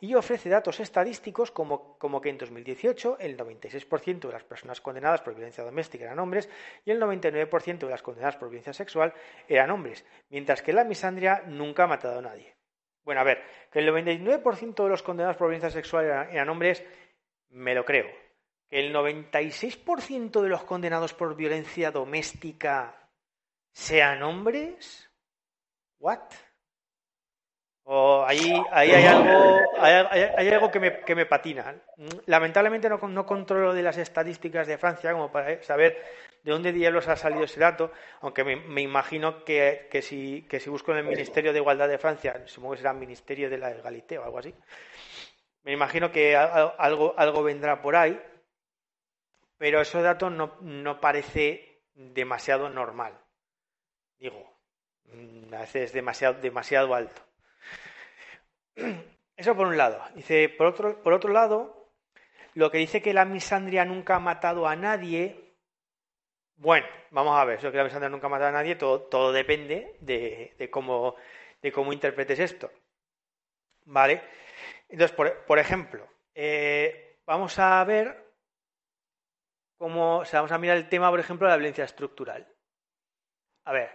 Y 0.00 0.14
ofrece 0.14 0.48
datos 0.48 0.80
estadísticos 0.80 1.50
como, 1.50 1.98
que 2.20 2.28
en 2.28 2.38
2018 2.38 3.18
el 3.20 3.36
96% 3.36 4.20
de 4.20 4.32
las 4.32 4.44
personas 4.44 4.80
condenadas 4.80 5.22
por 5.22 5.34
violencia 5.34 5.64
doméstica 5.64 6.04
eran 6.04 6.18
hombres 6.18 6.48
y 6.84 6.90
el 6.90 7.00
99% 7.00 7.78
de 7.78 7.90
las 7.90 8.02
condenadas 8.02 8.36
por 8.36 8.48
violencia 8.48 8.72
sexual 8.72 9.14
eran 9.48 9.70
hombres, 9.70 10.04
mientras 10.28 10.60
que 10.60 10.72
la 10.72 10.84
misandria 10.84 11.44
nunca 11.46 11.84
ha 11.84 11.86
matado 11.86 12.18
a 12.18 12.22
nadie. 12.22 12.56
Bueno, 13.04 13.20
a 13.20 13.24
ver, 13.24 13.42
que 13.70 13.78
el 13.78 13.88
99% 13.88 14.82
de 14.82 14.88
los 14.88 15.02
condenados 15.02 15.36
por 15.36 15.48
violencia 15.48 15.70
sexual 15.70 16.04
eran 16.04 16.48
hombres, 16.48 16.84
me 17.48 17.74
lo 17.74 17.84
creo, 17.84 18.06
que 18.68 18.80
el 18.80 18.94
96% 18.94 20.40
de 20.40 20.48
los 20.48 20.64
condenados 20.64 21.14
por 21.14 21.36
violencia 21.36 21.90
doméstica 21.90 23.10
sean 23.72 24.22
hombres? 24.22 25.10
¿What? 25.98 26.20
O 27.88 28.24
ahí, 28.26 28.52
ahí 28.72 28.90
hay 28.90 29.06
algo, 29.06 29.60
hay, 29.78 30.48
algo 30.48 30.70
que 30.72 30.80
me, 30.80 31.00
que 31.02 31.14
me, 31.14 31.24
patina. 31.24 31.72
Lamentablemente 32.26 32.88
no, 32.88 32.98
no, 32.98 33.24
controlo 33.24 33.72
de 33.72 33.82
las 33.82 33.96
estadísticas 33.96 34.66
de 34.66 34.76
Francia 34.76 35.12
como 35.12 35.30
para 35.30 35.62
saber 35.62 36.02
de 36.42 36.50
dónde 36.50 36.72
diablos 36.72 37.06
ha 37.06 37.14
salido 37.14 37.44
ese 37.44 37.60
dato, 37.60 37.92
aunque 38.22 38.42
me, 38.42 38.82
imagino 38.82 39.44
que, 39.44 39.86
que, 39.88 40.02
si, 40.02 40.42
que 40.48 40.58
si 40.58 40.68
busco 40.68 40.90
en 40.90 40.98
el 40.98 41.04
Ministerio 41.04 41.52
de 41.52 41.60
Igualdad 41.60 41.88
de 41.88 41.98
Francia, 41.98 42.42
supongo 42.46 42.72
que 42.72 42.78
será 42.78 42.90
el 42.90 42.98
Ministerio 42.98 43.48
de 43.48 43.58
la 43.58 43.70
Egalité 43.70 44.18
o 44.18 44.24
algo 44.24 44.38
así, 44.38 44.52
me 45.62 45.72
imagino 45.72 46.10
que 46.10 46.36
algo, 46.36 47.14
algo 47.16 47.42
vendrá 47.44 47.80
por 47.80 47.94
ahí, 47.94 48.20
pero 49.58 49.80
ese 49.80 50.02
dato 50.02 50.30
no, 50.30 50.58
no 50.60 51.00
parece 51.00 51.82
demasiado 51.94 52.68
normal. 52.68 53.18
Digo, 54.18 54.58
mm, 55.04 55.54
a 55.54 55.60
veces 55.60 55.84
es 55.84 55.92
demasiado, 55.92 56.40
demasiado 56.40 56.94
alto. 56.94 57.22
Eso 59.36 59.54
por 59.54 59.66
un 59.66 59.76
lado. 59.76 60.02
Dice, 60.14 60.48
por 60.48 60.66
otro, 60.66 61.02
por 61.02 61.12
otro 61.12 61.30
lado, 61.30 61.92
lo 62.54 62.70
que 62.70 62.78
dice 62.78 63.02
que 63.02 63.12
la 63.12 63.26
misandria 63.26 63.84
nunca 63.84 64.16
ha 64.16 64.20
matado 64.20 64.66
a 64.66 64.76
nadie. 64.76 65.54
Bueno, 66.56 66.86
vamos 67.10 67.38
a 67.38 67.44
ver, 67.44 67.58
eso 67.58 67.70
que 67.70 67.76
la 67.76 67.84
misandria 67.84 68.08
nunca 68.08 68.28
ha 68.28 68.30
matado 68.30 68.48
a 68.48 68.52
nadie, 68.52 68.76
todo, 68.76 69.02
todo 69.02 69.30
depende 69.30 69.98
de, 70.00 70.54
de, 70.58 70.70
cómo, 70.70 71.16
de 71.60 71.70
cómo 71.70 71.92
interpretes 71.92 72.38
esto. 72.38 72.70
¿Vale? 73.84 74.22
Entonces, 74.88 75.14
por, 75.14 75.44
por 75.44 75.58
ejemplo, 75.58 76.08
eh, 76.34 77.20
vamos 77.26 77.58
a 77.58 77.84
ver 77.84 78.25
como, 79.76 80.22
vamos 80.32 80.52
a 80.52 80.58
mirar 80.58 80.76
el 80.76 80.88
tema, 80.88 81.10
por 81.10 81.20
ejemplo, 81.20 81.46
de 81.46 81.52
la 81.52 81.56
violencia 81.56 81.84
estructural. 81.84 82.46
A 83.64 83.72
ver, 83.72 83.90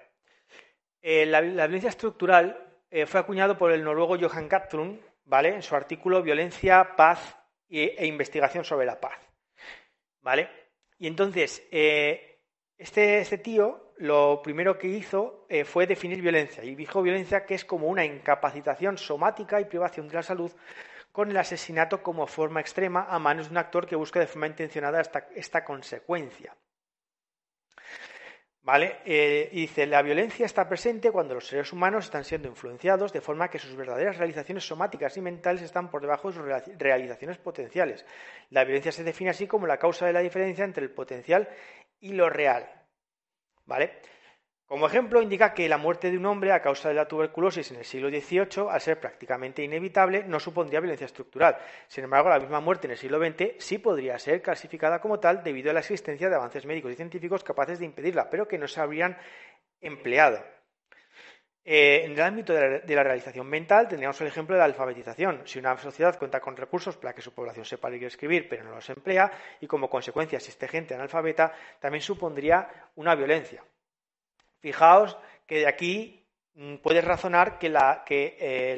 eh, 1.02 1.26
la, 1.26 1.41
violencia 1.41 1.89
estructural 1.89 2.82
eh, 2.89 3.06
fue 3.06 3.20
acuñado 3.20 3.58
por 3.58 3.72
el 3.72 3.84
noruego 3.84 4.17
Johan 4.20 4.48
Gatlund, 4.48 5.02
¿vale? 5.26 5.56
En 5.56 5.62
su 5.62 5.76
artículo 5.76 6.22
Violencia, 6.22 6.96
Paz 6.96 7.38
e, 7.70 8.06
investigación 8.06 8.63
sobre 8.63 8.86
la 8.86 9.00
paz. 9.00 9.17
¿Vale? 10.22 10.50
Y 11.00 11.08
entonces, 11.08 11.67
eh, 11.72 12.41
este, 12.78 13.20
este 13.20 13.39
tío 13.39 13.94
lo 13.98 14.41
primero 14.44 14.78
que 14.78 14.88
hizo 14.88 15.48
fue 15.65 15.86
definir 15.86 16.22
violencia. 16.22 16.63
Y 16.63 16.74
dijo 16.74 17.04
violencia 17.04 17.46
que 17.46 17.54
es 17.54 17.63
como 17.63 17.88
una 17.88 18.04
incapacitación 18.04 18.98
somática 18.98 19.62
y 19.62 19.65
privación 19.65 20.08
de 20.08 20.15
la 20.15 20.24
salud 20.24 20.52
con 21.12 21.30
el 21.30 21.38
asesinato 21.38 22.02
como 22.02 22.28
forma 22.28 22.62
extrema 22.62 23.06
a 23.10 23.19
manos 23.19 23.47
de 23.47 23.52
un 23.52 23.58
actor 23.58 23.86
que 23.86 23.95
busca 23.95 24.19
de 24.19 24.28
forma 24.28 24.47
intencionada 24.47 25.02
esta, 25.02 25.28
esta 25.36 25.63
consecuencia. 25.65 26.56
¿Vale? 28.63 29.00
Eh, 29.06 29.50
dice, 29.52 29.88
la 29.88 30.04
violencia 30.04 30.45
está 30.45 30.69
presente 30.69 31.12
cuando 31.12 31.34
los 31.34 31.47
seres 31.47 31.74
humanos 31.74 32.06
están 32.06 32.24
siendo 32.24 32.47
influenciados 32.47 33.12
de 33.12 33.19
forma 33.19 33.50
que 33.50 33.58
sus 33.58 33.76
verdaderas 33.76 34.17
realizaciones 34.17 34.67
somáticas 34.67 35.17
y 35.17 35.21
mentales 35.21 35.63
están 35.63 35.89
por 35.89 36.02
debajo 36.02 36.30
de 36.30 36.36
sus 36.36 36.78
realizaciones 36.78 37.39
potenciales. 37.39 38.06
La 38.52 38.63
violencia 38.63 38.91
se 38.91 39.04
define 39.04 39.32
así 39.32 39.47
como 39.47 39.65
la 39.65 39.78
causa 39.78 40.06
de 40.06 40.13
la 40.13 40.19
diferencia 40.19 40.63
entre 40.63 40.84
el 40.84 40.91
potencial 40.91 41.50
y 42.00 42.13
lo 42.13 42.30
real. 42.30 42.69
¿Vale? 43.65 44.00
Como 44.72 44.88
ejemplo, 44.88 45.22
indica 45.22 45.54
que 45.54 45.68
la 45.68 45.78
muerte 45.78 46.10
de 46.10 46.18
un 46.18 46.26
hombre 46.26 46.54
a 46.54 46.62
causa 46.62 46.88
de 46.88 46.96
la 46.96 47.06
tuberculosis 47.06 47.70
en 47.72 47.80
el 47.80 47.84
siglo 47.84 48.08
XVIII, 48.08 48.70
al 48.70 48.80
ser 48.80 49.02
prácticamente 49.02 49.62
inevitable, 49.62 50.24
no 50.24 50.40
supondría 50.40 50.80
violencia 50.80 51.04
estructural. 51.04 51.58
Sin 51.90 52.06
embargo, 52.06 52.30
la 52.30 52.40
misma 52.40 52.62
muerte 52.62 52.88
en 52.88 52.92
el 52.92 52.98
siglo 52.98 53.20
XX 53.20 53.56
sí 53.58 53.80
podría 53.80 54.18
ser 54.18 54.42
clasificada 54.42 55.02
como 55.02 55.20
tal 55.20 55.44
debido 55.44 55.72
a 55.72 55.74
la 55.74 55.82
existencia 55.82 56.30
de 56.30 56.36
avances 56.38 56.66
médicos 56.66 56.94
y 56.94 56.96
científicos 56.96 57.44
capaces 57.44 57.80
de 57.80 57.86
impedirla, 57.86 58.30
pero 58.30 58.48
que 58.48 58.58
no 58.58 58.66
se 58.66 58.80
habrían 58.80 59.18
empleado. 59.82 60.42
Eh, 61.66 62.06
en 62.06 62.14
el 62.14 62.22
ámbito 62.22 62.54
de 62.54 62.96
la, 62.96 63.04
realización 63.04 63.48
mental 63.48 63.90
tendríamos 63.90 64.22
el 64.22 64.28
ejemplo 64.28 64.56
de 64.56 64.60
la 64.60 64.66
alfabetización. 64.66 65.42
Si 65.44 65.60
una 65.60 65.78
sociedad 65.80 66.18
cuenta 66.18 66.40
con 66.40 66.56
recursos 66.56 66.96
para 66.96 67.14
que 67.14 67.22
su 67.22 67.34
población 67.34 67.66
sepa 67.66 67.90
leer 67.90 68.04
y 68.04 68.06
escribir, 68.06 68.48
pero 68.48 68.64
no 68.64 68.76
los 68.76 68.90
emplea, 68.90 69.34
y 69.60 69.68
como 69.68 69.90
consecuencia 69.90 70.38
existe 70.38 70.70
gente 70.70 70.96
analfabeta, 70.96 71.52
también 71.82 72.02
supondría 72.02 72.70
una 72.96 73.16
violencia. 73.16 73.62
Fijaos 74.62 75.17
que 75.45 75.60
de 75.60 75.67
aquí 75.67 76.26
mm, 76.56 76.76
puedes 76.78 77.04
razonar 77.04 77.58
la, 77.62 78.06
eh, 78.10 78.74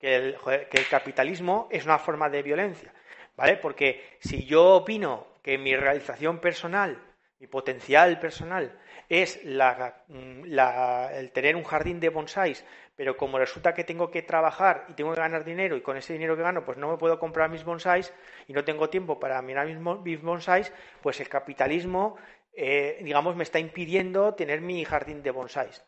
el, 0.00 0.36
que 0.70 0.78
el 0.78 0.88
capitalismo 0.88 1.68
es 1.70 1.84
una 1.84 1.98
forma 1.98 2.28
de 2.28 2.42
violencia, 2.42 2.92
¿vale? 3.36 3.56
Porque 3.56 4.16
si 4.20 4.44
yo 4.44 4.76
opino 4.76 5.26
que 5.42 5.58
mi 5.58 5.76
realización 5.76 6.38
personal, 6.38 6.98
mi 7.38 7.46
potencial 7.46 8.18
personal, 8.18 8.78
es 9.08 9.40
mm, 9.44 10.44
el 11.12 11.30
tener 11.32 11.56
un 11.56 11.64
jardín 11.64 12.00
de 12.00 12.08
bonsáis, 12.08 12.64
pero 12.96 13.16
como 13.16 13.38
resulta 13.38 13.74
que 13.74 13.84
tengo 13.84 14.10
que 14.10 14.22
trabajar 14.22 14.86
y 14.88 14.94
tengo 14.94 15.12
que 15.12 15.20
ganar 15.20 15.44
dinero 15.44 15.76
y 15.76 15.82
con 15.82 15.96
ese 15.96 16.12
dinero 16.12 16.36
que 16.36 16.42
gano 16.42 16.64
pues 16.64 16.78
no 16.78 16.90
me 16.90 16.96
puedo 16.96 17.18
comprar 17.18 17.50
mis 17.50 17.64
bonsáis 17.64 18.12
y 18.46 18.52
no 18.52 18.64
tengo 18.64 18.88
tiempo 18.88 19.18
para 19.18 19.42
mirar 19.42 19.66
mis 19.66 20.22
bonsáis, 20.22 20.72
pues 21.02 21.20
el 21.20 21.28
capitalismo 21.28 22.16
eh, 22.56 22.98
digamos, 23.02 23.36
me 23.36 23.42
está 23.42 23.58
impidiendo 23.58 24.34
tener 24.34 24.60
mi 24.60 24.84
jardín 24.84 25.22
de 25.22 25.30
bonsáis. 25.30 25.82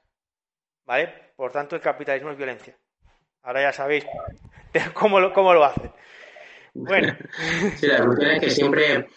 ¿Vale? 0.85 1.33
Por 1.37 1.53
tanto, 1.53 1.77
el 1.77 1.83
capitalismo 1.83 2.31
es 2.31 2.37
violencia. 2.37 2.77
Ahora 3.43 3.63
ya 3.63 3.73
sabéis 3.73 4.07
cómo 4.95 5.21
lo, 5.21 5.33
cómo 5.33 5.53
lo 5.53 5.65
hacen. 5.65 5.93
Bueno. 6.75 7.17
Sí, 7.77 7.87
la 7.87 8.05
cuestión 8.05 8.31
es 8.33 8.41
que 8.41 8.51
siempre 8.51 9.09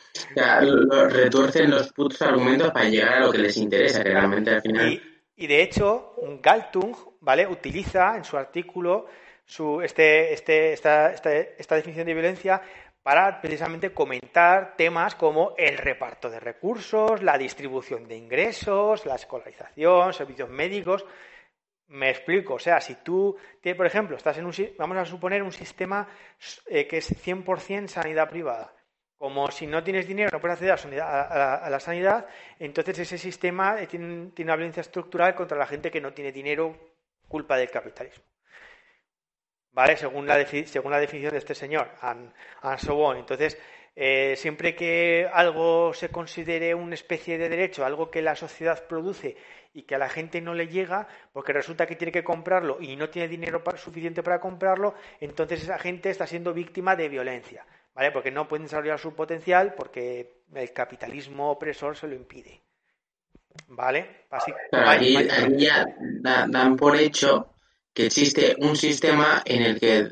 retuercen 1.10 1.70
los 1.70 1.92
putos 1.92 2.22
argumentos 2.22 2.72
para 2.72 2.88
llegar 2.88 3.14
a 3.16 3.20
lo 3.26 3.32
que 3.32 3.40
les 3.40 3.58
interesa, 3.58 4.02
que 4.02 4.12
realmente 4.12 4.52
al 4.52 4.62
final. 4.62 5.02
Y, 5.36 5.48
de 5.48 5.62
hecho, 5.62 6.16
Galtung, 6.42 6.96
¿vale? 7.20 7.46
Utiliza 7.48 8.16
en 8.16 8.24
su 8.24 8.38
artículo 8.38 9.08
su, 9.46 9.82
este, 9.82 10.34
este, 10.34 10.74
esta, 10.74 11.12
esta 11.12 11.76
definición 11.76 12.06
de 12.06 12.14
violencia 12.14 12.62
para 13.04 13.42
precisamente 13.42 13.94
comentar 13.94 14.76
temas 14.76 15.16
como 15.16 15.54
el 15.58 15.78
reparto 15.78 16.30
de 16.30 16.40
recursos, 16.40 17.24
la 17.24 17.38
distribución 17.38 18.08
de 18.08 18.18
ingresos, 18.18 19.06
la 19.06 19.16
escolarización, 19.16 20.14
servicios 20.14 20.50
médicos. 20.50 21.06
Me 21.88 22.10
explico, 22.10 22.56
o 22.56 22.60
sea, 22.60 22.80
si 22.82 22.96
tú, 22.96 23.36
por 23.76 23.86
ejemplo, 23.86 24.16
estás 24.16 24.38
en 24.38 24.46
un, 24.46 24.54
vamos 24.78 24.98
a 24.98 25.06
suponer 25.06 25.42
un 25.42 25.52
sistema 25.52 26.08
eh, 26.68 26.88
que 26.88 26.98
es 26.98 27.26
100% 27.26 27.88
sanidad 27.88 28.30
privada, 28.30 28.74
como 29.18 29.50
si 29.50 29.66
no 29.66 29.84
tienes 29.84 30.08
dinero 30.08 30.30
no 30.32 30.40
puedes 30.40 30.62
acceder 30.62 31.02
a 31.02 31.68
la, 31.70 31.80
sanidad, 31.80 32.28
entonces 32.60 33.00
ese 33.00 33.18
sistema 33.18 33.76
tiene, 33.88 34.32
tiene 34.32 34.52
una 34.52 34.56
violencia 34.56 34.82
estructural 34.82 35.34
contra 35.34 35.58
la 35.58 35.66
gente 35.66 35.90
que 35.90 36.00
no 36.00 36.14
tiene 36.14 36.32
dinero 36.32 36.78
culpa 37.28 37.58
del 37.58 37.72
capitalismo. 37.72 38.29
¿Vale? 39.80 39.96
Según 39.96 40.28
la, 40.28 40.46
según 40.46 40.92
la 40.92 41.00
definición 41.00 41.32
de 41.32 41.38
este 41.38 41.56
señor, 41.56 41.90
and, 42.02 42.34
so 42.80 43.16
Entonces, 43.16 43.58
eh, 43.96 44.36
siempre 44.36 44.76
que 44.76 45.26
algo 45.32 45.94
se 45.94 46.10
considere 46.10 46.76
una 46.76 46.96
especie 46.96 47.38
de 47.38 47.48
derecho, 47.48 47.86
algo 47.86 48.12
que 48.12 48.22
la 48.22 48.36
sociedad 48.36 48.86
produce 48.88 49.38
y 49.74 49.84
que 49.84 49.96
a 49.96 49.98
la 49.98 50.10
gente 50.10 50.42
no 50.42 50.54
le 50.54 50.68
llega, 50.68 51.08
porque 51.32 51.54
resulta 51.54 51.86
que 51.86 51.96
tiene 51.96 52.12
que 52.12 52.26
comprarlo 52.26 52.82
y 52.82 52.98
no 52.98 53.10
tiene 53.10 53.30
dinero 53.30 53.64
suficiente 53.78 54.22
para 54.22 54.42
comprarlo, 54.42 54.96
entonces 55.22 55.64
esa 55.64 55.80
gente 55.80 56.10
está 56.10 56.28
siendo 56.28 56.54
víctima 56.54 56.98
de 56.98 57.08
violencia, 57.08 57.66
¿vale? 57.96 58.12
Porque 58.12 58.32
no 58.32 58.50
pueden 58.50 58.66
desarrollar 58.66 59.00
su 59.00 59.16
potencial 59.16 59.76
porque 59.76 60.42
el 60.54 60.74
capitalismo 60.74 61.52
opresor 61.52 61.96
se 61.96 62.10
lo 62.10 62.16
impide. 62.16 62.60
¿Vale? 63.70 64.26
Así, 64.30 64.52
ya 65.58 65.86
dan 66.20 66.76
por 66.76 66.98
hecho 66.98 67.54
que 67.94 68.06
existe 68.06 68.56
un 68.60 68.76
sistema 68.76 69.42
en 69.46 69.62
el 69.64 69.80
que 69.80 70.12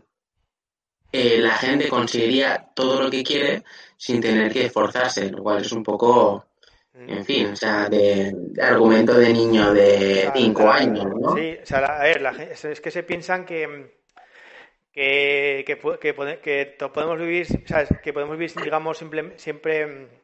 eh, 1.12 1.38
la 1.40 1.56
gente 1.58 1.88
conseguiría 1.88 2.70
todo 2.76 3.04
lo 3.04 3.10
que 3.10 3.24
quiere 3.24 3.64
sin 3.96 4.22
tener 4.22 4.52
que 4.52 4.66
esforzarse, 4.66 5.30
lo 5.30 5.42
cual 5.42 5.62
es 5.62 5.72
un 5.72 5.84
poco, 5.84 6.46
en 6.94 7.24
fin, 7.26 7.48
o 7.48 7.56
sea, 7.56 7.88
de, 7.90 8.34
argumento 8.62 9.14
de 9.14 9.34
niño 9.34 9.74
de 9.74 10.30
5 10.36 10.70
años, 10.70 11.06
¿no? 11.20 11.36
Sí, 11.36 11.58
o 11.62 11.66
sea, 11.66 11.80
a 11.80 12.04
ver, 12.04 12.24
es 12.52 12.82
que 12.82 12.92
se 12.92 13.04
piensan 13.04 13.46
que 13.46 13.98
que, 14.98 15.64
que, 15.68 15.78
que, 16.00 16.90
podemos 16.90 17.20
vivir, 17.20 17.46
¿sabes? 17.68 17.90
que 18.02 18.14
podemos 18.14 18.36
vivir, 18.36 18.52
digamos, 18.64 18.98
siempre 19.36 20.24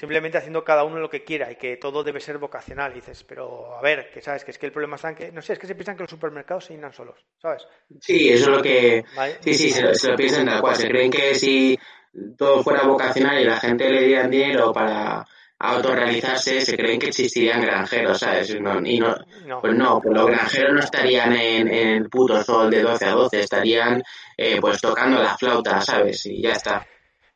simplemente 0.00 0.38
haciendo 0.38 0.64
cada 0.64 0.82
uno 0.84 0.98
lo 0.98 1.10
que 1.10 1.24
quiera 1.24 1.52
y 1.52 1.56
que 1.56 1.76
todo 1.76 2.02
debe 2.02 2.20
ser 2.20 2.38
vocacional. 2.38 2.94
dices, 2.94 3.22
pero 3.22 3.76
a 3.76 3.82
ver, 3.82 4.10
que 4.10 4.22
sabes 4.22 4.44
que 4.44 4.50
es 4.50 4.58
que 4.58 4.64
el 4.64 4.72
problema 4.72 4.96
está 4.96 5.10
en 5.10 5.14
que, 5.14 5.30
no 5.30 5.42
sé, 5.42 5.52
es 5.52 5.58
que 5.58 5.66
se 5.66 5.74
piensan 5.74 5.94
que 5.94 6.04
los 6.04 6.10
supermercados 6.10 6.64
se 6.64 6.72
llenan 6.72 6.94
solos, 6.94 7.22
¿sabes? 7.36 7.66
Sí, 8.00 8.30
eso 8.30 8.50
es 8.50 8.56
lo 8.56 8.62
que. 8.62 9.04
Sí, 9.40 9.52
sí, 9.52 9.70
se 9.70 9.82
lo, 9.82 10.16
piensan 10.16 10.46
tal 10.46 10.62
cual. 10.62 10.74
Se 10.74 10.88
creen 10.88 11.10
que 11.10 11.34
si 11.34 11.78
todo 12.38 12.62
fuera 12.62 12.84
vocacional 12.84 13.42
y 13.42 13.44
la 13.44 13.58
gente 13.58 13.90
le 13.90 14.06
dieran 14.06 14.30
dinero 14.30 14.72
para 14.72 15.26
autorrealizarse, 15.58 16.62
se 16.62 16.76
creen 16.78 16.98
que 16.98 17.08
existirían 17.08 17.60
granjeros, 17.60 18.20
¿sabes? 18.20 18.48
y 18.48 18.58
no, 18.58 18.80
pues 19.60 19.74
no, 19.74 20.00
pues 20.00 20.14
los 20.14 20.26
granjeros 20.26 20.72
no 20.72 20.80
estarían 20.80 21.34
en, 21.34 21.68
el 21.68 22.08
puto 22.08 22.42
sol 22.42 22.70
de 22.70 22.80
12 22.80 23.04
a 23.04 23.10
12, 23.10 23.40
estarían 23.40 24.02
eh, 24.34 24.58
pues 24.58 24.80
tocando 24.80 25.22
la 25.22 25.36
flauta, 25.36 25.82
¿sabes? 25.82 26.24
Y 26.24 26.40
ya 26.40 26.52
está. 26.52 26.86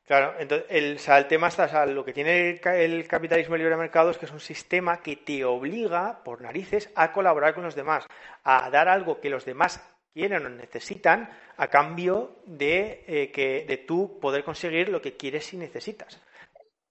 Claro, 0.07 0.35
entonces 0.38 0.67
el, 0.69 1.27
tema 1.29 1.49
está, 1.49 1.87
lo 1.87 2.05
que 2.05 2.12
tiene 2.12 2.61
el, 2.62 3.09
capitalismo 3.09 3.57
libre 3.57 3.75
mercado 3.77 4.11
es 4.11 4.19
que 4.19 4.27
es 4.27 4.33
un 4.33 4.40
sistema 4.40 5.01
que 5.01 5.17
te 5.17 5.45
obliga, 5.47 6.23
por 6.23 6.43
narices, 6.43 6.90
a 6.95 7.11
colaborar 7.11 7.55
con 7.55 7.64
los 7.64 7.75
demás, 7.75 8.05
a 8.45 8.69
dar 8.71 8.88
algo 8.88 9.19
que 9.19 9.31
los 9.31 9.47
demás 9.47 9.83
quieren 10.12 10.45
o 10.45 10.51
necesitan 10.51 11.31
a 11.57 11.69
cambio 11.69 12.37
de, 12.45 13.05
eh, 13.07 13.33
que, 13.33 13.64
de 13.67 13.79
tú 13.79 14.21
poder 14.21 14.45
conseguir 14.45 14.90
lo 14.90 15.01
que 15.01 15.17
quieres 15.17 15.51
y 15.55 15.57
necesitas. 15.57 16.21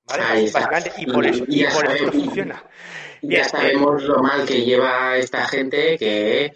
¿Vale? 0.05 0.49
Básicamente, 0.51 0.91
y 0.97 1.05
por 1.05 1.25
eso, 1.25 1.45
y 1.47 1.63
por 1.65 2.11
funciona. 2.11 2.63
ya 3.21 3.43
sabemos 3.43 4.03
lo 4.03 4.17
mal 4.23 4.45
que 4.45 4.65
lleva 4.65 5.15
esta 5.17 5.45
gente 5.47 5.97
que 5.97 6.51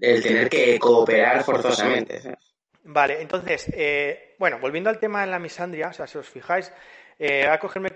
el 0.00 0.22
tener 0.22 0.48
que 0.48 0.78
cooperar 0.78 1.42
forzosamente. 1.42 2.38
Vale, 2.90 3.20
entonces, 3.20 3.70
eh, 3.74 4.34
bueno, 4.38 4.58
volviendo 4.60 4.88
al 4.88 4.98
tema 4.98 5.20
de 5.20 5.26
la 5.26 5.38
misandria, 5.38 5.88
o 5.88 5.92
sea, 5.92 6.06
si 6.06 6.16
os 6.16 6.26
fijáis, 6.26 6.72
eh, 7.18 7.46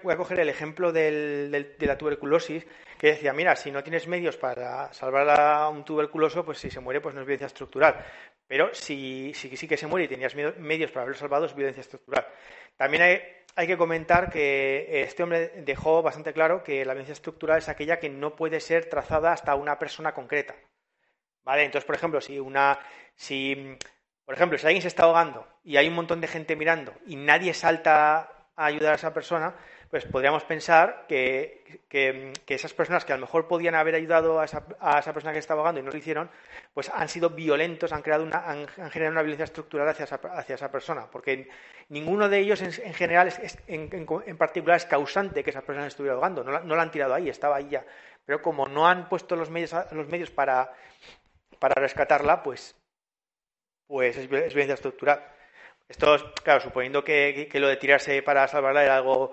voy, 0.03 0.13
a 0.13 0.17
coger 0.19 0.39
el 0.39 0.51
ejemplo 0.51 0.93
de 0.93 1.75
la 1.79 1.97
tuberculosis, 1.97 2.67
que 2.99 3.07
decía, 3.07 3.33
mira, 3.33 3.57
si 3.57 3.71
no 3.71 3.83
tienes 3.83 4.07
medios 4.07 4.37
para 4.37 4.93
salvar 4.93 5.31
a 5.31 5.71
un 5.71 5.83
tuberculoso, 5.83 6.45
pues 6.45 6.59
si 6.59 6.71
se 6.71 6.81
muere, 6.81 7.01
pues 7.01 7.15
no 7.15 7.23
es 7.23 7.27
violencia 7.27 7.47
estructural. 7.47 8.05
Pero 8.47 8.75
si, 8.75 9.33
sí 9.33 9.67
que 9.67 9.79
se 9.79 9.87
muere 9.87 10.05
y 10.05 10.09
tenías 10.09 10.35
medios 10.35 10.91
para 10.91 11.05
haberlo 11.05 11.19
salvado, 11.19 11.47
es 11.47 11.55
violencia 11.55 11.81
estructural. 11.81 12.27
También 12.77 13.03
hay, 13.03 13.23
hay 13.57 13.67
que 13.67 13.79
comentar 13.79 14.29
que 14.29 15.01
este 15.01 15.23
hombre 15.23 15.53
dejó 15.65 16.03
bastante 16.03 16.35
claro 16.35 16.63
que 16.63 16.85
la 16.85 16.93
violencia 16.93 17.15
estructural 17.15 17.57
es 17.57 17.71
aquella 17.71 17.99
que 17.99 18.11
no 18.11 18.37
puede 18.37 18.61
ser 18.61 18.91
trazada 18.91 19.33
hasta 19.33 19.55
una 19.55 19.79
persona 19.79 20.13
concreta. 20.13 20.55
¿Vale? 21.45 21.65
Entonces, 21.65 21.87
por 21.87 21.97
ejemplo, 21.97 22.21
si 22.21 22.39
una, 22.39 22.79
si 23.15 23.79
por 24.25 24.35
ejemplo, 24.35 24.59
si 24.59 24.67
alguien 24.67 24.83
se 24.83 24.89
está 24.89 25.05
ahogando 25.05 25.47
y 25.65 25.77
hay 25.77 25.89
un 25.89 25.95
montón 25.95 26.21
de 26.21 26.29
gente 26.29 26.57
mirando 26.57 26.95
y 27.07 27.17
nadie 27.17 27.55
salta 27.55 28.29
a 28.57 28.65
ayudar 28.67 28.93
a 28.93 28.97
esa 28.97 29.13
persona, 29.15 29.55
pues 29.93 30.07
podríamos 30.07 30.43
pensar 30.45 31.05
que, 31.07 31.83
que, 31.91 32.33
esas 32.47 32.73
personas 32.73 33.05
que 33.05 33.13
a 33.13 33.17
lo 33.17 33.21
mejor 33.21 33.47
podían 33.47 33.75
haber 33.75 33.95
ayudado 33.95 34.41
a 34.41 34.47
esa, 34.47 34.65
a 34.81 34.99
esa, 34.99 35.13
persona 35.13 35.35
que 35.35 35.39
estaba 35.39 35.61
ahogando 35.61 35.81
y 35.81 35.85
no 35.85 35.91
lo 35.91 35.99
hicieron, 35.99 36.31
pues 36.73 36.89
han 36.89 37.11
sido 37.11 37.29
violentos, 37.29 37.93
han, 37.93 38.01
creado 38.01 38.25
una, 38.25 38.39
han, 38.39 38.67
generado 38.69 39.13
una 39.13 39.21
violencia 39.21 39.45
estructural 39.45 39.87
hacia 39.87 40.05
esa, 40.05 40.15
hacia 40.15 40.55
esa 40.55 40.71
persona, 40.71 41.11
porque 41.11 41.51
ninguno 41.91 42.31
de 42.31 42.39
ellos 42.39 42.63
en, 42.63 42.71
en 42.87 42.95
general, 42.95 43.29
es, 43.29 43.59
en, 43.67 43.91
en, 43.93 44.39
particular, 44.39 44.79
es 44.79 44.87
causante 44.87 45.45
que 45.45 45.51
esa 45.51 45.61
persona 45.61 45.87
estuviera 45.87 46.15
ahogando, 46.15 46.43
no 46.43 46.53
la, 46.53 46.61
no 46.61 46.75
la 46.75 46.85
han 46.85 46.91
tirado 46.91 47.13
ahí, 47.13 47.29
estaba 47.29 47.57
ahí 47.57 47.69
ya. 47.69 47.85
Pero 48.25 48.41
como 48.41 48.69
no 48.69 48.89
han 48.89 49.11
puesto 49.11 49.37
los 49.37 49.51
medios, 49.51 49.75
los 49.91 50.09
medios 50.09 50.31
para, 50.31 50.73
para 51.59 51.75
rescatarla, 51.75 52.43
pues, 52.43 52.75
pues 53.93 54.17
es, 54.17 54.27
violencia 54.27 54.73
estructural. 54.73 55.23
Esto, 55.87 56.17
claro, 56.43 56.63
suponiendo 56.63 57.05
que, 57.05 57.47
lo 57.53 57.69
de 57.69 57.77
tirarse 57.77 58.23
para 58.23 58.49
salvarla 58.49 58.83
era 58.83 58.97
algo 58.97 59.33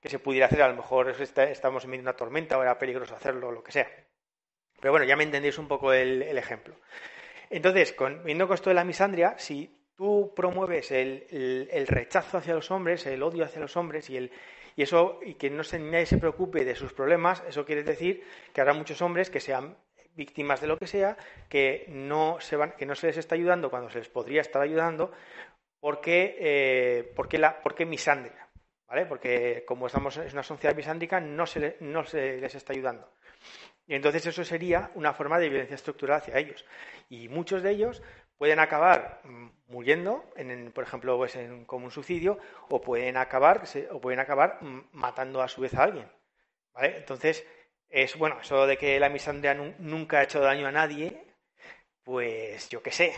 que 0.00 0.08
se 0.08 0.18
pudiera 0.18 0.46
hacer, 0.46 0.62
a 0.62 0.68
lo 0.68 0.74
mejor 0.74 1.08
estamos 1.10 1.84
en 1.84 1.90
medio 1.90 2.02
de 2.02 2.08
una 2.08 2.16
tormenta 2.16 2.58
o 2.58 2.62
era 2.62 2.76
peligroso 2.76 3.14
hacerlo, 3.14 3.46
o 3.46 3.52
lo 3.52 3.62
que 3.62 3.70
sea. 3.70 3.88
Pero 4.80 4.90
bueno, 4.90 5.06
ya 5.06 5.14
me 5.14 5.22
entendéis 5.22 5.58
un 5.58 5.68
poco 5.68 5.92
el, 5.92 6.22
ejemplo. 6.36 6.74
Entonces, 7.50 7.92
con, 7.92 8.24
viendo 8.24 8.48
con 8.48 8.56
esto 8.56 8.70
de 8.70 8.74
la 8.74 8.82
misandria, 8.82 9.38
si 9.38 9.78
tú 9.96 10.32
promueves 10.34 10.90
el, 10.90 11.86
rechazo 11.86 12.38
hacia 12.38 12.54
los 12.54 12.68
hombres, 12.72 13.06
el 13.06 13.22
odio 13.22 13.44
hacia 13.44 13.60
los 13.60 13.76
hombres 13.76 14.10
y, 14.10 14.16
el, 14.16 14.32
y 14.74 14.82
eso 14.82 15.20
y 15.22 15.34
que 15.34 15.50
no 15.50 15.62
se, 15.62 15.78
nadie 15.78 16.06
se 16.06 16.18
preocupe 16.18 16.64
de 16.64 16.74
sus 16.74 16.92
problemas, 16.92 17.44
eso 17.46 17.64
quiere 17.64 17.84
decir 17.84 18.24
que 18.52 18.60
habrá 18.60 18.74
muchos 18.74 19.00
hombres 19.02 19.30
que 19.30 19.38
sean 19.38 19.76
víctimas 20.14 20.60
de 20.60 20.66
lo 20.66 20.78
que 20.78 20.86
sea, 20.86 21.16
que 21.48 21.86
no 21.88 22.40
se 22.40 22.56
van, 22.56 22.72
que 22.72 22.86
no 22.86 22.94
se 22.94 23.08
les 23.08 23.16
está 23.16 23.34
ayudando 23.34 23.70
cuando 23.70 23.90
se 23.90 23.98
les 23.98 24.08
podría 24.08 24.40
estar 24.40 24.62
ayudando, 24.62 25.12
porque, 25.80 26.36
eh, 26.38 27.12
porque, 27.16 27.38
la, 27.38 27.60
porque 27.62 27.86
misandria. 27.86 28.48
Porque 29.08 29.64
como 29.66 29.86
estamos 29.86 30.16
en 30.16 30.32
una 30.32 30.42
sociedad 30.42 30.74
bisándrica, 30.74 31.20
no 31.20 31.46
se, 31.46 31.76
no 31.80 32.04
se 32.04 32.38
les 32.38 32.54
está 32.56 32.72
ayudando. 32.72 33.08
Y 33.86 33.94
entonces 33.94 34.26
eso 34.26 34.44
sería 34.44 34.90
una 34.94 35.12
forma 35.14 35.38
de 35.38 35.48
violencia 35.48 35.76
estructural 35.76 36.18
hacia 36.18 36.38
ellos. 36.38 36.64
Y 37.08 37.28
muchos 37.28 37.62
de 37.62 37.70
ellos 37.70 38.02
pueden 38.36 38.58
acabar 38.58 39.20
muriendo, 39.68 40.24
en, 40.34 40.72
por 40.72 40.84
ejemplo, 40.84 41.16
pues 41.16 41.36
en, 41.36 41.64
como 41.66 41.84
un 41.84 41.90
suicidio, 41.92 42.38
o 42.68 42.80
pueden 42.80 43.16
acabar, 43.16 43.62
o 43.92 44.00
pueden 44.00 44.18
acabar 44.18 44.58
matando 44.92 45.40
a 45.40 45.48
su 45.48 45.60
vez 45.60 45.74
a 45.74 45.84
alguien. 45.84 46.10
¿vale? 46.72 46.96
Entonces, 46.96 47.46
es 47.90 48.16
bueno, 48.16 48.38
eso 48.40 48.66
de 48.66 48.76
que 48.76 49.00
la 49.00 49.08
misandria 49.08 49.54
nunca 49.54 50.20
ha 50.20 50.22
hecho 50.22 50.40
daño 50.40 50.66
a 50.68 50.72
nadie, 50.72 51.24
pues 52.04 52.68
yo 52.68 52.82
qué 52.82 52.92
sé. 52.92 53.12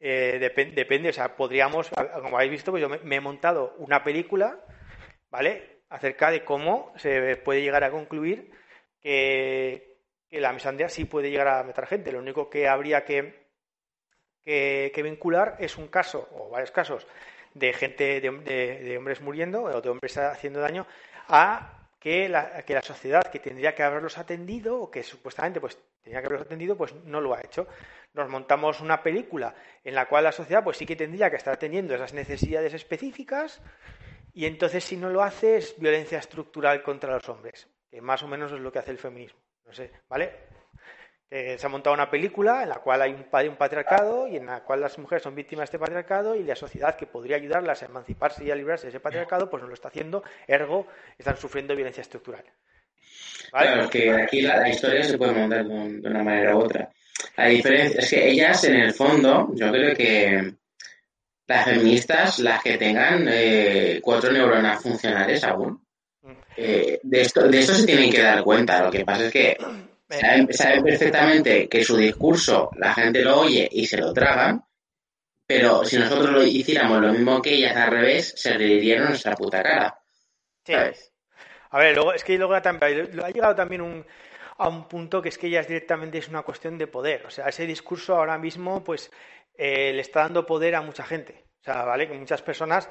Eh, 0.00 0.38
depende, 0.74 1.10
o 1.10 1.12
sea, 1.12 1.36
podríamos, 1.36 1.90
como 2.22 2.36
habéis 2.36 2.52
visto, 2.52 2.70
pues 2.70 2.80
yo 2.80 2.88
me, 2.88 3.16
he 3.16 3.20
montado 3.20 3.74
una 3.76 4.02
película, 4.02 4.64
¿vale? 5.30 5.82
Acerca 5.90 6.30
de 6.30 6.42
cómo 6.42 6.94
se 6.96 7.36
puede 7.36 7.60
llegar 7.60 7.84
a 7.84 7.90
concluir 7.90 8.50
que, 9.00 9.98
la 10.30 10.52
misandria 10.52 10.88
sí 10.88 11.04
puede 11.04 11.30
llegar 11.30 11.48
a 11.48 11.62
matar 11.64 11.86
gente. 11.86 12.12
Lo 12.12 12.20
único 12.20 12.48
que 12.48 12.68
habría 12.68 13.04
que, 13.04 13.48
que, 14.42 15.02
vincular 15.02 15.56
es 15.58 15.76
un 15.76 15.88
caso, 15.88 16.28
o 16.32 16.48
varios 16.48 16.70
casos, 16.70 17.06
de 17.52 17.72
gente, 17.74 18.20
de, 18.20 18.96
hombres 18.96 19.20
muriendo 19.20 19.64
o 19.64 19.80
de 19.82 19.88
hombres 19.90 20.16
haciendo 20.16 20.60
daño, 20.60 20.86
a 21.28 21.79
que 22.00 22.28
la, 22.28 22.62
que 22.62 22.74
la 22.74 22.82
sociedad 22.82 23.22
que 23.30 23.38
tendría 23.38 23.74
que 23.74 23.84
haberlos 23.84 24.18
atendido, 24.18 24.80
o 24.80 24.90
que 24.90 25.04
supuestamente 25.04 25.60
pues 25.60 25.78
tenía 26.02 26.20
que 26.20 26.26
haberlos 26.26 26.46
atendido, 26.46 26.76
pues 26.76 26.94
no 27.04 27.20
lo 27.20 27.34
ha 27.34 27.40
hecho 27.40 27.68
nos 28.12 28.28
montamos 28.28 28.80
una 28.80 29.02
película 29.02 29.54
en 29.84 29.94
la 29.94 30.06
cual 30.06 30.24
la 30.24 30.32
sociedad 30.32 30.64
pues 30.64 30.76
sí 30.76 30.86
que 30.86 30.96
tendría 30.96 31.30
que 31.30 31.36
estar 31.36 31.56
teniendo 31.56 31.94
esas 31.94 32.12
necesidades 32.12 32.74
específicas 32.74 33.60
y 34.32 34.46
entonces 34.46 34.84
si 34.84 34.96
no 34.96 35.10
lo 35.10 35.22
hace 35.22 35.56
es 35.56 35.78
violencia 35.78 36.18
estructural 36.18 36.82
contra 36.82 37.14
los 37.14 37.28
hombres, 37.28 37.68
que 37.90 38.00
más 38.00 38.22
o 38.22 38.28
menos 38.28 38.52
es 38.52 38.60
lo 38.60 38.72
que 38.72 38.78
hace 38.78 38.90
el 38.90 38.98
feminismo. 38.98 39.38
No 39.64 39.72
sé, 39.72 39.90
¿vale? 40.08 40.32
Se 41.30 41.64
ha 41.64 41.68
montado 41.68 41.94
una 41.94 42.10
película 42.10 42.64
en 42.64 42.70
la 42.70 42.76
cual 42.76 43.02
hay 43.02 43.12
un, 43.12 43.24
un 43.48 43.56
patriarcado 43.56 44.26
y 44.26 44.36
en 44.36 44.46
la 44.46 44.64
cual 44.64 44.80
las 44.80 44.98
mujeres 44.98 45.22
son 45.22 45.34
víctimas 45.34 45.62
de 45.62 45.64
este 45.76 45.78
patriarcado 45.78 46.34
y 46.34 46.42
la 46.42 46.56
sociedad 46.56 46.96
que 46.96 47.06
podría 47.06 47.36
ayudarlas 47.36 47.82
a 47.82 47.86
emanciparse 47.86 48.44
y 48.44 48.50
a 48.50 48.56
librarse 48.56 48.86
de 48.86 48.88
ese 48.90 49.00
patriarcado, 49.00 49.48
pues 49.48 49.62
no 49.62 49.68
lo 49.68 49.74
está 49.74 49.88
haciendo, 49.88 50.24
ergo 50.48 50.88
están 51.16 51.36
sufriendo 51.36 51.76
violencia 51.76 52.00
estructural. 52.00 52.44
Claro, 53.50 53.88
que 53.90 54.10
aquí 54.12 54.42
la, 54.42 54.68
historia 54.68 55.02
se 55.02 55.18
puede 55.18 55.32
montar 55.32 55.64
de 55.66 56.08
una 56.08 56.22
manera 56.22 56.56
u 56.56 56.60
otra. 56.60 56.90
La 57.36 57.46
diferencia 57.46 58.00
es 58.00 58.10
que 58.10 58.28
ellas, 58.28 58.64
en 58.64 58.76
el 58.76 58.92
fondo, 58.92 59.50
yo 59.54 59.70
creo 59.70 59.94
que 59.94 60.54
las 61.46 61.64
feministas, 61.64 62.38
las 62.38 62.62
que 62.62 62.78
tengan 62.78 63.26
eh, 63.28 64.00
cuatro 64.02 64.30
neuronas 64.30 64.82
funcionales 64.82 65.42
aún, 65.44 65.84
eh, 66.56 67.00
de, 67.02 67.20
esto, 67.20 67.48
de 67.48 67.58
esto 67.58 67.74
se 67.74 67.86
tienen 67.86 68.10
que 68.10 68.22
dar 68.22 68.42
cuenta. 68.42 68.84
Lo 68.84 68.90
que 68.90 69.04
pasa 69.04 69.26
es 69.26 69.32
que 69.32 69.56
saben, 70.10 70.46
perfectamente 70.82 71.68
que 71.68 71.84
su 71.84 71.96
discurso 71.96 72.70
la 72.76 72.94
gente 72.94 73.22
lo 73.22 73.40
oye 73.40 73.68
y 73.70 73.86
se 73.86 73.98
lo 73.98 74.12
tragan, 74.12 74.64
pero 75.46 75.84
si 75.84 75.98
nosotros 75.98 76.30
lo 76.30 76.42
hiciéramos 76.44 77.00
lo 77.00 77.12
mismo 77.12 77.42
que 77.42 77.54
ellas 77.54 77.76
al 77.76 77.90
revés, 77.90 78.32
se 78.36 78.56
reirían 78.56 79.04
nuestra 79.04 79.34
puta 79.34 79.62
cara. 79.62 79.98
A 81.70 81.78
ver, 81.78 81.94
luego, 81.94 82.12
es 82.12 82.24
que 82.24 82.36
luego 82.36 82.54
ha 82.54 83.30
llegado 83.30 83.54
también 83.54 83.80
un, 83.80 84.04
a 84.58 84.68
un 84.68 84.86
punto 84.88 85.22
que 85.22 85.28
es 85.28 85.38
que 85.38 85.50
ya 85.50 85.60
es 85.60 85.68
directamente 85.68 86.18
es 86.18 86.28
una 86.28 86.42
cuestión 86.42 86.76
de 86.78 86.86
poder. 86.86 87.26
O 87.26 87.30
sea, 87.30 87.48
ese 87.48 87.66
discurso 87.66 88.16
ahora 88.16 88.38
mismo, 88.38 88.84
pues, 88.84 89.10
eh, 89.54 89.92
le 89.92 90.00
está 90.00 90.20
dando 90.20 90.44
poder 90.46 90.74
a 90.74 90.82
mucha 90.82 91.04
gente. 91.04 91.46
O 91.60 91.64
sea, 91.64 91.84
¿vale? 91.84 92.08
Que 92.08 92.14
muchas 92.14 92.42
personas 92.42 92.88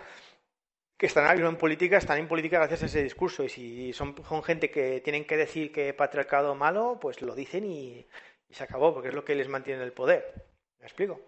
que 1.00 1.06
están 1.06 1.26
ahora 1.26 1.48
en 1.48 1.56
política 1.56 1.98
están 1.98 2.20
en 2.20 2.28
política 2.28 2.58
gracias 2.58 2.84
a 2.84 2.86
ese 2.88 3.02
discurso. 3.02 3.46
Y 3.46 3.50
si 3.50 3.94
son, 3.94 4.14
gente 4.44 4.70
que 4.70 5.00
tienen 5.00 5.24
que 5.24 5.38
decir 5.38 5.72
que 5.72 5.94
patriarcado 5.94 6.56
malo, 6.56 6.98
pues 7.00 7.22
lo 7.22 7.34
dicen 7.34 7.64
y, 7.64 8.06
se 8.52 8.64
acabó, 8.66 8.94
porque 8.94 9.08
es 9.08 9.16
lo 9.16 9.24
que 9.24 9.34
les 9.34 9.48
mantiene 9.48 9.82
el 9.82 9.94
poder. 9.94 10.34
¿Me 10.82 10.88
explico? 10.88 11.22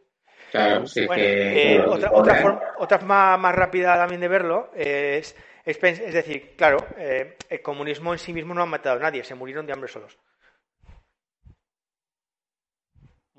Claro, 0.52 0.86
sí 0.86 1.08
que... 1.08 1.76
Eh, 1.76 1.82
otra, 1.88 2.12
otra, 2.12 2.36
forma, 2.42 2.62
otra 2.80 3.00
forma 3.00 3.38
más 3.38 3.56
rápida 3.56 3.96
también 3.96 4.20
de 4.20 4.28
verlo 4.28 4.72
es, 4.76 5.38
es, 5.64 5.80
decir, 6.14 6.54
claro, 6.58 6.86
eh, 6.98 7.38
el 7.48 7.62
comunismo 7.62 8.12
en 8.12 8.20
sí 8.20 8.34
mismo 8.34 8.54
no 8.54 8.64
ha 8.64 8.66
matado 8.66 8.98
a 8.98 9.04
nadie, 9.04 9.24
se 9.24 9.36
murieron 9.36 9.66
de 9.66 9.72
hambre 9.72 9.88
solos. 9.88 10.18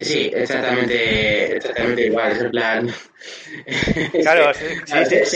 Sí, 0.00 0.30
exactamente, 0.34 1.56
exactamente 1.56 2.06
igual, 2.06 2.32
es 2.32 2.38
el 2.40 2.50
plan. 2.50 2.90
Claro, 4.22 4.52
sí, 4.54 5.26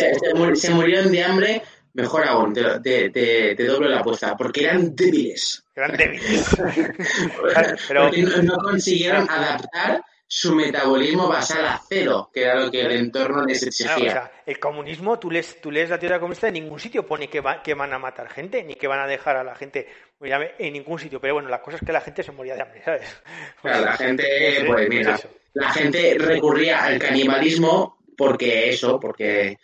Se, 0.55 0.71
murieron 0.71 1.13
de 1.13 1.23
hambre, 1.23 1.63
mejor 1.95 2.27
aún, 2.27 2.53
te, 2.53 2.81
te, 2.81 3.55
te, 3.55 3.65
doblo 3.65 3.89
la 3.89 4.01
apuesta, 4.01 4.37
porque 4.37 4.65
eran 4.65 4.95
débiles. 4.95 5.65
Eran 5.75 5.97
débiles. 5.97 6.47
Pero... 7.89 8.03
Porque 8.03 8.23
no 8.23 8.57
consiguieron 8.57 9.29
adaptar 9.31 10.03
su 10.29 10.55
metabolismo 10.55 11.29
basal 11.29 11.65
a 11.67 11.81
cero, 11.89 12.31
que 12.33 12.43
era 12.43 12.57
lo 12.57 12.71
que 12.71 12.81
el 12.81 12.93
entorno 12.93 13.45
les 13.45 13.63
exigía. 13.63 14.33
el 14.45 14.59
comunismo, 14.59 15.19
tú 15.19 15.31
lees, 15.31 15.61
tú 15.61 15.71
lees 15.71 15.89
la 15.89 15.99
teoría 15.99 16.19
comunista, 16.19 16.49
en 16.49 16.55
ningún 16.55 16.81
sitio 16.81 17.07
pone 17.07 17.29
que, 17.29 17.43
que 17.63 17.75
van 17.75 17.93
a 17.93 17.99
matar 17.99 18.29
gente, 18.29 18.65
ni 18.65 18.75
que 18.75 18.89
van 18.89 19.01
a 19.01 19.07
dejar 19.07 19.37
a 19.37 19.45
la 19.45 19.55
gente 19.55 19.87
en 20.21 20.73
ningún 20.73 20.99
sitio. 20.99 21.21
Pero 21.21 21.35
bueno, 21.35 21.49
la 21.49 21.63
cosa 21.63 21.77
es 21.77 21.85
que 21.85 21.93
la 21.93 22.01
gente 22.01 22.23
se 22.25 22.33
moría 22.33 22.55
de 22.57 22.63
hambre, 22.63 22.83
¿sabes? 22.85 23.23
la 23.63 23.97
gente, 23.97 24.25
pues 24.67 24.89
mira, 24.89 25.19
la 25.55 25.71
gente 25.71 26.17
recurría 26.19 26.85
al 26.85 26.99
canibalismo 26.99 27.99
porque 28.17 28.71
eso, 28.71 28.99
porque 28.99 29.59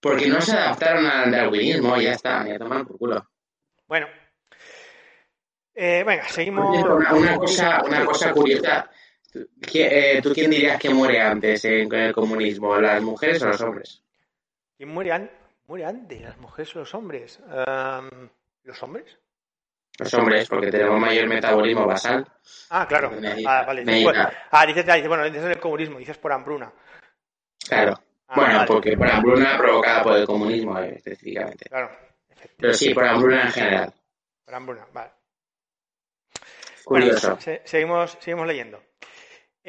porque 0.00 0.28
no 0.28 0.40
se 0.40 0.52
adaptaron 0.52 1.06
al 1.06 1.30
darwinismo, 1.30 2.00
ya 2.00 2.12
está, 2.12 2.46
ya 2.46 2.56
toman 2.56 2.86
por 2.86 2.98
culo. 2.98 3.28
Bueno, 3.86 4.06
eh, 5.74 6.04
venga, 6.06 6.28
seguimos. 6.28 6.76
Una, 7.12 7.36
cosa, 7.36 7.82
una 7.84 8.04
cosa 8.04 8.32
curiosa 8.32 8.90
¿Tú 9.32 9.46
quién 9.60 10.50
dirías 10.50 10.78
que 10.78 10.90
muere 10.90 11.20
antes 11.20 11.64
en, 11.64 11.92
el 11.92 12.12
comunismo, 12.12 12.76
las 12.80 13.02
mujeres 13.02 13.42
o 13.42 13.48
los 13.48 13.60
hombres? 13.60 14.02
¿Quién 14.76 14.88
muere, 14.90 15.12
antes, 15.12 16.20
las 16.22 16.38
mujeres 16.38 16.74
o 16.76 16.78
los 16.80 16.94
hombres? 16.94 17.40
¿Los 18.64 18.82
hombres? 18.82 19.18
Los 19.98 20.14
hombres, 20.14 20.48
porque 20.48 20.70
tenemos 20.70 21.00
mayor 21.00 21.26
metabolismo 21.28 21.86
basal. 21.86 22.26
Ah, 22.70 22.86
claro. 22.86 23.10
ah, 23.46 23.64
vale. 23.66 23.84
ah, 24.50 24.66
dices, 24.66 25.08
bueno, 25.08 25.24
dices 25.24 25.44
el 25.44 25.58
comunismo, 25.58 25.98
dices 25.98 26.16
por 26.18 26.32
hambruna. 26.32 26.72
Claro. 27.68 28.00
Ah, 28.28 28.34
bueno, 28.36 28.64
porque 28.66 28.96
por 28.96 29.10
hambruna 29.10 29.58
provocada 29.58 30.02
por 30.02 30.16
el 30.16 30.26
comunismo 30.26 30.78
eh, 30.78 30.94
específicamente. 30.96 31.68
Claro. 31.68 31.90
Pero 32.56 32.72
sí, 32.72 32.94
por 32.94 33.06
hambruna 33.06 33.42
en 33.42 33.52
general. 33.52 33.94
Por 34.44 34.54
hambruna, 34.54 34.86
vale. 34.92 35.10
Curioso. 36.84 37.36
seguimos, 37.64 38.16
seguimos 38.20 38.46
leyendo. 38.46 38.80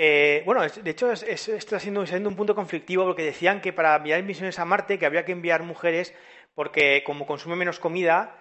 Eh, 0.01 0.43
bueno, 0.45 0.61
de 0.61 0.91
hecho, 0.91 1.11
esto 1.11 1.53
está 1.53 1.77
siendo, 1.77 2.05
siendo, 2.05 2.29
un 2.29 2.35
punto 2.37 2.55
conflictivo 2.55 3.03
porque 3.03 3.25
decían 3.25 3.59
que 3.59 3.73
para 3.73 3.97
enviar 3.97 4.23
misiones 4.23 4.57
a 4.57 4.63
Marte 4.63 4.97
que 4.97 5.05
habría 5.05 5.25
que 5.25 5.33
enviar 5.33 5.61
mujeres 5.63 6.15
porque 6.55 7.03
como 7.05 7.27
consume 7.27 7.57
menos 7.57 7.79
comida, 7.79 8.37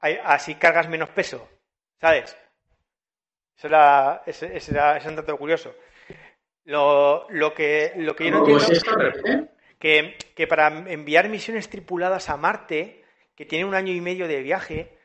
así 0.00 0.56
cargas 0.56 0.86
menos 0.86 1.08
peso, 1.08 1.48
¿sabes? 1.98 2.36
Eso 3.56 3.68
era, 3.68 4.22
ese, 4.26 4.54
era, 4.70 5.00
un 5.06 5.16
dato 5.16 5.34
curioso. 5.38 5.74
Lo, 6.64 7.26
que, 7.56 7.94
lo 7.96 8.14
que 8.14 8.24
yo 8.26 8.30
no 8.30 8.38
entiendo 8.46 8.66
es 8.68 9.48
que, 9.78 10.18
que 10.36 10.46
para 10.46 10.66
enviar 10.92 11.30
misiones 11.30 11.70
tripuladas 11.70 12.28
a 12.28 12.36
Marte, 12.36 13.02
que 13.34 13.46
tiene 13.46 13.64
un 13.64 13.74
año 13.74 13.94
y 13.94 14.02
medio 14.02 14.28
de 14.28 14.42
viaje, 14.42 14.97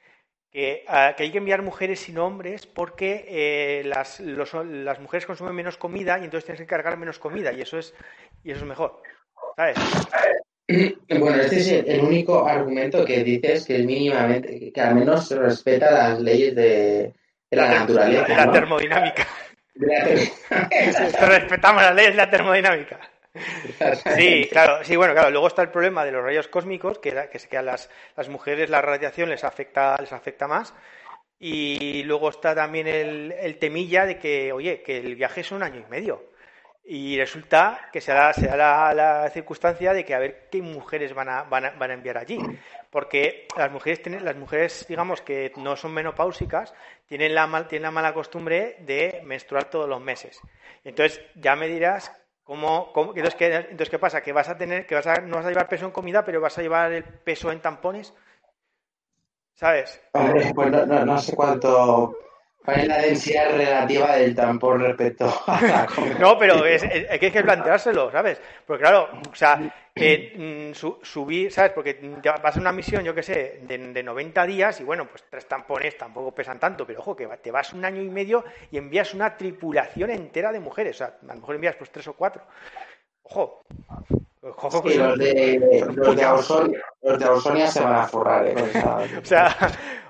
que, 0.54 0.86
ah, 0.88 1.16
que 1.18 1.24
hay 1.24 1.32
que 1.32 1.40
enviar 1.40 1.64
mujeres 1.64 2.00
sin 2.02 2.20
hombres 2.20 2.68
porque 2.68 3.26
eh, 3.28 3.84
las, 3.86 4.20
los- 4.20 4.54
las 4.54 5.00
mujeres 5.00 5.26
consumen 5.26 5.56
menos 5.56 5.78
comida 5.78 6.20
y 6.20 6.26
entonces 6.26 6.46
tienes 6.46 6.62
que 6.62 6.68
cargar 6.68 6.96
menos 6.98 7.18
comida 7.20 7.52
y 7.52 7.62
eso 7.62 7.80
es, 7.80 7.94
y 8.44 8.52
eso 8.52 8.62
es 8.62 8.66
mejor. 8.68 9.02
¿Sabes? 9.58 9.78
Bueno, 11.20 11.42
este 11.42 11.58
es 11.58 11.68
el, 11.68 12.00
único 12.02 12.48
argumento 12.48 13.04
que 13.04 13.22
dices 13.24 13.66
que 13.66 13.76
es 13.76 13.86
mínimamente, 13.86 14.72
que 14.72 14.82
al 14.82 14.96
menos 14.96 15.30
respeta 15.32 15.92
las 15.92 16.22
leyes 16.22 16.56
de, 16.56 17.14
de 17.52 17.58
la 17.58 17.68
naturaleza. 17.80 18.24
De 18.26 18.36
la 18.36 18.46
¿no? 18.46 18.52
termodinámica. 18.54 19.28
De 19.76 19.88
la 19.88 20.04
ter- 20.06 20.30
Respetamos 21.28 21.84
las 21.84 21.94
leyes 21.94 22.12
de 22.12 22.18
la 22.18 22.30
termodinámica. 22.30 22.98
Sí, 24.16 24.48
claro, 24.52 24.84
sí, 24.84 24.96
bueno, 24.96 25.14
claro. 25.14 25.32
Luego 25.32 25.48
está 25.48 25.62
el 25.62 25.72
problema 25.72 26.06
de 26.06 26.12
los 26.12 26.24
rayos 26.24 26.48
cósmicos, 26.48 27.00
que, 27.00 27.12
que, 27.32 27.40
que 27.40 27.58
a 27.58 27.62
las, 27.62 27.90
mujeres 28.30 28.70
la 28.70 28.82
radiación 28.82 29.30
les 29.30 29.44
afecta, 29.44 29.98
les 30.00 30.14
afecta 30.14 30.48
más. 30.48 30.74
Y 31.40 32.04
luego 32.04 32.30
está 32.30 32.56
también 32.56 32.88
el, 32.88 33.34
el 33.34 33.58
temilla 33.60 34.06
de 34.06 34.18
que, 34.18 34.54
oye, 34.54 34.82
que 34.82 34.98
el 34.98 35.16
viaje 35.16 35.42
es 35.42 35.52
un 35.52 35.64
año 35.64 35.84
y 35.86 35.90
medio. 35.90 36.34
Y 36.86 37.18
resulta 37.18 37.90
que 37.94 38.02
se 38.02 38.12
da, 38.12 38.34
se 38.34 38.46
da 38.46 38.58
la, 38.58 38.94
la 38.94 39.30
circunstancia 39.30 39.94
de 39.94 40.04
que 40.04 40.14
a 40.14 40.20
ver 40.20 40.50
qué 40.52 40.62
mujeres 40.62 41.14
van 41.14 41.30
a, 41.30 41.44
van 41.44 41.66
a, 41.66 41.70
van 41.72 41.92
a 41.92 41.94
enviar 41.94 42.18
allí. 42.18 42.38
Porque 42.90 43.48
las 43.58 43.72
mujeres, 43.72 44.02
tienen, 44.02 44.26
las 44.26 44.36
mujeres, 44.36 44.86
digamos, 44.88 45.22
que 45.22 45.54
no 45.58 45.78
son 45.78 45.94
menopáusicas, 45.94 46.74
tienen 47.08 47.34
la, 47.36 47.48
mal, 47.48 47.68
tienen 47.68 47.84
la 47.84 47.92
mala 47.92 48.14
costumbre 48.14 48.78
de 48.80 49.22
menstruar 49.26 49.66
todos 49.66 49.88
los 49.88 50.02
meses. 50.02 50.42
Entonces, 50.84 51.22
ya 51.36 51.56
me 51.56 51.68
dirás 51.68 52.12
cómo, 52.44 52.92
cómo 52.94 53.12
entonces, 53.16 53.36
¿qué, 53.36 53.56
entonces, 53.56 53.90
¿qué 53.90 54.00
pasa? 54.00 54.22
¿Que 54.22 54.34
vas 54.34 54.50
a 54.50 54.58
tener, 54.58 54.86
que 54.86 54.96
vas 54.96 55.08
a, 55.08 55.16
no 55.22 55.38
vas 55.38 55.46
a 55.46 55.50
llevar 55.50 55.68
peso 55.68 55.86
en 55.86 55.92
comida, 55.92 56.24
pero 56.24 56.42
vas 56.42 56.58
a 56.58 56.62
llevar 56.62 56.92
el 56.92 57.04
peso 57.04 57.52
en 57.52 57.62
tampones? 57.62 58.14
¿Sabes? 59.56 60.02
Pues 60.56 60.72
no, 60.72 60.86
no, 60.86 61.06
no 61.06 61.18
sé 61.20 61.36
cuánto. 61.36 62.16
¿Cuál 62.64 62.80
es 62.80 62.88
la 62.88 62.98
densidad 63.00 63.52
relativa 63.58 64.16
del 64.16 64.34
tampón 64.36 64.80
respecto 64.82 65.26
a 65.48 65.62
la? 65.62 65.88
No, 66.20 66.38
pero 66.38 66.66
es, 66.66 66.84
es- 66.84 67.10
hay 67.10 67.20
que 67.20 67.44
planteárselo, 67.44 68.10
¿sabes? 68.12 68.40
Porque 68.66 68.82
claro, 68.84 69.10
o 69.32 69.36
sea, 69.36 69.60
que 69.94 70.70
mm, 70.72 70.74
su- 70.74 71.00
¿sabes? 71.52 71.72
Porque 71.74 72.00
vas 72.42 72.56
a 72.56 72.60
una 72.60 72.72
misión, 72.72 73.04
yo 73.04 73.14
qué 73.14 73.22
sé, 73.24 73.60
de, 73.64 73.78
de 73.78 74.04
90 74.04 74.46
días 74.46 74.80
y 74.80 74.84
bueno, 74.86 75.06
pues 75.10 75.24
tres 75.30 75.46
tampones 75.48 75.98
tampoco 75.98 76.34
pesan 76.34 76.60
tanto, 76.60 76.88
pero 76.88 77.02
ojo, 77.02 77.16
que 77.16 77.28
te 77.42 77.52
vas 77.52 77.74
un 77.74 77.84
año 77.84 78.02
y 78.02 78.10
medio 78.10 78.46
y 78.72 78.78
envías 78.78 79.14
una 79.14 79.36
tripulación 79.36 80.10
entera 80.10 80.52
de 80.54 80.60
mujeres, 80.62 80.96
o 80.96 80.98
sea, 81.00 81.18
a 81.22 81.34
lo 81.34 81.42
mejor 81.42 81.56
envías 81.56 81.76
pues 81.76 81.90
tres 81.92 82.08
o 82.08 82.14
cuatro. 82.14 82.44
Ojo. 83.24 83.62
Sí, 84.84 84.96
los 84.96 85.18
de, 85.18 85.86
los 85.96 86.16
de 86.16 86.24
Ausonia, 86.24 86.82
los 87.02 87.20
de 87.20 87.26
Ausonia 87.26 87.68
se 87.68 87.80
van 87.82 87.96
a 87.96 88.08
forrar, 88.08 88.46
¿eh? 88.48 88.56
O 89.22 89.26
sea, 89.26 89.56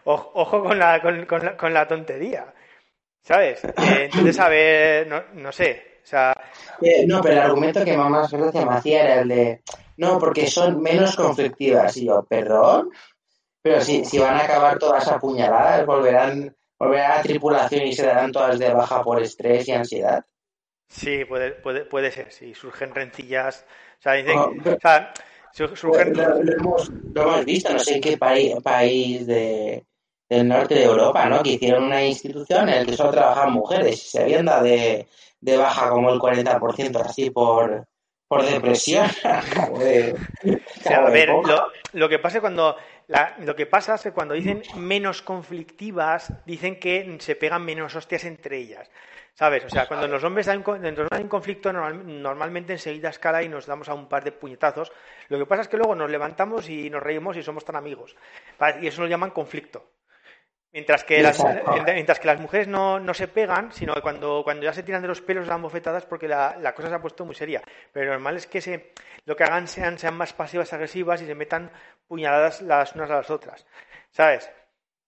ojo 0.06 0.64
con 0.64 0.80
la, 0.80 1.02
con, 1.02 1.26
con 1.26 1.46
la, 1.46 1.58
con 1.58 1.74
la 1.74 1.88
tontería, 1.88 2.54
¿sabes? 3.22 3.64
Eh, 3.64 4.06
entonces, 4.06 4.40
a 4.40 4.50
ver, 4.50 5.08
no, 5.08 5.24
no 5.34 5.52
sé, 5.52 6.00
o 6.04 6.06
sea, 6.06 6.34
Eh, 6.82 7.06
No, 7.08 7.22
pero 7.22 7.36
el 7.36 7.42
argumento 7.42 7.84
que 7.86 7.96
más 7.98 8.32
gracia 8.32 8.66
me 8.66 8.76
hacía 8.76 9.04
era 9.04 9.22
el 9.22 9.28
de, 9.28 9.62
no, 9.98 10.18
porque 10.20 10.48
son 10.48 10.82
menos 10.82 11.16
conflictivas. 11.16 11.96
Y 11.98 12.08
yo, 12.08 12.24
perdón, 12.24 12.90
pero 13.62 13.82
si, 13.82 14.06
si 14.06 14.18
van 14.20 14.36
a 14.36 14.44
acabar 14.44 14.80
todas 14.80 15.08
apuñaladas, 15.08 15.86
volverán, 15.86 16.56
volverá 16.80 17.14
a 17.14 17.18
la 17.18 17.24
tripulación 17.24 17.84
y 17.84 17.94
se 17.94 18.06
darán 18.06 18.32
todas 18.32 18.60
de 18.60 18.74
baja 18.74 19.04
por 19.04 19.22
estrés 19.22 19.68
y 19.68 19.72
ansiedad. 19.74 20.26
Sí, 20.88 21.26
puede, 21.26 21.52
puede, 21.52 21.86
puede 21.86 22.12
ser, 22.12 22.32
sí, 22.32 22.54
surgen 22.54 22.94
rencillas. 22.94 23.66
O 24.04 24.10
sea, 24.10 24.14
dicen, 24.14 24.36
No, 24.36 24.74
o 24.74 24.80
sea, 24.82 25.14
Lo, 25.58 25.76
surgen, 25.76 26.14
lo 26.14 26.54
hemos, 26.54 26.90
lo 27.14 27.22
hemos 27.22 27.46
visto, 27.46 27.72
no 27.72 27.80
sé 27.80 27.96
en 27.96 28.02
qué 28.02 28.18
país, 28.18 28.54
país 28.62 29.26
de, 29.26 29.86
del 30.28 30.48
norte 30.48 30.76
de 30.76 30.84
Europa, 30.84 31.26
¿no? 31.30 31.42
Que 31.42 31.52
hicieron 31.52 31.86
una 31.86 32.04
institución 32.04 32.68
en 32.68 32.80
la 32.80 32.86
que 32.86 32.98
solo 32.98 33.12
trabajaban 33.12 33.54
mujeres 33.54 34.04
y 34.04 34.10
se 34.10 34.22
habían 34.24 34.46
dado 34.46 34.64
de, 34.66 35.08
de 35.40 35.58
baja 35.58 35.90
como 35.90 36.12
el 36.12 36.20
40% 36.20 37.00
así 37.00 37.30
por, 37.30 37.86
por 38.28 38.44
depresión. 38.44 39.08
Joder. 39.70 40.16
o 40.44 40.82
sea, 40.82 40.98
a 41.06 41.10
ver, 41.10 41.30
lo, 41.30 41.68
lo 41.94 42.10
que 42.10 42.20
pasa 42.20 42.40
es 42.40 42.42
cuando 42.42 42.76
la- 43.08 43.36
lo 43.40 43.56
que 43.56 43.68
pasa 43.68 43.96
es 43.96 44.02
que 44.02 44.12
cuando 44.12 44.34
dicen 44.34 44.64
menos 44.76 45.22
conflictivas, 45.22 46.34
dicen 46.46 46.78
que 46.80 47.16
se 47.20 47.36
pegan 47.38 47.64
menos 47.64 47.96
hostias 47.96 48.26
entre 48.26 48.58
ellas. 48.58 48.90
¿Sabes? 49.36 49.66
O 49.66 49.70
sea, 49.70 49.88
cuando 49.88 50.08
los 50.08 50.24
hombres 50.24 50.48
hay 50.48 50.58
un, 50.58 51.28
conflicto, 51.28 51.74
normal- 51.74 52.22
normalmente 52.22 52.74
enseguida 52.74 53.10
escala 53.10 53.42
y 53.42 53.50
nos 53.50 53.66
damos 53.66 53.90
a 53.90 53.94
un 53.96 54.08
par 54.08 54.24
de 54.24 54.32
puñetazos. 54.32 54.92
Lo 55.30 55.40
que 55.40 55.46
pasa 55.48 55.64
es 55.64 55.68
que 55.68 55.78
luego 55.78 55.96
nos 55.96 56.10
levantamos 56.10 56.70
y 56.70 56.90
nos 56.90 57.02
reímos 57.02 57.36
y 57.38 57.42
somos 57.42 57.66
tan 57.66 57.76
amigos. 57.76 58.16
Y 58.80 58.88
eso 58.88 59.02
lo 59.02 59.08
llaman 59.08 59.32
conflicto. 59.32 59.90
Mientras 60.72 61.04
que, 61.04 61.22
las, 61.22 61.40
mientras 61.86 62.20
que 62.20 62.28
las 62.28 62.40
mujeres 62.40 62.68
no, 62.68 63.00
no 63.00 63.14
se 63.14 63.28
pegan, 63.28 63.72
sino 63.72 63.94
que 63.94 64.02
cuando, 64.02 64.42
cuando 64.44 64.64
ya 64.64 64.74
se 64.74 64.82
tiran 64.82 65.04
de 65.04 65.08
los 65.08 65.22
pelos 65.22 65.46
dan 65.48 65.62
bofetadas 65.62 66.06
porque 66.06 66.28
la, 66.28 66.58
la 66.60 66.74
cosa 66.74 66.90
se 66.90 66.96
ha 66.96 67.02
puesto 67.02 67.26
muy 67.26 67.36
seria. 67.36 67.62
Pero 67.92 68.08
lo 68.08 68.12
normal 68.14 68.38
es 68.38 68.48
que 68.48 68.60
se, 68.62 68.92
lo 69.26 69.36
que 69.36 69.44
hagan 69.44 69.68
sean, 69.68 70.00
sean 70.00 70.16
más 70.16 70.34
pasivas 70.34 70.74
agresivas 70.74 71.22
y 71.22 71.28
se 71.28 71.36
metan 71.36 71.72
puñaladas 72.08 72.62
las 72.64 72.94
unas 72.96 73.10
a 73.12 73.16
las 73.18 73.30
otras. 73.30 73.66
¿Sabes? 74.10 74.50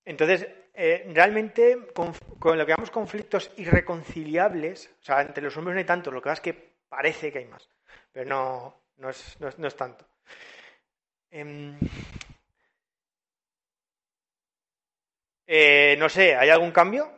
Entonces, 0.04 0.48
eh, 0.76 1.10
realmente, 1.14 1.88
con, 1.94 2.14
con 2.40 2.58
lo 2.58 2.66
que 2.66 2.72
llamamos 2.72 2.92
conflictos 2.92 3.52
irreconciliables, 3.58 4.90
o 5.02 5.04
sea, 5.04 5.22
entre 5.22 5.44
los 5.44 5.56
hombres 5.58 5.74
no 5.76 5.80
hay 5.80 5.86
tantos, 5.86 6.14
lo 6.14 6.22
que 6.22 6.30
pasa 6.30 6.42
es 6.42 6.54
que 6.54 6.76
parece 6.90 7.32
que 7.32 7.40
hay 7.40 7.46
más, 7.46 7.70
pero 8.12 8.26
no, 8.30 8.82
no, 8.98 9.10
es, 9.10 9.40
no, 9.40 9.48
es, 9.48 9.58
no 9.60 9.68
es 9.68 9.76
tanto. 9.76 10.06
Em, 11.32 11.78
eh, 15.48 15.96
no 16.00 16.10
sé, 16.10 16.36
¿hay 16.36 16.50
algún 16.50 16.72
cambio? 16.72 17.12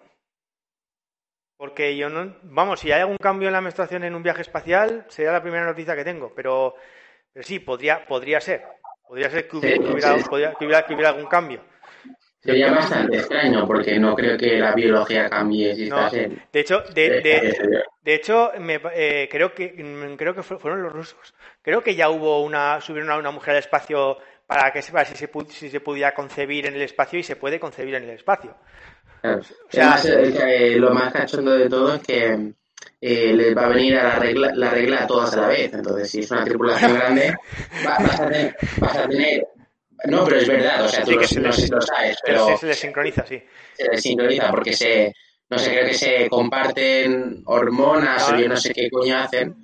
Porque 1.58 1.96
yo 1.98 2.10
no. 2.10 2.36
Vamos, 2.44 2.80
si 2.82 2.92
hay 2.92 3.02
algún 3.02 3.18
cambio 3.18 3.48
en 3.50 3.54
la 3.54 3.62
menstruación 3.62 4.04
en 4.04 4.14
un 4.14 4.22
viaje 4.24 4.42
espacial, 4.42 5.06
sería 5.10 5.32
la 5.32 5.42
primera 5.42 5.66
noticia 5.66 5.96
que 5.96 6.04
tengo. 6.04 6.32
Pero, 6.36 6.76
pero 7.34 7.44
sí, 7.44 7.60
podría, 7.60 8.06
podría 8.06 8.40
ser. 8.40 8.64
Podría 9.08 9.30
ser 9.32 9.48
que 9.48 9.58
hubiera, 9.58 9.78
Sí, 9.78 9.84
que 9.84 9.92
hubiera- 9.92 10.18
sí. 10.20 10.30
podría- 10.30 10.54
que 10.54 10.66
hubiera- 10.66 10.86
que 10.86 10.94
hubiera 10.94 11.10
algún 11.10 11.26
cambio. 11.28 11.64
Sería 12.48 12.72
bastante 12.72 13.18
extraño 13.18 13.68
porque 13.68 14.00
no 14.00 14.16
creo 14.16 14.38
que 14.38 14.58
la 14.58 14.74
biología 14.74 15.30
cambie 15.30 15.76
si 15.76 15.90
No, 15.90 15.98
estás 16.06 16.14
en... 16.14 16.42
de 16.54 16.60
hecho, 16.62 16.82
de, 16.94 17.10
de- 17.10 17.22
de- 17.22 17.84
de 18.02 18.14
hecho 18.16 18.52
me, 18.60 18.80
eh, 18.96 19.28
creo 19.30 19.54
que 19.54 19.74
mm, 19.78 20.16
creo 20.16 20.34
que 20.34 20.44
fue- 20.44 20.58
fueron 20.58 20.82
los 20.82 20.94
rusos. 20.94 21.34
Creo 21.62 21.84
que 21.84 21.94
ya 21.94 22.10
hubo 22.10 22.42
una 22.44 22.80
subieron 22.80 23.12
a 23.12 23.18
una 23.18 23.32
mujer 23.32 23.52
al 23.56 23.60
espacio 23.60 24.18
para 24.46 24.72
que 24.72 24.82
sepa 24.82 25.04
si 25.04 25.16
se, 25.16 25.30
si 25.50 25.70
se 25.70 25.82
pudiera 25.82 26.14
concebir 26.14 26.68
en 26.68 26.76
el 26.76 26.82
espacio 26.84 27.20
y 27.20 27.24
se 27.24 27.36
puede 27.36 27.60
concebir 27.60 27.96
en 27.96 28.04
el 28.04 28.12
espacio. 28.12 28.56
Claro. 29.22 29.42
sea- 29.70 29.96
Además, 29.96 30.06
eh, 30.48 30.76
lo 30.78 30.92
más 30.94 31.12
cachondo 31.12 31.52
de 31.52 31.68
todo 31.70 31.96
es 31.96 32.02
que 32.02 32.54
eh, 33.02 33.34
les 33.34 33.58
va 33.58 33.66
a 33.66 33.70
venir 33.70 33.98
a 33.98 34.04
la 34.04 34.16
regla, 34.20 34.52
la 34.56 34.70
regla 34.70 35.04
a 35.04 35.08
todas 35.08 35.34
a 35.34 35.42
la 35.42 35.48
vez. 35.50 35.74
Entonces, 35.74 36.10
si 36.10 36.20
es 36.20 36.32
una 36.32 36.46
tripulación 36.46 36.94
grande, 36.94 37.34
va- 37.86 37.98
vas, 38.00 38.20
a 38.22 38.28
tener, 38.30 38.56
vas 38.80 38.98
a 38.98 39.08
tener- 39.10 39.48
No, 40.06 40.24
pero 40.26 40.38
es 40.38 40.48
verdad, 40.48 40.86
o 40.86 40.90
sea, 40.90 41.04
tú 41.04 41.12
Sí, 41.20 41.28
se 41.28 41.40
no 41.40 41.48
les- 41.48 41.56
sé 41.56 41.62
si 41.64 41.72
lo 41.72 41.82
sabes, 41.82 42.18
Pero 42.24 42.46
pero 42.46 42.58
se 42.58 42.68
les 42.68 42.80
sincroniza, 42.80 43.26
sí. 43.26 43.44
se 43.74 43.88
les 43.90 44.02
sincroniza 44.02 44.50
porque 44.52 44.74
se, 44.74 45.14
no 45.50 45.58
sé, 45.58 45.72
creo 45.72 45.86
que 45.88 45.94
se 45.94 46.30
comparten 46.30 47.42
hormonas 47.46 48.30
o 48.30 48.36
yo 48.38 48.48
no 48.48 48.58
sé 48.58 48.74
qué 48.74 48.90
coño 48.90 49.18
hacen, 49.18 49.56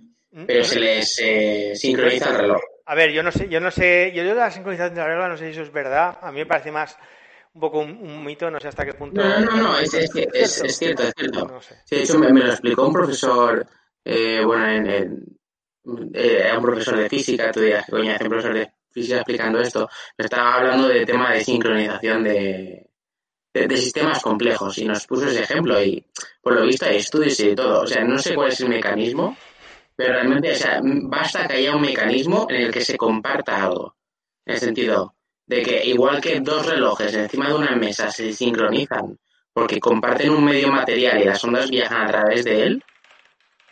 pero 0.46 0.64
se 0.64 0.80
les 0.80 1.20
eh, 1.22 1.72
sincroniza 1.76 2.30
el 2.32 2.38
reloj. 2.38 2.62
A 2.86 2.96
ver, 2.96 3.12
yo 3.12 3.24
no 3.24 3.32
sé, 3.32 3.48
yo 3.48 3.60
no 3.60 3.72
sé, 3.72 4.12
yo 4.14 4.24
de 4.24 4.34
la 4.34 4.52
sincronización 4.52 4.96
de 4.96 5.02
la 5.02 5.08
regla 5.08 5.30
no 5.30 5.38
sé 5.38 5.46
si 5.46 5.52
eso 5.52 5.62
es 5.62 5.72
verdad. 5.72 6.18
A 6.22 6.32
mí 6.32 6.40
me 6.40 6.46
parece 6.46 6.72
más 6.72 6.98
un 7.54 7.62
poco 7.62 7.80
un, 7.80 7.92
un 7.92 8.26
mito, 8.26 8.50
no 8.52 8.60
sé 8.60 8.68
hasta 8.68 8.86
qué 8.86 8.94
punto. 8.94 9.22
No, 9.22 9.40
no, 9.40 9.46
no, 9.46 9.58
no, 9.58 9.80
es, 9.80 9.94
es, 9.94 10.10
es, 10.16 10.64
es 10.64 10.78
cierto, 10.78 11.04
es 11.04 11.14
cierto. 11.16 11.48
No 11.48 11.62
sé. 11.62 11.76
Sí, 11.86 11.96
de 11.98 12.04
hecho, 12.04 12.18
me, 12.20 12.34
me 12.34 12.42
lo 12.42 12.50
explicó 12.50 12.88
un 12.88 12.94
profesor, 12.94 13.66
eh, 14.04 14.42
bueno, 14.44 14.68
en, 14.68 14.88
en- 14.88 15.26
eh, 16.14 16.52
un 16.56 16.64
profesor 16.64 16.98
de 16.98 17.10
física, 17.10 17.52
tú 17.52 17.60
dirás, 17.62 17.86
coño, 17.90 18.14
hace 18.14 18.24
un 18.24 18.30
profesor 18.30 18.54
de 18.56 18.72
física 18.94 19.18
explicando 19.18 19.60
esto, 19.60 19.90
estaba 20.18 20.56
hablando 20.56 20.88
de 20.88 21.06
tema 21.06 21.34
de 21.34 21.44
sincronización 21.44 22.24
de, 22.24 22.90
de, 23.54 23.78
sistemas 23.78 24.22
complejos 24.22 24.78
y 24.78 24.86
nos 24.86 25.06
puso 25.08 25.28
ese 25.28 25.42
ejemplo 25.42 25.82
y 25.84 26.06
por 26.42 26.54
lo 26.54 26.66
visto 26.66 26.86
hay 26.86 26.98
estudios 26.98 27.40
y 27.40 27.56
todo, 27.56 27.82
o 27.82 27.88
sea, 27.88 28.04
no 28.04 28.18
sé 28.20 28.36
cuál 28.36 28.50
es 28.50 28.62
el 28.62 28.70
mecanismo, 28.70 29.36
pero 29.96 30.14
realmente, 30.14 30.52
o 30.52 30.56
sea, 30.56 30.80
basta 30.84 31.48
que 31.48 31.58
haya 31.58 31.76
un 31.76 31.82
mecanismo 31.82 32.48
en 32.50 32.64
el 32.64 32.72
que 32.72 32.82
se 32.82 32.98
comparta 32.98 33.64
algo, 33.64 33.96
en 34.46 34.54
el 34.54 34.60
sentido 34.60 35.16
de 35.46 35.62
que 35.62 35.86
igual 35.86 36.22
que 36.22 36.40
dos 36.40 36.66
relojes 36.66 37.14
encima 37.14 37.50
de 37.50 37.56
una 37.56 37.76
mesa 37.76 38.10
se 38.10 38.32
sincronizan 38.32 39.20
porque 39.54 39.80
comparten 39.80 40.32
un 40.32 40.44
medio 40.44 40.70
material 40.70 41.22
y 41.22 41.26
las 41.26 41.44
ondas 41.44 41.70
viajan 41.70 42.02
a 42.02 42.08
través 42.08 42.44
de 42.44 42.64
él, 42.64 42.84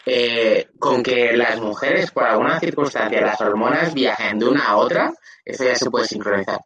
eh, 0.06 0.70
con 0.80 1.04
que 1.04 1.36
las 1.38 1.60
mujeres, 1.60 2.12
por 2.12 2.24
alguna 2.24 2.60
circunstancia, 2.60 3.22
las 3.22 3.40
hormonas 3.42 3.94
viajen 3.94 4.40
de 4.40 4.48
una 4.48 4.68
a 4.68 4.78
otra, 4.78 5.14
eso 5.46 5.64
ya 5.64 5.76
se 5.76 5.90
puede 5.90 6.08
sincronizar, 6.08 6.60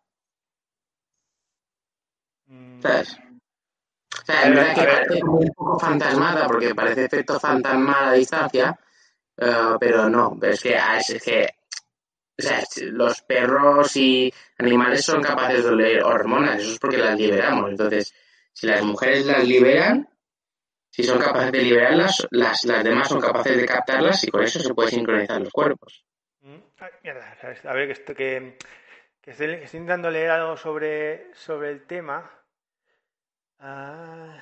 Mm, 2.48 2.82
¿sabes? 2.82 3.18
O 4.22 4.26
sea, 4.26 4.44
es 4.44 4.50
ver, 4.50 4.56
verdad 4.56 4.76
que 4.76 4.84
parece 4.86 5.24
un 5.24 5.48
poco 5.54 5.80
fantasmada, 5.80 6.48
porque 6.48 6.74
parece 6.76 7.06
efecto 7.06 7.40
fantasmal 7.40 8.10
a 8.10 8.14
distancia, 8.14 8.80
eh, 9.38 9.76
pero 9.80 10.10
no, 10.10 10.38
es 10.42 10.62
que, 10.62 10.76
ah, 10.78 10.98
es 10.98 11.22
que 11.24 11.50
o 12.38 12.42
sea, 12.42 12.64
los 12.92 13.22
perros 13.22 13.96
y 13.96 14.32
animales 14.58 15.06
son 15.06 15.22
capaces 15.22 15.64
de 15.64 15.70
oler 15.70 16.04
hormonas, 16.04 16.60
eso 16.62 16.74
es 16.74 16.80
porque 16.80 16.98
las 16.98 17.18
liberamos. 17.18 17.70
Entonces, 17.70 18.14
si 18.52 18.68
las 18.68 18.84
mujeres 18.84 19.26
las 19.26 19.46
liberan, 19.46 20.08
si 20.96 21.04
son 21.04 21.20
capaces 21.20 21.52
de 21.52 21.62
liberarlas, 21.62 22.26
las, 22.32 22.64
las 22.64 22.82
demás 22.82 23.10
son 23.10 23.20
capaces 23.20 23.58
de 23.58 23.66
captarlas 23.66 24.24
y 24.24 24.32
con 24.32 24.43
eso 24.43 24.62
se 24.62 24.74
pueden 24.74 24.91
sincronizar 24.91 25.41
los 25.41 25.52
cuerpos. 25.52 26.06
Mm, 26.39 26.60
a 26.80 27.74
ver, 27.74 27.88
que, 27.88 27.91
esto, 27.91 28.16
que, 28.16 28.58
estoy, 29.26 29.56
intentando 29.56 30.10
leer 30.10 30.30
algo 30.30 30.56
sobre, 30.56 31.34
sobre 31.34 31.72
el 31.72 31.86
tema. 31.86 32.32
Ah, 33.60 34.41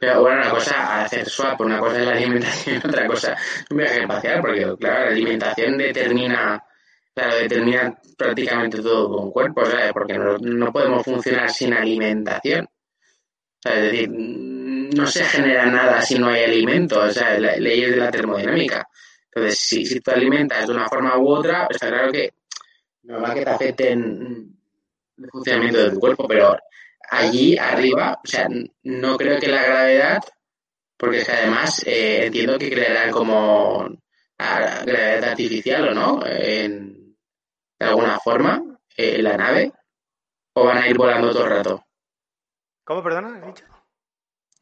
pero 0.00 0.22
bueno, 0.22 0.40
una 0.40 0.50
cosa, 0.50 1.02
hacer 1.02 1.28
swap, 1.28 1.60
una 1.60 1.78
cosa 1.80 1.98
es 1.98 2.06
la 2.06 2.12
alimentación, 2.12 2.80
otra 2.88 3.06
cosa 3.06 3.34
es 3.34 3.66
un 3.70 3.76
viaje 3.76 4.00
espacial, 4.00 4.40
porque 4.40 4.74
claro, 4.80 5.00
la 5.00 5.06
alimentación 5.08 5.76
determina, 5.76 6.64
claro, 7.14 7.36
determina 7.36 7.98
prácticamente 8.16 8.82
todo 8.82 9.08
con 9.16 9.30
cuerpo, 9.30 9.64
¿sabes? 9.64 9.92
Porque 9.92 10.18
no, 10.18 10.36
no 10.38 10.72
podemos 10.72 11.04
funcionar 11.04 11.50
sin 11.50 11.72
alimentación. 11.72 12.68
Sea, 13.62 13.76
es 13.76 13.82
decir, 13.82 14.10
no 14.10 15.06
se 15.06 15.24
genera 15.24 15.66
nada 15.66 16.02
si 16.02 16.18
no 16.18 16.28
hay 16.28 16.44
alimento, 16.44 17.00
o 17.00 17.10
sea, 17.10 17.38
leyes 17.38 17.90
de 17.90 17.96
la 17.96 18.10
termodinámica. 18.10 18.86
Entonces, 19.30 19.58
si, 19.58 19.86
si 19.86 20.00
tú 20.00 20.10
alimentas 20.10 20.66
de 20.66 20.72
una 20.72 20.88
forma 20.88 21.18
u 21.18 21.28
otra, 21.28 21.66
está 21.70 21.88
claro 21.88 22.12
que 22.12 22.34
no 23.04 23.20
va 23.20 23.34
que 23.34 23.44
te 23.44 23.50
afecten 23.50 24.56
el 25.18 25.30
funcionamiento 25.30 25.78
de 25.78 25.90
tu 25.90 26.00
cuerpo, 26.00 26.26
pero 26.28 26.56
allí 27.10 27.56
arriba, 27.56 28.20
o 28.22 28.26
sea, 28.26 28.48
no 28.82 29.16
creo 29.16 29.38
que 29.38 29.48
la 29.48 29.62
gravedad, 29.62 30.22
porque 30.96 31.18
es 31.18 31.26
que 31.26 31.32
además 31.32 31.82
eh, 31.86 32.26
entiendo 32.26 32.58
que 32.58 32.70
crearán 32.70 33.10
como 33.10 33.88
gravedad 34.38 35.24
artificial 35.24 35.88
o 35.88 35.94
no, 35.94 36.22
en, 36.26 37.03
de 37.78 37.86
alguna 37.86 38.18
forma, 38.20 38.62
eh, 38.96 39.22
la 39.22 39.36
nave, 39.36 39.72
o 40.54 40.64
van 40.64 40.78
a 40.78 40.88
ir 40.88 40.96
volando 40.96 41.32
todo 41.32 41.44
el 41.44 41.50
rato. 41.50 41.84
¿Cómo, 42.84 43.02
perdona? 43.02 43.36
¿Has 43.36 43.46
dicho? 43.46 43.64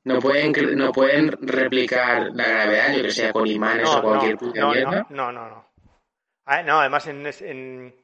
No 0.04 0.18
pueden, 0.18 0.52
no 0.76 0.90
pueden 0.90 1.30
replicar 1.42 2.30
la 2.34 2.48
gravedad, 2.48 2.92
yo 2.96 3.02
que 3.02 3.10
sea 3.10 3.32
con 3.32 3.46
imanes 3.46 3.88
o 3.88 4.02
cualquier 4.02 4.36
no, 4.42 4.74
no, 4.74 5.06
no, 5.10 5.32
no, 5.32 5.48
no. 5.48 5.72
Ah, 6.44 6.62
no, 6.62 6.80
además 6.80 7.06
en, 7.06 7.24
en, 7.24 7.94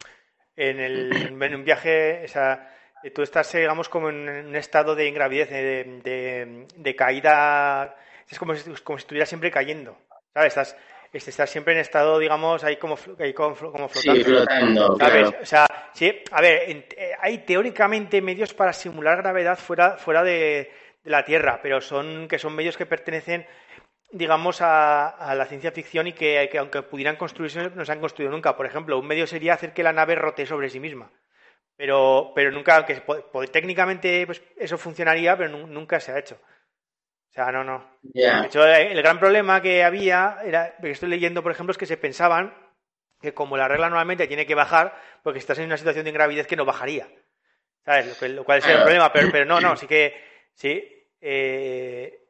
en, 0.55 0.81
el, 0.81 1.43
en 1.43 1.55
un 1.55 1.65
viaje, 1.65 2.23
o 2.25 2.29
sea, 2.29 2.73
tú 3.13 3.23
estás, 3.23 3.53
digamos, 3.53 3.89
como 3.89 4.11
en 4.11 4.29
un 4.29 4.55
estado 4.55 4.95
de 4.95 5.09
ingravidez, 5.09 5.51
de, 5.51 6.67
de, 6.77 6.97
caída, 6.97 7.97
es 8.29 8.39
como 8.39 8.55
si, 8.55 8.71
como 8.83 8.99
si 8.99 9.03
estuvieras 9.03 9.29
siempre 9.29 9.51
cayendo, 9.51 9.99
¿sabes? 10.33 10.57
Estás, 10.57 10.77
estás 11.13 11.51
siempre 11.51 11.75
en 11.75 11.81
estado, 11.81 12.19
digamos, 12.19 12.65
ahí 12.65 12.77
como, 12.77 12.99
ahí 13.19 13.33
como, 13.33 13.55
flotando. 13.55 13.89
Sí, 13.89 14.25
flotando, 14.25 14.97
Claro. 14.97 15.35
O 15.43 15.47
sea, 15.47 15.67
sí, 15.93 16.13
a 16.31 16.41
ver, 16.41 16.87
eh, 16.97 17.13
hay 17.21 17.39
teóricamente 17.39 18.21
medios 18.21 18.55
para 18.55 18.73
simular 18.73 19.19
gravedad 19.19 19.59
fuera, 19.59 19.97
fuera 19.97 20.23
de 20.23 20.71
la 21.05 21.25
Tierra, 21.25 21.61
pero 21.63 21.81
son 21.81 22.29
que 22.29 22.39
son 22.39 22.55
medios 22.55 22.77
que 22.77 22.87
pertenecen 22.87 23.47
digamos, 24.11 24.61
a, 24.63 25.35
la 25.37 25.47
ciencia 25.47 25.73
ficción 25.73 26.07
y 26.07 26.13
que, 26.13 26.49
aunque 26.59 26.83
pudieran 26.83 27.17
construirse, 27.17 27.71
no 27.71 27.85
se 27.85 27.93
han 27.93 28.01
construido 28.01 28.33
nunca. 28.33 28.57
Por 28.57 28.67
ejemplo, 28.67 28.99
un 28.99 29.07
medio 29.07 29.27
sería 29.27 29.55
hacer 29.55 29.73
que 29.73 29.83
la 29.83 29.93
nave 29.93 30.15
rote 30.15 30.47
sobre 30.47 30.71
sí 30.71 30.81
misma. 30.81 31.11
Pero, 31.77 32.33
pero 32.35 32.51
nunca, 32.51 32.77
aunque 32.77 33.03
técnicamente 33.53 34.27
pues, 34.27 34.43
eso 34.57 34.79
funcionaría, 34.79 35.37
pero 35.37 35.67
nunca 35.67 36.01
se 36.01 36.13
ha 36.13 36.19
hecho. 36.19 36.39
Sea, 37.39 37.53
no, 37.53 37.63
no. 37.63 37.85
De 38.03 38.47
hecho, 38.47 38.67
el 38.67 39.01
gran 39.01 39.21
problema 39.21 39.63
que 39.63 39.85
había, 39.85 40.39
era, 40.45 40.77
que 40.77 40.91
estoy 40.91 41.09
leyendo, 41.09 41.41
por 41.41 41.53
ejemplo, 41.53 41.71
es 41.71 41.79
que 41.79 41.87
se 41.87 41.97
pensaban 41.97 42.53
que 43.21 43.33
como 43.33 43.57
la 43.57 43.69
regla 43.69 43.89
normalmente 43.89 44.27
tiene 44.27 44.45
que 44.45 44.57
bajar, 44.57 45.01
porque 45.23 45.39
estás 45.39 45.57
en 45.61 45.67
una 45.67 45.77
situación 45.77 46.03
de 46.03 46.11
ingravidez 46.11 46.49
que 46.49 46.57
no 46.57 46.65
bajaría. 46.65 47.09
¿Sabes? 47.85 48.21
Lo, 48.23 48.43
cual 48.43 48.59
es 48.59 48.67
el 48.67 48.83
problema, 48.83 49.13
pero, 49.13 49.29
pero 49.31 49.45
no, 49.45 49.61
no, 49.61 49.77
sí 49.77 49.87
que, 49.87 50.21
sí, 50.53 50.83
eh, 51.21 52.25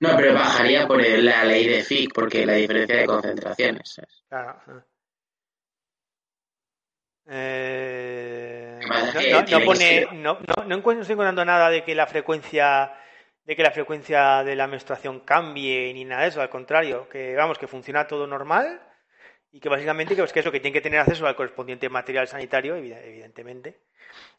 no, 0.00 0.14
pero 0.14 0.34
bajaría 0.34 0.86
por 0.86 1.02
la 1.02 1.42
ley 1.44 1.66
de 1.66 1.82
Fick, 1.82 2.12
porque 2.12 2.44
la 2.44 2.52
diferencia 2.52 2.96
de 2.98 3.06
concentraciones. 3.06 3.98
Claro. 4.28 4.84
Eh, 7.30 8.78
no, 9.50 9.60
pone, 9.64 10.06
no, 10.12 10.38
no, 10.66 10.76
encuentro, 10.76 11.00
estoy 11.00 11.14
encontrando 11.14 11.46
nada 11.46 11.70
de 11.70 11.82
que 11.82 11.94
la 11.94 12.06
frecuencia 12.06 12.92
de 13.50 13.56
que 13.56 13.64
la 13.64 13.72
frecuencia 13.72 14.44
de 14.44 14.54
la 14.54 14.68
menstruación 14.68 15.18
cambie 15.24 15.92
ni 15.92 16.04
nada 16.04 16.22
de 16.22 16.28
eso, 16.28 16.40
al 16.40 16.48
contrario, 16.48 17.08
que 17.08 17.34
vamos, 17.34 17.58
que 17.58 17.66
funciona 17.66 18.06
todo 18.06 18.24
normal 18.24 18.80
y 19.50 19.58
que 19.58 19.68
básicamente 19.68 20.14
que, 20.14 20.22
pues, 20.22 20.32
que 20.32 20.38
eso, 20.38 20.52
que 20.52 20.60
tiene 20.60 20.72
que 20.72 20.80
tener 20.80 21.00
acceso 21.00 21.26
al 21.26 21.34
correspondiente 21.34 21.88
material 21.88 22.28
sanitario, 22.28 22.76
evidentemente. 22.76 23.80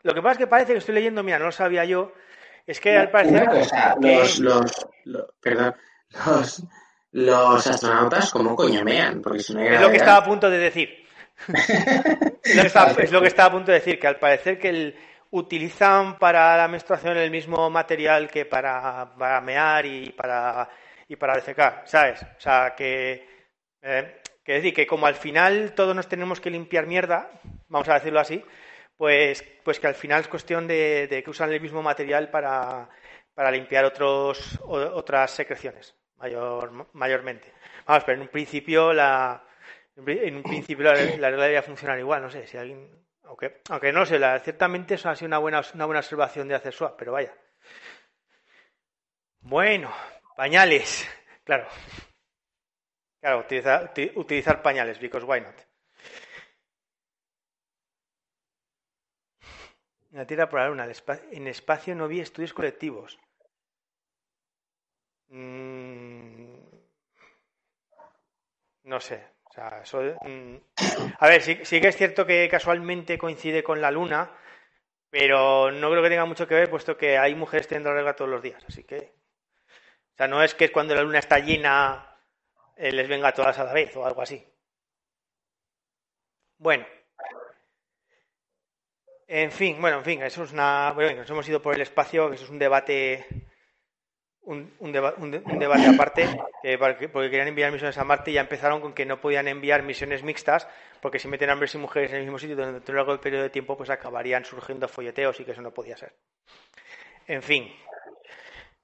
Lo 0.03 0.14
que 0.14 0.22
pasa 0.22 0.32
es 0.32 0.38
que 0.38 0.47
parece 0.47 0.72
que 0.72 0.78
estoy 0.78 0.95
leyendo, 0.95 1.24
mira, 1.24 1.39
no 1.39 1.47
lo 1.47 1.51
sabía 1.51 1.84
yo, 1.84 2.14
es 2.66 2.80
que 2.80 2.95
al 2.95 3.12
parecer. 3.12 3.49
los, 3.99 4.39
los, 4.39 5.26
perdón, 5.41 5.76
los, 6.26 6.64
los 7.12 7.68
astronautas, 7.68 8.32
¿cómo 8.32 8.55
coño 8.55 8.82
mean? 8.86 9.22
Porque 9.22 9.39
si 9.39 9.53
no 9.53 9.59
es 9.59 9.82
lo 9.82 9.91
que 9.91 9.97
estaba 9.97 10.20
a 10.20 10.24
punto 10.24 10.49
de 10.49 10.57
decir. 10.57 11.05
es, 11.49 12.55
lo 12.55 12.62
que 12.62 12.68
estaba, 12.68 12.91
es, 12.91 13.12
lo 13.12 13.20
que 13.20 13.28
estaba, 13.28 13.49
a 13.49 13.51
punto 13.51 13.74
de 13.74 13.80
decir, 13.80 13.99
que 13.99 14.07
al 14.07 14.20
parecer 14.20 14.57
que 14.57 14.70
el, 14.70 14.95
utilizan 15.32 16.18
para 16.18 16.56
la 16.58 16.68
menstruación 16.68 17.18
el 17.18 17.32
mismo 17.32 17.70
material 17.70 18.30
que 18.30 18.46
para, 18.46 19.14
para 19.18 19.86
y 19.86 20.12
para, 20.12 20.70
y 21.08 21.16
para 21.16 21.36
defecar, 21.36 21.84
¿sabes? 21.86 22.22
O 22.24 22.40
sea, 22.40 22.74
que, 22.76 23.28
eh, 23.82 24.22
que 24.44 24.54
decir, 24.54 24.74
que 24.74 24.88
como 24.88 25.08
al 25.08 25.16
final 25.16 25.74
todos 25.74 25.96
nos 25.96 26.08
tenemos 26.08 26.40
que 26.40 26.50
limpiar 26.50 26.86
mierda, 26.86 27.32
vamos 27.68 27.88
a 27.90 27.96
decirlo 27.96 28.20
así, 28.20 28.44
pues, 28.98 29.44
pues 29.64 29.80
que 29.80 29.88
al 29.88 29.96
final 29.96 30.22
es 30.22 30.28
cuestión 30.28 30.68
de, 30.68 31.22
que 31.24 31.30
usan 31.30 31.52
el 31.52 31.62
mismo 31.62 31.82
material 31.82 32.30
para, 32.30 32.90
para 33.34 33.52
limpiar 33.52 33.86
otros, 33.86 34.60
otras 34.64 35.32
secreciones, 35.32 35.96
mayor, 36.18 36.88
mayormente. 36.94 37.52
Vamos, 37.88 38.04
pero 38.04 38.18
en 38.18 38.22
un 38.22 38.28
principio 38.28 38.94
la, 38.94 39.44
en 39.96 40.36
un 40.36 40.44
principio 40.44 40.86
la, 40.86 40.94
regla 40.94 41.32
debería 41.32 41.64
funcionar 41.64 42.00
igual, 42.00 42.22
no 42.22 42.30
sé, 42.30 42.46
si 42.48 42.58
alguien, 42.58 42.90
aunque, 43.32 43.62
aunque 43.70 43.94
no 43.94 44.06
sé, 44.06 44.20
ciertamente 44.44 44.96
eso 44.96 45.10
ha 45.10 45.16
sido 45.16 45.28
una 45.28 45.38
buena, 45.38 45.62
una 45.74 45.86
buena 45.86 46.00
observación 46.02 46.50
de 46.50 46.56
hacer 46.56 46.74
swap, 46.74 46.98
pero 46.98 47.14
vaya. 47.14 47.34
Bueno, 49.40 49.90
pañales, 50.36 51.08
claro. 51.46 51.66
Claro, 53.22 53.40
utilizar, 53.40 53.94
utilizar 54.16 54.62
pañales, 54.62 55.00
because 55.00 55.26
why 55.26 55.40
not. 55.40 55.56
la 60.12 60.28
Tierra 60.28 60.50
por 60.50 60.60
la 60.60 60.68
Luna. 60.68 60.92
En 61.32 61.48
espacio 61.48 61.96
no 61.96 62.10
vi 62.10 62.20
estudios 62.20 62.54
colectivos. 62.54 63.18
Mm, 65.30 66.58
no 68.84 69.00
sé. 69.00 69.31
Mm, 70.24 70.56
a 71.20 71.28
ver, 71.28 71.41
sí, 71.41 71.82
que 71.82 71.88
es 71.88 71.97
cierto 71.97 72.26
que 72.26 72.47
casualmente 72.49 73.18
coincide 73.18 73.64
con 73.64 73.82
la 73.82 73.91
Luna, 73.91 74.32
pero 75.10 75.72
no 75.72 75.89
creo 75.89 76.04
que 76.04 76.10
tenga 76.10 76.26
mucho 76.26 76.47
que 76.47 76.56
ver, 76.56 76.70
puesto 76.70 76.97
que 76.97 77.18
hay 77.18 77.36
mujeres 77.36 77.68
teniendo 77.68 77.93
regla 77.93 78.16
todos 78.16 78.32
los 78.32 78.41
días. 78.41 78.64
Así 78.68 78.84
que. 78.84 79.14
O 80.14 80.18
sea, 80.18 80.28
no 80.28 80.43
es 80.43 80.54
que 80.56 80.72
cuando 80.72 80.95
la 80.95 81.04
Luna 81.04 81.20
está 81.20 81.39
llena 81.39 82.18
eh, 82.78 82.91
les 82.91 83.08
venga 83.08 83.34
todas 83.34 83.58
a 83.60 83.64
la 83.64 83.74
vez 83.74 83.95
o 83.95 84.06
algo 84.06 84.22
así. 84.22 84.45
Bueno. 86.58 86.86
En 89.28 89.52
fin, 89.52 89.80
bueno, 89.82 89.97
en 89.99 90.04
fin, 90.04 90.22
eso 90.24 90.43
es 90.43 90.52
una. 90.52 90.91
Bueno, 90.93 91.18
nos 91.20 91.30
hemos 91.30 91.47
ido 91.47 91.62
por 91.62 91.74
el 91.74 91.82
espacio, 91.82 92.34
eso 92.34 92.43
es 92.43 92.49
un 92.49 92.60
debate. 92.60 93.26
Un, 94.44 94.72
un, 94.80 94.92
debate 94.92 95.86
aparte, 95.88 96.28
porque 96.82 97.30
querían 97.30 97.48
enviar 97.48 97.72
misiones 97.72 97.98
a 98.00 98.04
Marte 98.04 98.32
y 98.32 98.34
ya 98.34 98.42
empezaron 98.42 98.82
con 98.82 98.94
que 98.94 99.06
no 99.06 99.22
podían 99.22 99.48
enviar 99.48 99.84
misiones 99.84 100.24
mixtas, 100.24 100.68
porque 101.00 101.20
si 101.20 101.28
meten 101.28 101.52
hombres 101.52 101.76
y 101.76 101.78
mujeres 101.78 102.12
en 102.12 102.18
el 102.18 102.24
mismo 102.24 102.39
sitio 102.39 102.56
durante 102.56 102.92
un 102.92 102.98
largo 102.98 103.22
periodo 103.22 103.44
de 103.44 103.52
tiempo, 103.52 103.78
pues 103.78 103.92
acabarían 103.92 104.44
surgiendo 104.44 104.88
folleteos 104.88 105.39
y 105.39 105.46
que 105.46 105.52
eso 105.52 105.62
no 105.62 105.72
podía 105.72 105.96
ser. 105.96 106.16
En 107.28 107.44
fin. 107.44 107.72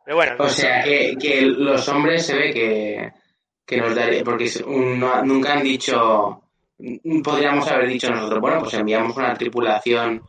Pero 0.05 0.16
bueno. 0.16 0.36
O 0.38 0.47
sea, 0.47 0.84
que, 0.84 1.16
que 1.20 1.41
los 1.41 1.88
hombres 1.89 2.26
se 2.26 2.36
ve 2.36 2.53
que, 2.53 3.12
que 3.66 3.78
nos 3.78 3.95
darían. 3.95 4.24
Porque 4.24 4.49
nunca 4.66 5.53
han 5.53 5.64
dicho. 5.64 6.43
Podríamos 7.24 7.68
haber 7.72 7.89
dicho 7.89 8.12
nosotros, 8.12 8.39
bueno, 8.39 8.60
pues 8.60 8.76
enviamos 8.76 9.18
una 9.18 9.34
tripulación 9.34 10.22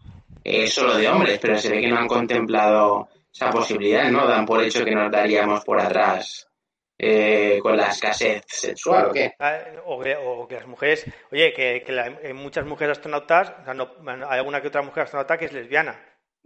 es 0.49 0.73
solo 0.73 0.97
de 0.97 1.09
hombres, 1.09 1.39
pero 1.41 1.59
se 1.59 1.71
ve 1.71 1.81
que 1.81 1.89
no 1.89 1.99
han 1.99 2.09
contemplado 2.09 3.09
esa 3.33 3.51
posibilidad, 3.51 4.11
¿no? 4.11 4.27
Dan 4.27 4.47
por 4.47 4.63
hecho 4.63 4.85
que 4.85 4.95
nos 4.95 5.11
daríamos 5.11 5.65
por 5.65 5.81
atrás 5.81 6.49
eh, 6.99 7.61
con 7.63 7.77
la 7.77 7.89
escasez 7.89 8.43
sexual 8.47 9.07
o 9.07 9.13
qué. 9.13 9.35
Ah, 9.39 9.59
o 9.87 10.49
que, 10.49 10.55
las 10.55 10.67
mujeres, 10.67 11.07
oye, 11.31 11.53
que, 11.53 11.85
hay 12.25 12.33
muchas 12.33 12.67
mujeres 12.67 12.99
astronautas, 12.99 13.53
o 13.61 13.65
sea, 13.65 13.75
no, 13.75 13.89
hay 14.07 14.39
alguna 14.39 14.61
que 14.61 14.69
otra 14.69 14.83
mujer 14.83 15.05
astronauta 15.05 15.39
que 15.39 15.45
es 15.45 15.53
lesbiana. 15.53 15.97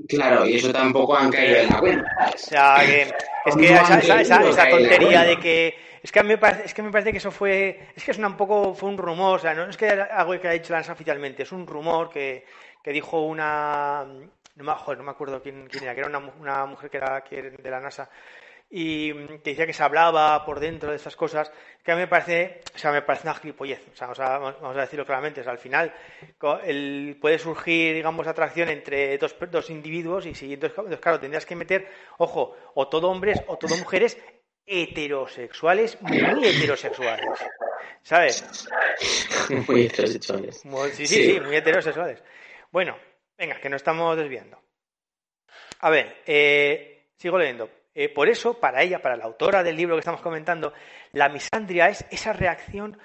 Claro, 0.09 0.47
y 0.47 0.57
eso 0.57 0.73
tampoco 0.73 1.17
han 1.17 1.31
caído 1.31 1.59
en 1.59 1.69
la 1.69 1.79
cuenta. 1.79 2.31
O 2.35 2.39
sea, 2.39 2.77
que 2.85 3.03
es 3.47 3.57
que 3.57 3.65
esa, 3.73 3.99
esa, 3.99 4.21
esa, 4.21 4.49
esa 4.49 4.69
tontería 4.69 5.23
de 5.23 5.39
que 5.39 5.75
es 6.03 6.11
que 6.11 6.19
a 6.19 6.23
mí 6.23 6.31
me 6.31 6.39
parece, 6.39 6.65
es 6.65 6.75
que 6.75 6.83
me 6.83 6.91
parece 6.91 7.13
que 7.13 7.19
eso 7.19 7.31
fue 7.31 7.89
es 7.95 8.05
que 8.05 8.11
es 8.11 8.19
un 8.19 8.37
poco 8.37 8.75
fue 8.75 8.89
un 8.89 8.99
rumor, 8.99 9.37
o 9.37 9.39
sea, 9.39 9.55
no 9.55 9.69
es 9.69 9.77
que 9.77 9.89
algo 9.89 10.39
que 10.41 10.49
ha 10.49 10.53
dicho 10.53 10.73
la 10.73 10.81
NASA 10.81 10.93
oficialmente, 10.93 11.45
es 11.45 11.53
un 11.53 11.67
rumor 11.67 12.11
que, 12.11 12.45
que 12.83 12.93
dijo 12.93 13.23
una 13.23 14.07
no 14.55 14.65
me, 14.65 14.73
joder, 14.73 14.99
no 14.99 15.05
me 15.05 15.11
acuerdo 15.11 15.43
quién, 15.43 15.67
quién, 15.69 15.85
era, 15.85 15.95
que 15.95 16.01
era 16.01 16.09
una, 16.09 16.19
una 16.19 16.67
mujer 16.67 16.91
que 16.91 16.97
era 16.97 17.23
que 17.23 17.43
de 17.43 17.71
la 17.71 17.81
NASA 17.81 18.11
y 18.75 19.13
que 19.13 19.51
decía 19.51 19.67
que 19.67 19.75
se 19.75 19.83
hablaba 19.83 20.47
por 20.47 20.59
dentro 20.59 20.89
de 20.89 20.97
esas 20.97 21.15
cosas, 21.15 21.53
que 21.85 21.93
a 21.93 21.95
mí 21.95 22.01
me 22.01 22.09
parece, 22.09 22.63
o 22.75 22.79
sea, 22.79 22.91
me 22.91 23.03
parece 23.03 23.29
una 23.29 23.35
gilipollez. 23.35 23.87
O 23.93 23.95
sea, 23.95 24.07
vamos 24.07 24.21
a, 24.21 24.39
vamos 24.39 24.77
a 24.79 24.81
decirlo 24.81 25.05
claramente. 25.05 25.43
O 25.43 25.45
sea, 25.45 25.53
al 25.53 25.59
final 25.59 25.93
el, 26.65 27.19
puede 27.21 27.39
surgir, 27.39 27.95
digamos, 27.95 28.27
atracción 28.27 28.71
entre 28.71 29.19
dos, 29.19 29.37
dos 29.51 29.69
individuos 29.69 30.25
y 30.25 30.35
si, 30.35 30.55
entonces, 30.55 30.99
claro, 31.01 31.21
tendrías 31.21 31.45
que 31.45 31.55
meter, 31.55 31.87
ojo, 32.17 32.57
o 32.73 32.89
todo 32.89 33.11
hombres 33.11 33.43
o 33.47 33.59
todo 33.59 33.77
mujeres 33.77 34.17
heterosexuales, 34.65 36.01
muy 36.01 36.47
heterosexuales. 36.47 37.29
¿Sabes? 38.03 38.67
Muy 39.69 39.83
heterosexuales. 39.83 40.63
sí, 40.95 41.07
sí, 41.07 41.25
sí, 41.25 41.41
muy 41.41 41.57
heterosexuales. 41.57 42.23
Bueno, 42.71 42.97
venga, 43.37 43.61
que 43.61 43.69
nos 43.69 43.81
estamos 43.81 44.17
desviando. 44.17 44.61
A 45.81 45.91
ver, 45.91 46.23
eh, 46.27 47.09
sigo 47.17 47.39
leyendo. 47.39 47.69
Eh, 47.95 48.09
por 48.09 48.29
eso, 48.29 48.59
para 48.59 48.83
ella, 48.83 49.03
para 49.03 49.17
la 49.17 49.25
autora 49.25 49.63
del 49.63 49.77
libro 49.77 49.97
que 49.97 50.01
estamos 50.01 50.23
comentando, 50.23 50.73
la 51.13 51.29
misandria 51.29 51.89
es 51.89 52.07
esa 52.11 52.33
reacción 52.33 52.99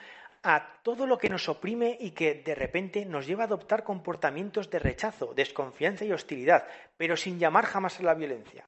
a 0.43 0.79
todo 0.81 1.05
lo 1.05 1.17
que 1.17 1.29
nos 1.29 1.49
oprime 1.49 1.97
y 1.99 2.11
que 2.11 2.35
de 2.35 2.55
repente 2.55 3.05
nos 3.05 3.27
lleva 3.27 3.43
a 3.43 3.47
adoptar 3.47 3.83
comportamientos 3.83 4.69
de 4.69 4.79
rechazo, 4.79 5.33
desconfianza 5.33 6.05
y 6.05 6.13
hostilidad, 6.13 6.67
pero 6.95 7.17
sin 7.17 7.37
llamar 7.37 7.65
jamás 7.65 7.99
a 7.99 8.03
la 8.03 8.13
violencia. 8.13 8.65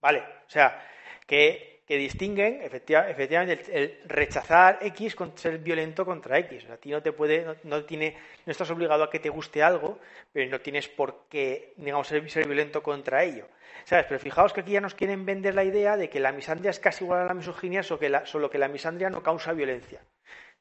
¿Vale? 0.00 0.20
O 0.46 0.50
sea, 0.50 0.84
que 1.26 1.81
que 1.86 1.96
distinguen 1.96 2.62
efectivamente 2.62 3.76
el, 3.76 4.00
rechazar 4.04 4.78
X 4.82 5.16
con 5.16 5.36
ser 5.36 5.58
violento 5.58 6.04
contra 6.04 6.38
X. 6.38 6.64
O 6.64 6.66
sea, 6.66 6.74
a 6.76 6.78
ti 6.78 6.90
no 6.90 7.02
te 7.02 7.12
puede, 7.12 7.56
no, 7.64 7.84
tiene, 7.84 8.16
no 8.46 8.50
estás 8.50 8.70
obligado 8.70 9.02
a 9.02 9.10
que 9.10 9.18
te 9.18 9.28
guste 9.28 9.62
algo, 9.62 9.98
pero 10.32 10.50
no 10.50 10.60
tienes 10.60 10.88
por 10.88 11.26
qué, 11.28 11.74
digamos, 11.76 12.06
ser, 12.06 12.46
violento 12.46 12.82
contra 12.82 13.24
ello. 13.24 13.48
¿Sabes? 13.84 14.06
Pero 14.08 14.20
fijaos 14.20 14.52
que 14.52 14.60
aquí 14.60 14.72
ya 14.72 14.80
nos 14.80 14.94
quieren 14.94 15.26
vender 15.26 15.54
la 15.54 15.64
idea 15.64 15.96
de 15.96 16.08
que 16.08 16.20
la 16.20 16.30
misandria 16.30 16.70
es 16.70 16.78
casi 16.78 17.04
igual 17.04 17.20
a 17.20 17.24
la 17.24 17.34
misoginia, 17.34 17.82
solo 17.82 17.98
que 17.98 18.08
la, 18.08 18.26
solo 18.26 18.48
que 18.48 18.58
la 18.58 18.68
misandria 18.68 19.10
no 19.10 19.22
causa 19.22 19.52
violencia. 19.52 20.00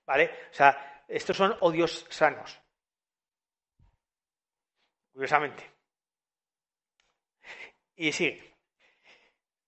¿Vale? 0.05 0.31
O 0.49 0.53
sea, 0.53 1.03
estos 1.07 1.37
son 1.37 1.55
odios 1.59 2.07
sanos. 2.09 2.59
Curiosamente. 5.13 5.69
Y 7.95 8.11
sigue. 8.11 8.50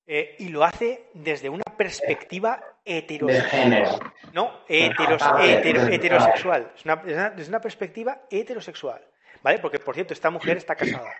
Eh, 0.05 0.35
y 0.39 0.49
lo 0.49 0.63
hace 0.63 1.09
desde 1.13 1.49
una 1.49 1.63
perspectiva 1.77 2.61
heterosexual. 2.83 4.11
No, 4.33 4.59
heterosexual. 4.67 6.71
Es 6.75 6.85
una, 6.85 7.29
desde 7.29 7.49
una 7.49 7.61
perspectiva 7.61 8.23
heterosexual. 8.29 9.01
¿Vale? 9.41 9.59
Porque, 9.59 9.79
por 9.79 9.95
cierto, 9.95 10.13
esta 10.13 10.29
mujer 10.29 10.57
está 10.57 10.75
casada. 10.75 11.13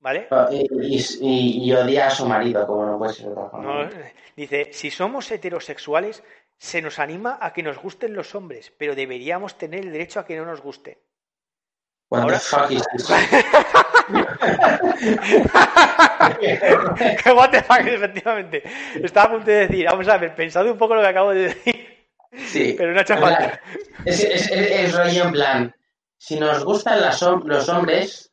¿Vale? 0.00 0.28
Y, 0.80 1.72
odia 1.72 2.06
a 2.06 2.10
su 2.10 2.26
marido, 2.26 2.66
como 2.66 2.86
no 2.86 2.98
puede 2.98 3.12
ser 3.12 3.28
otra 3.28 3.50
forma. 3.50 3.90
dice, 4.34 4.72
si 4.72 4.90
somos 4.90 5.30
heterosexuales, 5.30 6.22
se 6.56 6.80
nos 6.80 6.98
anima 6.98 7.38
a 7.40 7.52
que 7.52 7.62
nos 7.62 7.78
gusten 7.78 8.14
los 8.14 8.34
hombres, 8.34 8.72
pero 8.78 8.94
deberíamos 8.94 9.58
tener 9.58 9.80
el 9.80 9.92
derecho 9.92 10.20
a 10.20 10.24
que 10.24 10.36
no 10.36 10.46
nos 10.46 10.62
gusten. 10.62 10.98
What 12.08 12.22
Ahora... 12.22 12.40
this? 14.10 14.26
What 17.34 17.50
the 17.50 17.62
fuck, 17.62 17.86
efectivamente. 17.86 18.62
Estaba 19.02 19.26
a 19.26 19.30
punto 19.30 19.50
de 19.50 19.66
decir, 19.66 19.86
vamos 19.86 20.08
a 20.08 20.18
ver, 20.18 20.34
pensado 20.34 20.72
un 20.72 20.78
poco 20.78 20.94
lo 20.94 21.02
que 21.02 21.08
acabo 21.08 21.30
de 21.30 21.42
decir. 21.48 21.90
Sí. 22.32 22.74
Pero 22.78 22.92
no 22.92 22.98
ha 22.98 23.02
hecho 23.02 23.16
falta. 23.16 23.60
Es, 24.04 24.22
es, 24.22 24.50
es, 24.50 24.94
rollo 24.94 25.24
en 25.24 25.32
plan, 25.32 25.74
si 26.16 26.38
nos 26.38 26.64
gustan 26.64 27.00
las, 27.00 27.20
los 27.22 27.68
hombres, 27.68 28.32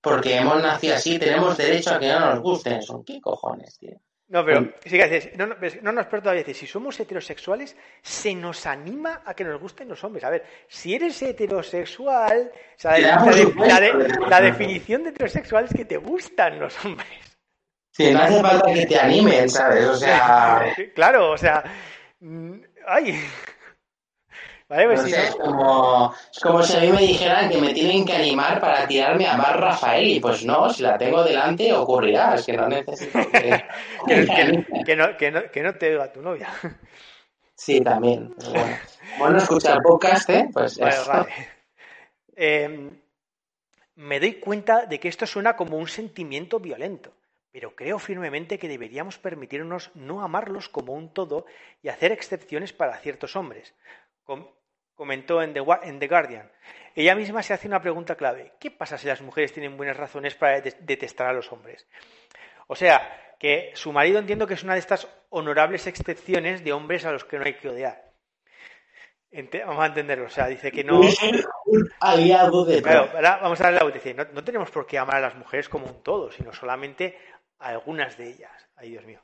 porque 0.00 0.36
hemos 0.36 0.62
nacido 0.62 0.94
así, 0.96 1.18
tenemos 1.18 1.56
derecho 1.56 1.94
a 1.94 1.98
que 1.98 2.08
no 2.08 2.20
nos 2.20 2.40
gusten. 2.40 2.82
¿Son 2.82 3.04
qué 3.04 3.20
cojones, 3.20 3.78
tío? 3.78 4.00
No, 4.32 4.42
pero 4.46 4.72
sí 4.82 4.96
que 4.96 5.08
dices, 5.08 5.36
no, 5.36 5.46
no, 5.46 5.56
no 5.82 5.92
nos 5.92 6.08
todavía 6.08 6.42
decir, 6.42 6.56
si 6.56 6.66
somos 6.66 6.98
heterosexuales, 6.98 7.76
se 8.00 8.34
nos 8.34 8.64
anima 8.64 9.20
a 9.26 9.34
que 9.34 9.44
nos 9.44 9.60
gusten 9.60 9.86
los 9.90 10.02
hombres. 10.04 10.24
A 10.24 10.30
ver, 10.30 10.46
si 10.68 10.94
eres 10.94 11.20
heterosexual, 11.20 12.50
o 12.50 12.80
sea, 12.80 12.98
la, 12.98 14.40
definición 14.40 15.02
de 15.02 15.10
heterosexual 15.10 15.66
es 15.66 15.74
que 15.74 15.84
te 15.84 15.98
gustan 15.98 16.58
los 16.58 16.82
hombres. 16.82 17.10
Sí, 17.90 18.10
no 18.10 18.22
hace 18.22 18.40
falta 18.40 18.72
que 18.72 18.86
te 18.86 18.98
animen, 18.98 19.50
¿sabes? 19.50 19.84
O 19.84 19.96
sea. 19.96 20.64
Claro, 20.94 21.32
o 21.32 21.36
sea. 21.36 21.62
Mm, 22.20 22.54
¡Ay! 24.74 24.86
Pues 24.86 25.04
es, 25.04 25.36
como, 25.36 26.14
es 26.32 26.40
como 26.40 26.62
si 26.62 26.76
a 26.78 26.80
mí 26.80 26.92
me 26.92 27.02
dijeran 27.02 27.50
que 27.50 27.58
me 27.58 27.74
tienen 27.74 28.06
que 28.06 28.14
animar 28.14 28.58
para 28.58 28.86
tirarme 28.86 29.26
a 29.26 29.36
Bar 29.36 29.60
Rafael 29.60 30.08
y 30.08 30.18
pues 30.18 30.46
no, 30.46 30.70
si 30.70 30.82
la 30.82 30.96
tengo 30.96 31.22
delante 31.22 31.70
ocurrirá, 31.74 32.36
es 32.36 32.46
que 32.46 32.54
no 32.54 32.68
necesito 32.68 33.18
que... 33.30 33.62
que, 34.06 34.96
no, 34.96 35.16
que, 35.18 35.30
no, 35.30 35.50
que 35.50 35.62
no 35.62 35.74
te 35.74 35.90
diga 35.90 36.10
tu 36.10 36.22
novia. 36.22 36.48
Sí, 37.54 37.82
también. 37.82 38.34
Bueno, 38.50 38.78
bueno 39.18 39.38
escuchar 39.38 39.82
podcast, 39.82 40.30
¿eh? 40.30 40.48
Pues 40.50 40.78
vale, 40.78 41.28
em, 42.34 42.98
me 43.96 44.20
doy 44.20 44.40
cuenta 44.40 44.86
de 44.86 44.98
que 44.98 45.08
esto 45.08 45.26
suena 45.26 45.54
como 45.54 45.76
un 45.76 45.86
sentimiento 45.86 46.58
violento, 46.58 47.12
pero 47.52 47.76
creo 47.76 47.98
firmemente 47.98 48.58
que 48.58 48.68
deberíamos 48.68 49.18
permitirnos 49.18 49.90
no 49.94 50.22
amarlos 50.22 50.70
como 50.70 50.94
un 50.94 51.12
todo 51.12 51.44
y 51.82 51.88
hacer 51.88 52.10
excepciones 52.10 52.72
para 52.72 52.96
ciertos 52.96 53.36
hombres 53.36 53.74
comentó 54.94 55.42
en 55.42 55.52
The, 55.52 55.60
Guardian. 55.60 56.50
Ella 56.94 57.14
misma 57.14 57.42
se 57.42 57.54
hace 57.54 57.68
una 57.68 57.80
pregunta 57.80 58.16
clave. 58.16 58.52
¿Qué 58.60 58.70
pasa 58.70 58.98
si 58.98 59.06
las 59.06 59.22
mujeres 59.22 59.52
tienen 59.52 59.76
buenas 59.76 59.96
razones 59.96 60.34
para 60.34 60.60
detestar 60.60 61.28
a 61.28 61.32
los 61.32 61.50
hombres? 61.52 61.86
O 62.66 62.74
sea, 62.74 63.34
que 63.38 63.72
su 63.74 63.92
marido 63.92 64.18
entiendo 64.18 64.46
que 64.46 64.54
es 64.54 64.62
una 64.62 64.74
de 64.74 64.80
estas 64.80 65.08
honorables 65.30 65.86
excepciones 65.86 66.62
de 66.62 66.72
hombres 66.72 67.04
a 67.04 67.12
los 67.12 67.24
que 67.24 67.38
no 67.38 67.44
hay 67.44 67.54
que 67.54 67.68
odiar. 67.68 68.12
vamos 69.66 69.82
a 69.82 69.86
entenderlo. 69.86 70.26
O 70.26 70.30
sea, 70.30 70.46
dice 70.46 70.70
que 70.70 70.84
no. 70.84 71.00
aliado 72.00 72.64
de. 72.64 72.82
Claro, 72.82 73.10
vamos 73.40 73.60
a 73.60 73.64
darle 73.64 73.80
la 73.80 73.90
dice, 73.90 74.14
no, 74.14 74.24
no, 74.32 74.44
tenemos 74.44 74.70
por 74.70 74.86
qué 74.86 74.98
amar 74.98 75.16
a 75.16 75.20
las 75.20 75.34
mujeres 75.34 75.68
como 75.68 75.86
un 75.86 76.02
todo, 76.02 76.30
sino 76.30 76.52
solamente 76.52 77.18
a 77.58 77.70
algunas 77.70 78.16
de 78.16 78.30
ellas. 78.30 78.68
Ay, 78.76 78.90
Dios 78.90 79.04
mío. 79.04 79.20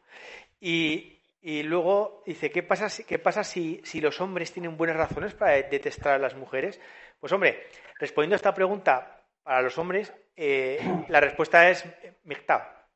Y, 0.60 1.17
y 1.40 1.62
luego 1.62 2.22
dice, 2.26 2.50
¿qué 2.50 2.62
pasa, 2.62 2.88
si, 2.88 3.04
qué 3.04 3.18
pasa 3.18 3.44
si, 3.44 3.80
si, 3.84 4.00
los 4.00 4.20
hombres 4.20 4.52
tienen 4.52 4.76
buenas 4.76 4.96
razones 4.96 5.34
para 5.34 5.52
detestar 5.52 6.14
a 6.14 6.18
las 6.18 6.34
mujeres? 6.34 6.80
Pues 7.20 7.32
hombre, 7.32 7.66
respondiendo 7.98 8.34
a 8.34 8.36
esta 8.36 8.54
pregunta, 8.54 9.24
para 9.42 9.62
los 9.62 9.78
hombres, 9.78 10.12
eh, 10.36 10.78
la 11.08 11.20
respuesta 11.20 11.70
es 11.70 11.84
mixta. 12.24 12.86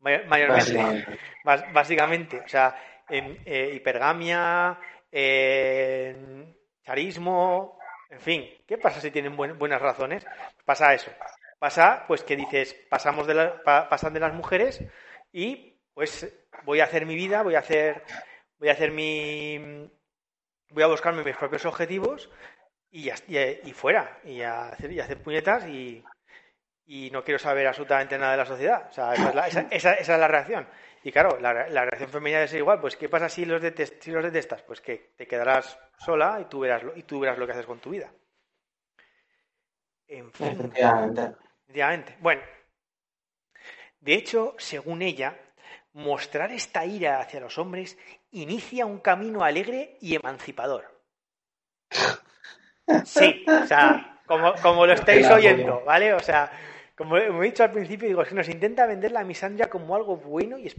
Mayormente. 0.00 1.18
Básicamente. 1.44 2.40
O 2.40 2.48
sea, 2.48 2.74
en, 3.08 3.38
eh, 3.44 3.72
hipergamia, 3.74 4.78
charismo, 6.84 7.78
en 8.10 8.20
fin. 8.20 8.48
¿Qué 8.66 8.78
pasa 8.78 9.00
si 9.00 9.10
tienen 9.10 9.36
buenas 9.36 9.80
razones? 9.80 10.26
Pasa 10.64 10.94
eso. 10.94 11.10
Pasa, 11.58 12.04
pues 12.08 12.24
que 12.24 12.34
dices, 12.36 12.74
pasamos 12.88 13.26
de 13.26 13.52
pasan 13.64 14.14
de 14.14 14.20
las 14.20 14.34
mujeres 14.34 14.82
y 15.32 15.71
pues 15.94 16.26
voy 16.64 16.80
a 16.80 16.84
hacer 16.84 17.06
mi 17.06 17.14
vida, 17.14 17.42
voy 17.42 17.54
a 17.54 17.60
hacer, 17.60 18.02
voy 18.58 18.68
a 18.68 18.72
hacer 18.72 18.90
mi, 18.90 19.90
voy 20.70 20.82
a 20.82 20.86
buscarme 20.86 21.24
mis 21.24 21.36
propios 21.36 21.64
objetivos 21.66 22.30
y, 22.90 23.10
y, 23.10 23.72
fuera, 23.72 24.18
y 24.24 24.42
a 24.42 24.68
hacer, 24.68 24.92
y 24.92 25.00
hacer 25.00 25.22
puñetas 25.22 25.66
y, 25.66 26.04
y, 26.84 27.10
no 27.10 27.24
quiero 27.24 27.38
saber 27.38 27.66
absolutamente 27.66 28.18
nada 28.18 28.32
de 28.32 28.38
la 28.38 28.46
sociedad. 28.46 28.88
O 28.90 28.92
sea, 28.92 29.14
esa 29.14 29.28
es 29.28 29.34
la, 29.34 29.46
esa, 29.70 29.92
es 29.94 30.08
la 30.08 30.28
reacción. 30.28 30.68
Y 31.02 31.10
claro, 31.10 31.38
la, 31.40 31.52
reacción 31.52 32.10
femenina 32.10 32.38
debe 32.38 32.48
ser 32.48 32.58
igual. 32.58 32.80
Pues, 32.80 32.96
¿qué 32.96 33.08
pasa 33.08 33.28
si 33.28 33.44
los, 33.44 33.60
detest, 33.60 34.02
si 34.02 34.10
los 34.10 34.22
detestas? 34.22 34.62
Pues 34.62 34.80
que 34.80 35.12
te 35.16 35.26
quedarás 35.26 35.78
sola 35.96 36.38
y 36.40 36.44
tú 36.44 36.60
verás 36.60 36.82
lo, 36.82 36.96
y 36.96 37.02
tú 37.02 37.20
verás 37.20 37.38
lo 37.38 37.46
que 37.46 37.52
haces 37.52 37.66
con 37.66 37.80
tu 37.80 37.90
vida. 37.90 38.12
En 40.06 40.30
fin. 40.32 40.48
Efectivamente. 40.48 42.16
Bueno. 42.20 42.42
De 44.00 44.14
hecho, 44.14 44.54
según 44.58 45.00
ella, 45.00 45.38
mostrar 45.94 46.52
esta 46.52 46.84
ira 46.84 47.20
hacia 47.20 47.40
los 47.40 47.58
hombres 47.58 47.98
inicia 48.30 48.86
un 48.86 48.98
camino 48.98 49.44
alegre 49.44 49.96
y 50.00 50.14
emancipador. 50.14 50.84
Sí, 53.04 53.44
o 53.46 53.66
sea, 53.66 54.20
como, 54.26 54.86
lo 54.86 54.92
estáis 54.92 55.28
oyendo, 55.28 55.82
¿vale? 55.84 56.14
O 56.14 56.20
sea, 56.20 56.50
como 56.96 57.16
he 57.16 57.44
dicho 57.44 57.62
al 57.62 57.72
principio, 57.72 58.08
digo, 58.08 58.22
es 58.22 58.28
que 58.28 58.34
nos 58.34 58.48
intenta 58.48 58.86
vender 58.86 59.12
la 59.12 59.24
misandria 59.24 59.68
como 59.68 59.94
algo 59.94 60.16
bueno 60.16 60.56
y, 60.58 60.72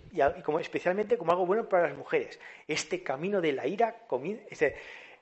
como, 0.43 0.59
especialmente 0.59 1.17
como 1.17 1.31
algo 1.31 1.45
bueno 1.45 1.67
para 1.67 1.87
las 1.89 1.97
mujeres. 1.97 2.39
Este 2.67 3.03
camino 3.03 3.41
de 3.41 3.53
la 3.53 3.67
ira 3.67 3.95
este, 4.49 4.67
eh, 4.67 4.75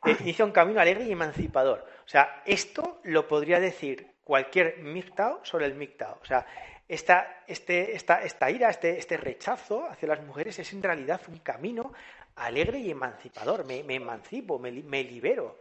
inicia 0.22 0.46
un 0.46 0.52
camino 0.52 0.80
alegre 0.80 1.06
y 1.06 1.12
emancipador. 1.12 1.86
O 2.06 2.10
sea, 2.10 2.42
esto 2.46 3.00
lo 3.04 3.28
podría 3.28 3.60
decir 3.60 4.12
cualquier 4.24 4.80
MGTOW 4.80 5.40
sobre 5.44 5.66
el 5.66 5.76
MGTOW. 5.76 6.18
O 6.22 6.26
sea, 6.26 6.46
esta, 6.92 7.46
este, 7.48 7.96
esta, 7.96 8.22
esta 8.22 8.52
ira, 8.52 8.70
este, 8.70 8.98
este 8.98 9.16
rechazo 9.16 9.90
hacia 9.90 10.10
las 10.10 10.22
mujeres 10.24 10.60
es 10.60 10.74
en 10.74 10.84
realidad 10.84 11.22
un 11.30 11.38
camino 11.38 11.94
alegre 12.36 12.80
y 12.80 12.92
emancipador. 12.92 13.64
Me, 13.66 13.80
emancipo, 13.96 14.60
me, 14.60 14.72
libero 14.72 15.58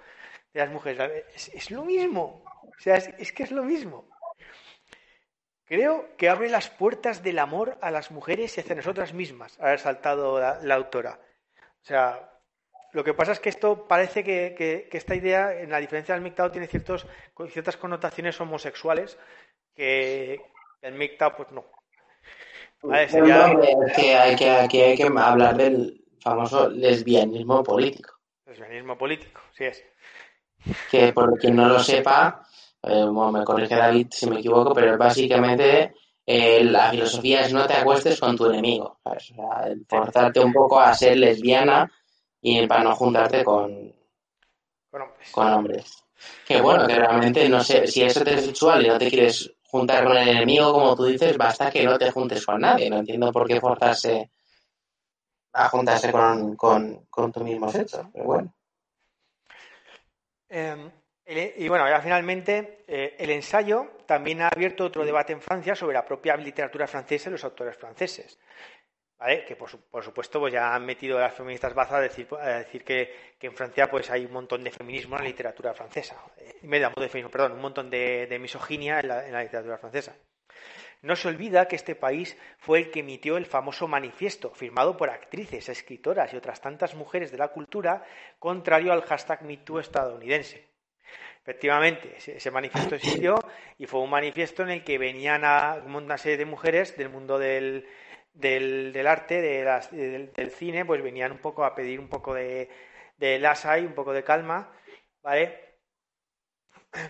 de 0.53 0.59
las 0.59 0.71
mujeres. 0.71 1.49
Es, 1.55 1.71
lo 1.71 1.85
mismo. 1.85 2.43
O 2.65 2.81
sea, 2.81 2.97
es, 2.97 3.33
que 3.33 3.45
es 3.45 3.53
lo 3.53 3.63
mismo. 3.63 4.09
Creo 5.67 6.17
que 6.17 6.29
abre 6.29 6.49
las 6.49 6.69
puertas 6.69 7.23
del 7.23 7.39
amor 7.39 7.79
a 7.81 7.93
las 7.93 8.11
mujeres 8.11 8.57
y 8.57 8.63
hacia 8.63 8.75
nosotras 8.75 9.15
mismas, 9.15 9.57
ha 9.61 9.71
resaltado 9.71 10.41
la, 10.41 10.75
autora. 10.75 11.21
O 11.81 11.85
sea, 11.85 12.29
lo 12.91 13.05
que 13.05 13.15
pasa 13.15 13.31
es 13.31 13.39
que 13.39 13.51
esto 13.51 13.87
parece 13.87 14.25
que, 14.25 14.89
esta 14.91 15.15
idea, 15.15 15.61
en 15.61 15.71
la 15.71 15.79
diferencia 15.79 16.17
del 16.17 16.25
MGTOW, 16.25 16.51
tiene 16.51 16.67
ciertos, 16.67 17.07
ciertas 17.51 17.77
connotaciones 17.77 18.41
homosexuales 18.41 19.17
que 19.77 20.41
el 20.83 20.95
MGTOW, 20.95 21.37
pues 21.37 21.49
no. 21.53 21.65
es 22.95 23.13
que 23.95 24.15
hay 24.17 24.37
que, 24.37 24.51
aquí 24.51 24.81
hay 24.81 24.97
que 24.97 25.11
hablar 25.17 25.57
del 25.57 26.05
famoso 26.21 26.69
lesbianismo 26.71 27.63
político. 27.63 28.15
Lesbianismo 28.47 28.97
político, 28.97 29.41
sí 29.57 29.65
es. 29.65 29.85
Que 30.91 31.13
por 31.13 31.39
quien 31.39 31.57
no 31.57 31.69
lo 31.69 31.79
sepa, 31.79 32.47
eh, 32.83 33.07
me 33.07 33.45
corrige 33.45 33.77
David 33.77 34.09
si 34.11 34.29
me 34.29 34.41
equivoco, 34.41 34.75
pero 34.75 34.97
básicamente 34.99 35.95
eh, 36.27 36.65
la 36.65 36.91
filosofía 36.91 37.43
es 37.43 37.53
no 37.53 37.67
te 37.67 37.75
acuestes 37.75 38.21
con 38.21 38.37
tu 38.37 38.47
enemigo, 38.47 39.01
O 39.03 39.19
sea, 39.19 39.75
forzarte 39.89 40.41
un 40.41 40.53
poco 40.53 40.79
a 40.79 40.95
ser 40.95 41.17
lesbiana 41.17 41.91
y 42.43 42.67
para 42.67 42.85
no 42.85 42.95
juntarte 42.95 43.45
con, 43.45 43.95
con 45.33 45.53
hombres. 45.53 46.05
Que 46.47 46.61
bueno, 46.61 46.87
que 46.87 46.95
realmente 46.95 47.49
no 47.49 47.63
sé, 47.63 47.87
si 47.87 48.03
eres 48.03 48.17
heterosexual 48.17 48.85
y 48.85 48.89
no 48.89 48.99
te 48.99 49.09
quieres 49.09 49.51
juntar 49.71 50.05
con 50.05 50.17
el 50.17 50.29
enemigo, 50.29 50.73
como 50.73 50.97
tú 50.97 51.05
dices, 51.05 51.37
basta 51.37 51.71
que 51.71 51.85
no 51.85 51.99
te 51.99 52.11
juntes 52.11 52.45
con 52.45 52.61
nadie. 52.61 52.91
No 52.91 52.99
entiendo 52.99 53.33
por 53.33 53.47
qué 53.47 53.61
forzarse 53.61 54.31
a 55.53 55.69
juntarse 55.69 56.13
con, 56.13 56.57
con, 56.57 57.07
con 57.07 57.33
tu 57.33 57.45
mismo 57.45 57.71
sexo, 57.71 58.09
pero 58.13 58.25
bueno. 58.25 58.55
Em, 60.49 60.91
y 61.27 61.69
bueno, 61.69 61.89
ya 61.89 62.01
finalmente, 62.01 62.85
eh, 62.89 63.15
el 63.19 63.31
ensayo 63.31 63.99
también 64.07 64.43
ha 64.43 64.49
abierto 64.49 64.85
otro 64.87 65.05
debate 65.05 65.33
en 65.33 65.41
Francia 65.41 65.77
sobre 65.77 65.95
la 65.95 66.05
propia 66.05 66.37
literatura 66.37 66.89
francesa 66.89 67.29
y 67.29 67.33
los 67.33 67.45
autores 67.45 67.77
franceses. 67.77 68.39
Que 69.21 69.55
por, 69.55 69.69
supuesto 70.03 70.41
pues 70.41 70.51
ya 70.51 70.75
han 70.75 70.87
metido 70.87 71.19
a 71.19 71.21
las 71.21 71.35
feministas 71.35 71.75
bazas 71.75 71.95
a 71.95 72.01
decir, 72.01 72.27
a 72.41 72.59
decir 72.61 72.83
que, 72.83 73.35
en 73.43 73.55
Francia 73.55 73.91
pues 73.91 74.11
hay 74.11 74.25
un 74.25 74.33
montón 74.33 74.65
de 74.65 74.71
feminismo 74.71 75.17
en 75.17 75.25
la 75.25 75.29
literatura 75.29 75.75
francesa. 75.75 76.17
Eh, 76.39 76.55
de 76.63 77.09
feminismo, 77.09 77.31
perdón, 77.31 77.53
un 77.53 77.61
montón 77.61 77.91
de, 77.91 78.39
misoginia 78.41 79.01
en 79.01 79.09
la, 79.09 79.27
en 79.27 79.33
la 79.33 79.43
literatura 79.43 79.77
francesa. 79.77 80.17
No 81.03 81.17
se 81.17 81.29
olvida 81.29 81.69
que 81.69 81.77
este 81.77 81.95
país 81.95 82.37
fue 82.59 82.79
el 82.79 82.91
que 82.91 83.01
emitió 83.01 83.37
el 83.37 83.45
famoso 83.45 83.87
manifiesto, 83.87 84.55
firmado 84.55 84.97
por 84.97 85.11
actrices, 85.11 85.69
escritoras 85.69 86.33
y 86.33 86.37
otras 86.37 86.63
tantas 86.63 86.95
mujeres 86.95 87.31
de 87.31 87.39
la 87.39 87.49
cultura, 87.49 88.05
contrario 88.39 88.91
al 88.91 89.03
hashtag 89.03 89.43
MeToo 89.43 89.81
estadounidense. 89.81 90.67
Efectivamente, 91.43 92.17
ese 92.17 92.51
manifiesto 92.51 92.95
existió 92.95 93.35
y 93.79 93.87
fue 93.87 94.01
un 94.01 94.11
manifiesto 94.11 94.63
en 94.63 94.71
el 94.71 94.85
que 94.85 94.99
venían 94.99 95.45
a 95.45 95.83
una 95.87 96.17
serie 96.19 96.39
de 96.39 96.45
mujeres 96.45 96.97
del 96.97 97.09
mundo 97.09 97.39
del, 97.39 97.87
del, 98.33 99.07
arte, 99.07 99.41
del, 99.41 100.51
cine, 100.51 100.85
pues 100.85 101.03
venían 101.03 101.33
un 101.33 101.39
poco 101.39 101.65
a 101.65 101.75
pedir 101.75 102.01
un 102.01 102.09
poco 102.09 102.35
de, 102.35 102.69
de 103.19 103.37
y 103.37 103.87
un 103.87 103.95
poco 103.95 104.13
de 104.13 104.25
calma, 104.25 104.73
¿vale? 105.23 105.71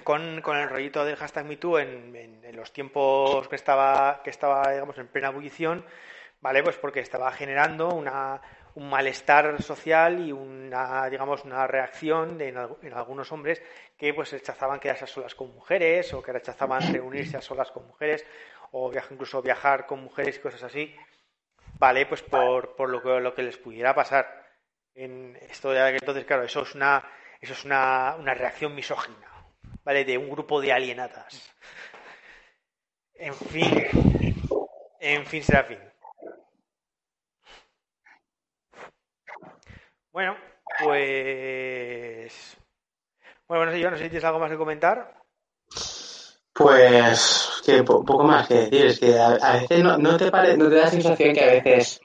Con, 0.04 0.42
el 0.44 0.68
rollito 0.68 1.04
del 1.04 1.16
hashtag 1.16 1.46
MeToo 1.46 1.78
en, 1.78 2.14
en, 2.14 2.56
los 2.56 2.72
tiempos 2.72 3.48
que 3.48 3.56
estaba, 3.56 4.20
que 4.22 4.30
estaba, 4.30 4.70
digamos, 4.72 4.98
en 4.98 5.08
plena 5.08 5.28
ebullición, 5.28 5.86
¿vale? 6.40 6.62
Pues 6.62 6.76
porque 6.76 7.00
estaba 7.00 7.32
generando 7.32 7.88
una, 7.88 8.42
un 8.74 8.90
malestar 8.90 9.62
social 9.62 10.20
y 10.20 10.32
una, 10.32 11.08
digamos, 11.08 11.44
una 11.44 11.66
reacción 11.66 12.40
en, 12.40 12.56
en, 12.82 12.92
algunos 12.92 13.32
hombres 13.32 13.62
que 13.96 14.12
pues 14.12 14.32
rechazaban 14.32 14.80
quedarse 14.80 15.04
a 15.04 15.06
solas 15.06 15.34
con 15.34 15.54
mujeres 15.54 16.12
o 16.12 16.22
que 16.22 16.32
rechazaban 16.32 16.92
reunirse 16.92 17.36
a 17.36 17.40
solas 17.40 17.70
con 17.70 17.86
mujeres 17.86 18.26
o 18.72 18.92
incluso 19.10 19.42
viajar 19.42 19.86
con 19.86 20.02
mujeres 20.02 20.36
y 20.36 20.40
cosas 20.40 20.62
así, 20.62 20.94
¿vale? 21.80 22.04
Pues 22.06 22.22
por, 22.22 22.76
por 22.76 22.90
lo, 22.90 23.02
que, 23.02 23.20
lo 23.20 23.34
que 23.34 23.42
les 23.42 23.56
pudiera 23.56 23.94
pasar. 23.94 24.46
En 24.94 25.36
esto 25.36 25.70
de 25.70 25.96
entonces, 25.96 26.26
claro, 26.26 26.44
eso 26.44 26.62
es 26.62 26.74
una, 26.74 27.02
eso 27.40 27.54
es 27.54 27.64
una, 27.64 28.16
una 28.18 28.34
reacción 28.34 28.74
misógina, 28.74 29.26
¿vale? 29.82 30.04
De 30.04 30.18
un 30.18 30.28
grupo 30.28 30.60
de 30.60 30.72
alienadas. 30.72 31.56
En 33.14 33.34
fin, 33.34 33.86
en 35.00 35.26
fin 35.26 35.42
será 35.42 35.64
fin. 35.64 35.78
Bueno, 40.12 40.36
pues. 40.84 42.56
Bueno, 43.46 43.66
no 43.66 43.72
sé, 43.72 43.80
yo 43.80 43.90
no 43.90 43.96
sé 43.96 44.04
si 44.04 44.10
tienes 44.10 44.24
algo 44.24 44.38
más 44.38 44.50
que 44.50 44.56
comentar. 44.56 45.19
Pues 46.60 47.62
que 47.64 47.82
poco 47.82 48.22
más 48.22 48.46
que 48.46 48.54
decir, 48.54 48.84
es 48.84 49.00
que 49.00 49.18
a, 49.18 49.60
veces 49.60 49.82
no, 49.82 49.96
no, 49.96 50.18
te 50.18 50.26
no 50.26 50.68
te 50.68 50.74
da 50.74 50.84
la 50.84 50.90
sensación 50.90 51.32
que 51.32 51.42
a 51.42 51.52
veces 51.52 52.02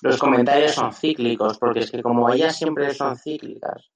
los 0.00 0.18
comentarios 0.18 0.72
son 0.72 0.92
cíclicos, 0.92 1.56
porque 1.56 1.80
es 1.80 1.90
que 1.92 2.02
como 2.02 2.28
ellas 2.28 2.56
siempre 2.56 2.92
son 2.94 3.16
cíclicas 3.16 3.92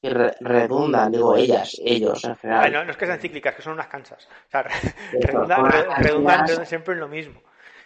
y 0.00 0.08
redundan, 0.08 1.12
digo 1.12 1.36
ellas, 1.36 1.76
ellos 1.84 2.24
en 2.24 2.34
general. 2.36 2.72
no, 2.72 2.84
no, 2.86 2.90
es 2.92 2.96
que 2.96 3.04
sean 3.04 3.20
cíclicas, 3.20 3.54
que 3.54 3.60
son 3.60 3.74
unas 3.74 3.88
cansas. 3.88 4.26
O 4.26 4.50
sea, 4.50 4.64
redundan, 5.12 6.66
siempre 6.66 6.94
en 6.94 7.00
lo 7.00 7.08
mismo. 7.08 7.42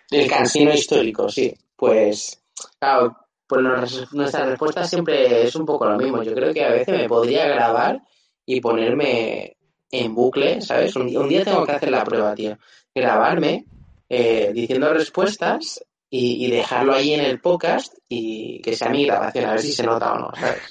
El 0.08 0.30
cansino 0.30 0.72
histórico, 0.72 1.28
sí. 1.28 1.52
Pues, 1.74 2.44
claro, 2.78 3.16
pues 3.44 4.12
nuestra 4.12 4.46
respuesta 4.46 4.84
siempre 4.84 5.42
es 5.42 5.56
un 5.56 5.66
poco 5.66 5.84
lo 5.86 5.96
mismo. 5.96 6.22
Yo 6.22 6.32
creo 6.32 6.54
que 6.54 6.64
a 6.64 6.70
veces 6.70 6.96
me 6.96 7.08
podría 7.08 7.44
grabar 7.48 8.00
y 8.46 8.60
ponerme 8.60 9.55
en 9.90 10.14
bucle, 10.14 10.60
¿sabes? 10.60 10.96
Un, 10.96 11.28
día 11.28 11.44
tengo 11.44 11.64
que 11.64 11.72
hacer 11.72 11.90
la 11.90 12.04
prueba, 12.04 12.34
tío. 12.34 12.58
Grabarme 12.94 13.64
eh, 14.08 14.50
diciendo 14.52 14.92
respuestas 14.92 15.84
y, 16.08 16.50
dejarlo 16.50 16.94
ahí 16.94 17.14
en 17.14 17.20
el 17.20 17.40
podcast 17.40 17.94
y 18.08 18.60
que 18.62 18.74
sea 18.74 18.88
mi 18.88 19.06
grabación, 19.06 19.44
a 19.46 19.52
ver 19.52 19.60
si 19.60 19.72
se 19.72 19.82
nota 19.82 20.12
o 20.12 20.18
no, 20.18 20.30
¿sabes? 20.34 20.62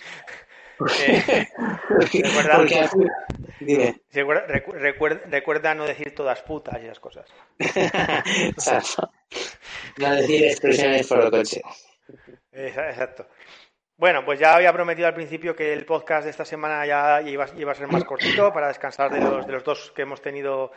recuerda, 5.30 5.76
no 5.76 5.86
decir 5.86 6.14
todas 6.16 6.42
putas 6.42 6.82
y 6.82 6.86
esas 6.86 7.00
cosas. 7.00 7.26
Exacto. 7.60 9.12
No 9.98 10.16
decir 10.16 10.46
expresiones 10.46 11.08
por 11.08 11.30
coche. 11.32 11.62
Exacto. 12.52 13.28
Bueno, 13.98 14.26
pues 14.26 14.40
ya 14.40 14.56
había 14.56 14.74
prometido 14.74 15.08
al 15.08 15.14
principio 15.14 15.56
que 15.56 15.72
el 15.72 15.86
podcast 15.86 16.26
de 16.26 16.32
esta 16.32 16.44
semana 16.44 16.86
ya 16.86 17.22
iba, 17.22 17.46
a 17.46 17.76
ser 17.76 17.88
más 17.88 18.04
cortito 18.04 18.52
para 18.52 18.68
descansar 18.68 19.12
de 19.12 19.22
los, 19.22 19.48
de 19.48 19.54
los 19.54 19.64
dos 19.64 19.92
que 19.96 20.02
hemos 20.02 20.22
tenido 20.22 20.72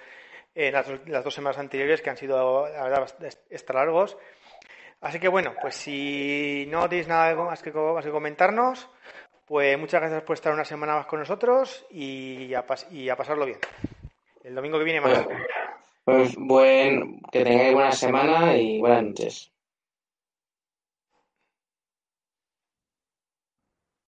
en 0.54 0.72
las, 0.72 1.24
dos 1.24 1.34
semanas 1.34 1.58
anteriores, 1.58 2.00
que 2.00 2.10
han 2.10 2.16
sido, 2.16 2.68
la 2.68 2.84
verdad, 2.84 3.08
extra 3.50 3.80
largos. 3.80 4.16
Así 5.00 5.18
que 5.18 5.28
bueno, 5.28 5.54
pues 5.60 5.74
si 5.74 6.66
no 6.68 6.88
tenéis 6.88 7.08
nada 7.08 7.34
más 7.36 7.62
que, 7.62 7.72
comentarnos, 7.72 8.88
pues 9.46 9.78
muchas 9.78 10.00
gracias 10.00 10.22
por 10.22 10.34
estar 10.34 10.52
una 10.52 10.64
semana 10.64 10.96
más 10.96 11.06
con 11.06 11.20
nosotros 11.20 11.86
y 11.90 12.52
a, 12.54 12.64
y 12.90 13.08
a 13.08 13.16
pasarlo 13.16 13.46
bien. 13.46 13.58
El 14.44 14.54
domingo 14.54 14.78
que 14.78 14.84
viene 14.84 15.00
más. 15.00 15.24
Pues, 15.24 15.38
pues 16.04 16.36
buen, 16.36 17.20
que 17.30 17.44
tengáis 17.44 17.74
buena 17.74 17.92
semana 17.92 18.56
y 18.56 18.80
buenas 18.80 19.04
noches. 19.04 19.52